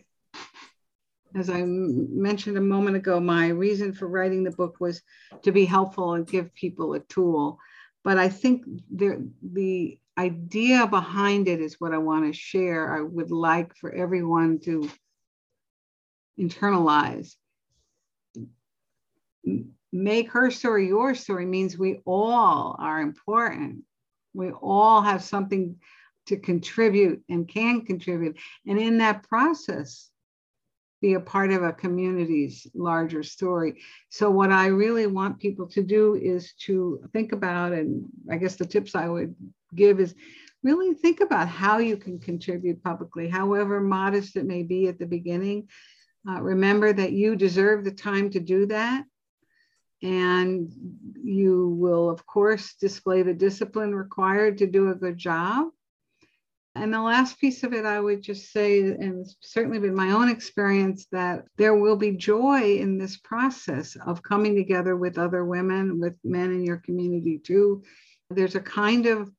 as 1.35 1.51
I 1.51 1.62
mentioned 1.64 2.57
a 2.57 2.62
moment 2.62 2.97
ago, 2.97 3.20
my 3.20 3.49
reason 3.49 3.93
for 3.93 4.09
writing 4.09 4.43
the 4.43 4.51
book 4.51 4.77
was 4.81 5.03
to 5.43 5.53
be 5.53 5.66
helpful 5.66 6.14
and 6.14 6.27
give 6.27 6.55
people 6.55 6.95
a 6.95 7.01
tool. 7.01 7.59
But 8.05 8.16
I 8.16 8.29
think 8.29 8.64
there, 8.91 9.20
the 9.43 9.99
idea 10.16 10.87
behind 10.87 11.49
it 11.49 11.61
is 11.61 11.77
what 11.79 11.93
I 11.93 11.99
want 11.99 12.24
to 12.24 12.33
share. 12.33 12.97
I 12.97 13.03
would 13.03 13.31
like 13.31 13.77
for 13.77 13.93
everyone 13.93 14.61
to 14.61 14.89
internalize. 16.41 17.35
Make 19.93 20.31
her 20.33 20.51
story 20.51 20.89
your 20.89 21.14
story 21.14 21.45
means 21.45 21.77
we 21.77 22.01
all 22.07 22.77
are 22.79 23.01
important. 23.01 23.83
We 24.33 24.51
all 24.51 25.03
have 25.03 25.22
something 25.22 25.77
to 26.27 26.37
contribute 26.37 27.22
and 27.29 27.49
can 27.49 27.85
contribute. 27.85 28.37
And 28.66 28.79
in 28.79 28.99
that 28.99 29.29
process, 29.29 30.11
be 31.01 31.14
a 31.14 31.20
part 31.20 31.53
of 31.53 31.62
a 31.62 31.72
community's 31.72 32.66
larger 32.74 33.22
story. 33.22 33.83
So, 34.09 34.31
what 34.31 34.51
I 34.51 34.68
really 34.68 35.07
want 35.07 35.39
people 35.39 35.66
to 35.68 35.83
do 35.83 36.14
is 36.14 36.55
to 36.61 37.01
think 37.12 37.33
about, 37.33 37.72
and 37.72 38.07
I 38.31 38.37
guess 38.37 38.57
the 38.57 38.64
tips 38.64 38.95
I 38.95 39.09
would 39.09 39.35
give 39.74 40.01
is 40.01 40.14
really 40.62 40.95
think 40.95 41.20
about 41.20 41.49
how 41.49 41.79
you 41.79 41.97
can 41.97 42.18
contribute 42.18 42.83
publicly, 42.83 43.29
however 43.29 43.81
modest 43.81 44.37
it 44.37 44.47
may 44.47 44.62
be 44.62 44.89
at 44.89 44.99
the 44.99 45.07
beginning. 45.07 45.68
Uh, 46.29 46.41
remember 46.41 46.93
that 46.93 47.12
you 47.12 47.37
deserve 47.37 47.85
the 47.85 47.93
time 47.93 48.31
to 48.31 48.41
do 48.41 48.66
that. 48.66 49.05
And 50.03 50.70
you 51.22 51.68
will, 51.79 52.11
of 52.11 52.27
course, 52.27 52.74
display 52.74 53.22
the 53.22 53.33
discipline 53.33 53.95
required 53.95 54.59
to 54.59 54.66
do 54.66 54.91
a 54.91 54.95
good 54.95 55.16
job. 55.16 55.68
And 56.77 56.93
the 56.93 57.01
last 57.01 57.41
piece 57.41 57.62
of 57.62 57.72
it, 57.72 57.85
I 57.85 57.99
would 57.99 58.22
just 58.22 58.53
say, 58.53 58.81
and 58.81 59.20
it's 59.20 59.37
certainly 59.41 59.79
been 59.79 59.95
my 59.95 60.11
own 60.11 60.29
experience, 60.29 61.07
that 61.11 61.45
there 61.57 61.74
will 61.74 61.97
be 61.97 62.12
joy 62.12 62.77
in 62.77 62.99
this 62.99 63.16
process 63.16 63.97
of 64.07 64.22
coming 64.22 64.55
together 64.55 64.97
with 64.97 65.18
other 65.18 65.45
women, 65.45 65.99
with 65.99 66.14
men 66.22 66.53
in 66.53 66.64
your 66.64 66.79
community 66.79 67.39
too. 67.39 67.83
There's 68.31 68.57
a 68.57 68.61
kind 68.61 69.07
of 69.07 69.31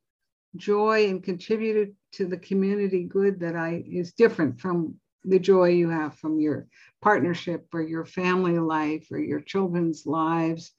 joy 0.56 1.10
and 1.10 1.24
contributed 1.24 1.96
to 2.14 2.26
the 2.26 2.38
community 2.38 3.04
good 3.04 3.40
that 3.42 3.56
I 3.56 3.84
is 3.88 4.14
different 4.14 4.60
from 4.60 4.96
the 5.24 5.40
joy 5.40 5.70
you 5.70 5.90
have 5.90 6.16
from 6.16 6.40
your 6.40 6.68
partnership 7.02 7.68
or 7.74 7.82
your 7.82 8.06
family 8.06 8.58
life 8.58 9.08
or 9.12 9.20
your 9.20 9.42
children's 9.42 10.06
lives. 10.06 10.72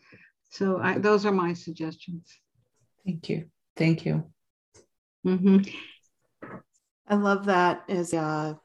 So 0.51 0.81
I, 0.83 0.99
those 0.99 1.27
are 1.27 1.33
my 1.33 1.53
suggestions. 1.53 2.27
Thank 3.05 3.29
you. 3.29 3.51
Thank 3.77 4.05
you. 4.07 4.25
Mm-hmm. 5.27 5.59
I 7.09 7.15
love 7.15 7.47
that 7.47 7.85
as 7.89 8.13
a 8.13 8.59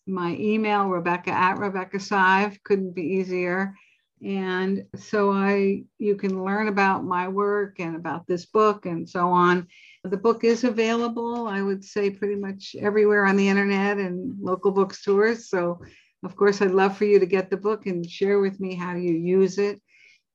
My 0.06 0.36
email, 0.38 0.88
rebecca 0.88 1.30
at 1.30 1.56
rebeccasive, 1.56 2.62
couldn't 2.62 2.94
be 2.94 3.02
easier. 3.02 3.74
And 4.22 4.84
so 4.96 5.32
I 5.32 5.84
you 5.98 6.16
can 6.16 6.44
learn 6.44 6.68
about 6.68 7.04
my 7.04 7.28
work 7.28 7.80
and 7.80 7.96
about 7.96 8.26
this 8.26 8.44
book 8.44 8.84
and 8.84 9.08
so 9.08 9.28
on. 9.28 9.66
The 10.04 10.16
book 10.16 10.44
is 10.44 10.64
available, 10.64 11.46
I 11.46 11.60
would 11.60 11.84
say, 11.84 12.10
pretty 12.10 12.36
much 12.36 12.74
everywhere 12.80 13.26
on 13.26 13.36
the 13.36 13.48
internet 13.48 13.98
and 13.98 14.34
local 14.40 14.70
bookstores. 14.70 15.48
So, 15.50 15.80
of 16.24 16.36
course, 16.36 16.62
I'd 16.62 16.70
love 16.70 16.96
for 16.96 17.04
you 17.04 17.18
to 17.18 17.26
get 17.26 17.50
the 17.50 17.56
book 17.56 17.86
and 17.86 18.08
share 18.08 18.40
with 18.40 18.58
me 18.60 18.74
how 18.74 18.94
you 18.94 19.12
use 19.12 19.58
it. 19.58 19.80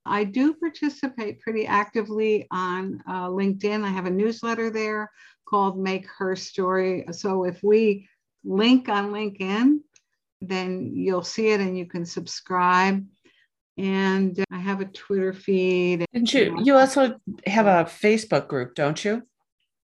I 0.06 0.24
do 0.24 0.54
participate 0.54 1.42
pretty 1.42 1.66
actively 1.66 2.48
on 2.52 3.02
uh, 3.08 3.28
LinkedIn. 3.28 3.84
I 3.84 3.90
have 3.90 4.06
a 4.06 4.12
newsletter 4.12 4.70
there 4.70 5.10
called 5.50 5.80
Make 5.80 6.08
Her 6.18 6.36
Story. 6.36 7.06
So 7.12 7.46
if 7.46 7.64
we 7.64 8.08
link 8.44 8.88
on 8.88 9.12
LinkedIn, 9.12 9.80
then 10.42 10.92
you'll 10.94 11.24
see 11.24 11.50
it 11.50 11.60
and 11.60 11.76
you 11.76 11.88
can 11.88 12.06
subscribe. 12.06 13.04
And 13.78 14.44
I 14.52 14.60
have 14.60 14.80
a 14.80 14.86
Twitter 14.86 15.34
feed. 15.34 16.06
And 16.14 16.32
you, 16.32 16.62
you 16.64 16.76
also 16.76 17.20
have 17.48 17.66
a 17.66 17.90
Facebook 17.90 18.48
group, 18.48 18.76
don't 18.76 19.04
you? 19.04 19.24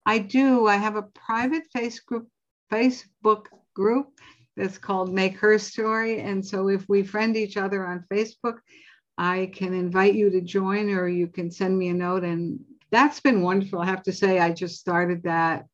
I 0.05 0.19
do. 0.19 0.67
I 0.67 0.77
have 0.77 0.95
a 0.95 1.03
private 1.03 1.63
face 1.73 1.99
group, 1.99 2.27
Facebook 2.71 3.45
group 3.75 4.07
that's 4.57 4.77
called 4.77 5.13
Make 5.13 5.37
Her 5.37 5.57
Story. 5.57 6.19
And 6.19 6.45
so 6.45 6.67
if 6.69 6.87
we 6.89 7.03
friend 7.03 7.37
each 7.37 7.57
other 7.57 7.85
on 7.85 8.05
Facebook, 8.11 8.57
I 9.17 9.51
can 9.53 9.73
invite 9.73 10.15
you 10.15 10.29
to 10.31 10.41
join 10.41 10.89
or 10.89 11.07
you 11.07 11.27
can 11.27 11.51
send 11.51 11.77
me 11.77 11.89
a 11.89 11.93
note. 11.93 12.23
And 12.23 12.59
that's 12.91 13.19
been 13.19 13.41
wonderful. 13.41 13.79
I 13.79 13.85
have 13.85 14.03
to 14.03 14.13
say, 14.13 14.39
I 14.39 14.51
just 14.51 14.79
started 14.79 15.23
that 15.23 15.65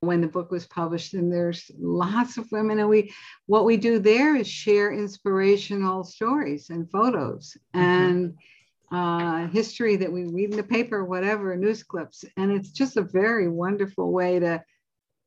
when 0.00 0.20
the 0.20 0.28
book 0.28 0.50
was 0.50 0.66
published 0.66 1.14
and 1.14 1.32
there's 1.32 1.70
lots 1.78 2.36
of 2.36 2.50
women 2.52 2.78
and 2.78 2.88
we 2.88 3.12
what 3.46 3.64
we 3.64 3.76
do 3.76 3.98
there 3.98 4.36
is 4.36 4.46
share 4.46 4.92
inspirational 4.92 6.04
stories 6.04 6.70
and 6.70 6.90
photos 6.90 7.56
mm-hmm. 7.74 7.84
and 7.84 8.34
uh, 8.90 9.46
history 9.48 9.96
that 9.96 10.10
we 10.10 10.24
read 10.24 10.50
in 10.50 10.56
the 10.56 10.62
paper 10.62 11.04
whatever 11.04 11.54
news 11.56 11.82
clips 11.82 12.24
and 12.36 12.50
it's 12.50 12.70
just 12.70 12.96
a 12.96 13.02
very 13.02 13.48
wonderful 13.48 14.12
way 14.12 14.38
to 14.38 14.62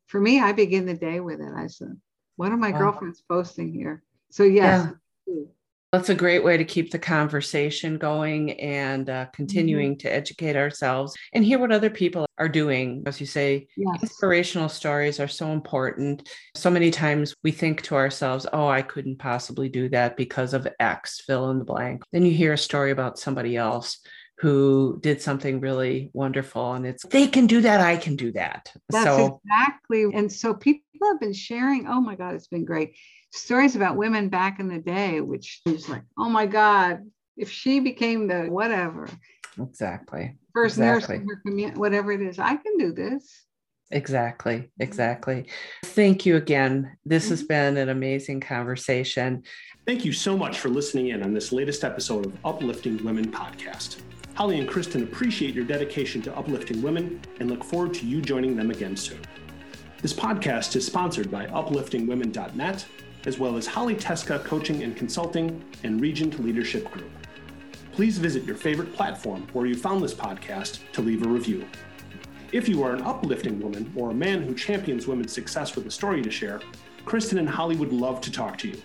for 0.08 0.20
me 0.20 0.40
i 0.40 0.52
begin 0.52 0.86
the 0.86 0.94
day 0.94 1.20
with 1.20 1.40
it 1.40 1.54
i 1.56 1.68
said 1.68 1.96
what 2.38 2.52
are 2.52 2.58
my 2.58 2.72
wow. 2.72 2.80
girlfriends 2.80 3.22
posting 3.30 3.72
here 3.72 4.04
so 4.32 4.44
yes 4.44 4.88
yeah. 5.28 5.44
That's 5.92 6.08
a 6.08 6.16
great 6.16 6.42
way 6.42 6.56
to 6.56 6.64
keep 6.64 6.90
the 6.90 7.00
conversation 7.00 7.98
going 7.98 8.52
and 8.62 9.10
uh, 9.10 9.14
mm-hmm. 9.14 9.32
continuing 9.34 9.92
mm-hmm. 9.92 10.08
to 10.08 10.14
educate 10.14 10.56
ourselves 10.56 11.14
and 11.34 11.44
hear 11.44 11.60
what 11.60 11.74
other 11.74 11.90
people 11.90 12.26
are 12.38 12.48
doing. 12.48 13.04
As 13.06 13.20
you 13.20 13.28
say, 13.28 13.68
yes. 13.76 14.02
inspirational 14.02 14.70
stories 14.70 15.20
are 15.20 15.28
so 15.28 15.52
important. 15.52 16.30
So 16.56 16.70
many 16.70 16.92
times 16.92 17.36
we 17.44 17.52
think 17.52 17.82
to 17.84 17.96
ourselves, 17.96 18.48
oh, 18.54 18.68
I 18.68 18.82
couldn't 18.82 19.20
possibly 19.20 19.68
do 19.68 19.90
that 19.90 20.16
because 20.16 20.54
of 20.54 20.66
X, 20.80 21.24
fill 21.28 21.52
in 21.52 21.60
the 21.60 21.66
blank. 21.66 22.04
Then 22.14 22.26
you 22.26 22.32
hear 22.32 22.54
a 22.54 22.58
story 22.58 22.92
about 22.92 23.20
somebody 23.20 23.58
else 23.58 24.00
who 24.38 24.98
did 25.04 25.22
something 25.22 25.60
really 25.60 26.10
wonderful 26.14 26.74
and 26.74 26.84
it's 26.84 27.06
they 27.06 27.28
can 27.28 27.46
do 27.46 27.62
that 27.62 27.80
i 27.80 27.96
can 27.96 28.16
do 28.16 28.32
that 28.32 28.74
that's 28.90 29.06
so 29.06 29.40
exactly 29.46 30.06
and 30.16 30.32
so 30.32 30.52
people 30.56 30.82
have 31.04 31.20
been 31.20 31.32
sharing 31.32 31.86
oh 31.86 32.02
my 32.02 32.16
god 32.16 32.34
it's 32.34 32.48
been 32.48 32.66
great 32.66 32.96
stories 33.32 33.76
about 33.76 33.98
women 33.98 34.30
back 34.30 34.60
in 34.60 34.68
the 34.68 34.80
day, 34.80 35.22
which 35.22 35.62
is 35.66 35.90
like, 35.90 36.04
oh 36.18 36.30
my 36.30 36.46
God, 36.46 37.00
if 37.38 37.50
she 37.50 37.80
became 37.80 38.28
the 38.28 38.44
whatever. 38.44 39.08
Exactly. 39.60 40.38
First 40.54 40.78
exactly. 40.78 41.16
nurse 41.16 41.22
in 41.22 41.30
her 41.30 41.42
community, 41.46 41.80
whatever 41.80 42.12
it 42.12 42.22
is, 42.22 42.40
I 42.40 42.56
can 42.56 42.78
do 42.78 42.94
this. 42.94 43.46
Exactly. 43.92 44.70
Exactly. 44.80 45.48
Thank 45.84 46.26
you 46.26 46.38
again. 46.38 46.98
This 47.06 47.26
mm-hmm. 47.26 47.32
has 47.32 47.44
been 47.44 47.78
an 47.78 47.90
amazing 47.90 48.40
conversation. 48.40 49.44
Thank 49.86 50.06
you 50.06 50.14
so 50.14 50.38
much 50.38 50.60
for 50.60 50.70
listening 50.70 51.10
in 51.10 51.24
on 51.24 51.34
this 51.34 51.52
latest 51.52 51.84
episode 51.84 52.26
of 52.26 52.46
Uplifting 52.46 53.04
Women 53.04 53.32
podcast. 53.32 54.02
Holly 54.36 54.60
and 54.60 54.68
Kristen 54.68 55.04
appreciate 55.04 55.54
your 55.54 55.66
dedication 55.66 56.22
to 56.22 56.38
uplifting 56.38 56.82
women 56.82 57.20
and 57.40 57.50
look 57.50 57.64
forward 57.64 57.94
to 57.96 58.06
you 58.06 58.22
joining 58.22 58.56
them 58.56 58.72
again 58.72 58.96
soon. 58.96 59.20
This 60.02 60.14
podcast 60.14 60.76
is 60.76 60.86
sponsored 60.86 61.30
by 61.30 61.48
upliftingwomen.net 61.48 62.86
as 63.26 63.38
well 63.38 63.58
as 63.58 63.68
Holly 63.68 63.96
Teska 63.96 64.44
Coaching 64.44 64.84
and 64.84 64.96
Consulting 64.96 65.64
and 65.84 66.02
Regent 66.02 66.44
Leadership 66.44 66.90
Group. 66.92 67.10
Please 67.92 68.18
visit 68.18 68.44
your 68.44 68.56
favorite 68.56 68.94
platform 68.94 69.48
where 69.54 69.66
you 69.66 69.76
found 69.76 70.04
this 70.04 70.14
podcast 70.14 70.80
to 70.94 71.02
leave 71.02 71.26
a 71.26 71.30
review. 71.30 71.68
If 72.52 72.68
you 72.68 72.84
are 72.84 72.94
an 72.94 73.04
uplifting 73.04 73.60
woman 73.62 73.92
or 73.96 74.12
a 74.12 74.14
man 74.14 74.44
who 74.44 74.56
champions 74.56 75.08
women's 75.08 75.34
success 75.34 75.76
with 75.76 75.86
a 75.86 75.92
story 75.92 76.22
to 76.22 76.32
share, 76.32 76.62
Kristen 77.06 77.38
and 77.38 77.50
Holly 77.50 77.76
would 77.76 77.94
love 77.94 78.22
to 78.22 78.32
talk 78.32 78.58
to 78.60 78.70
you. 78.70 78.82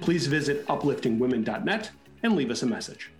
Please 0.00 0.26
visit 0.26 0.66
upliftingwomen.net 0.66 1.90
and 2.22 2.36
leave 2.36 2.50
us 2.50 2.62
a 2.62 2.66
message. 2.66 3.10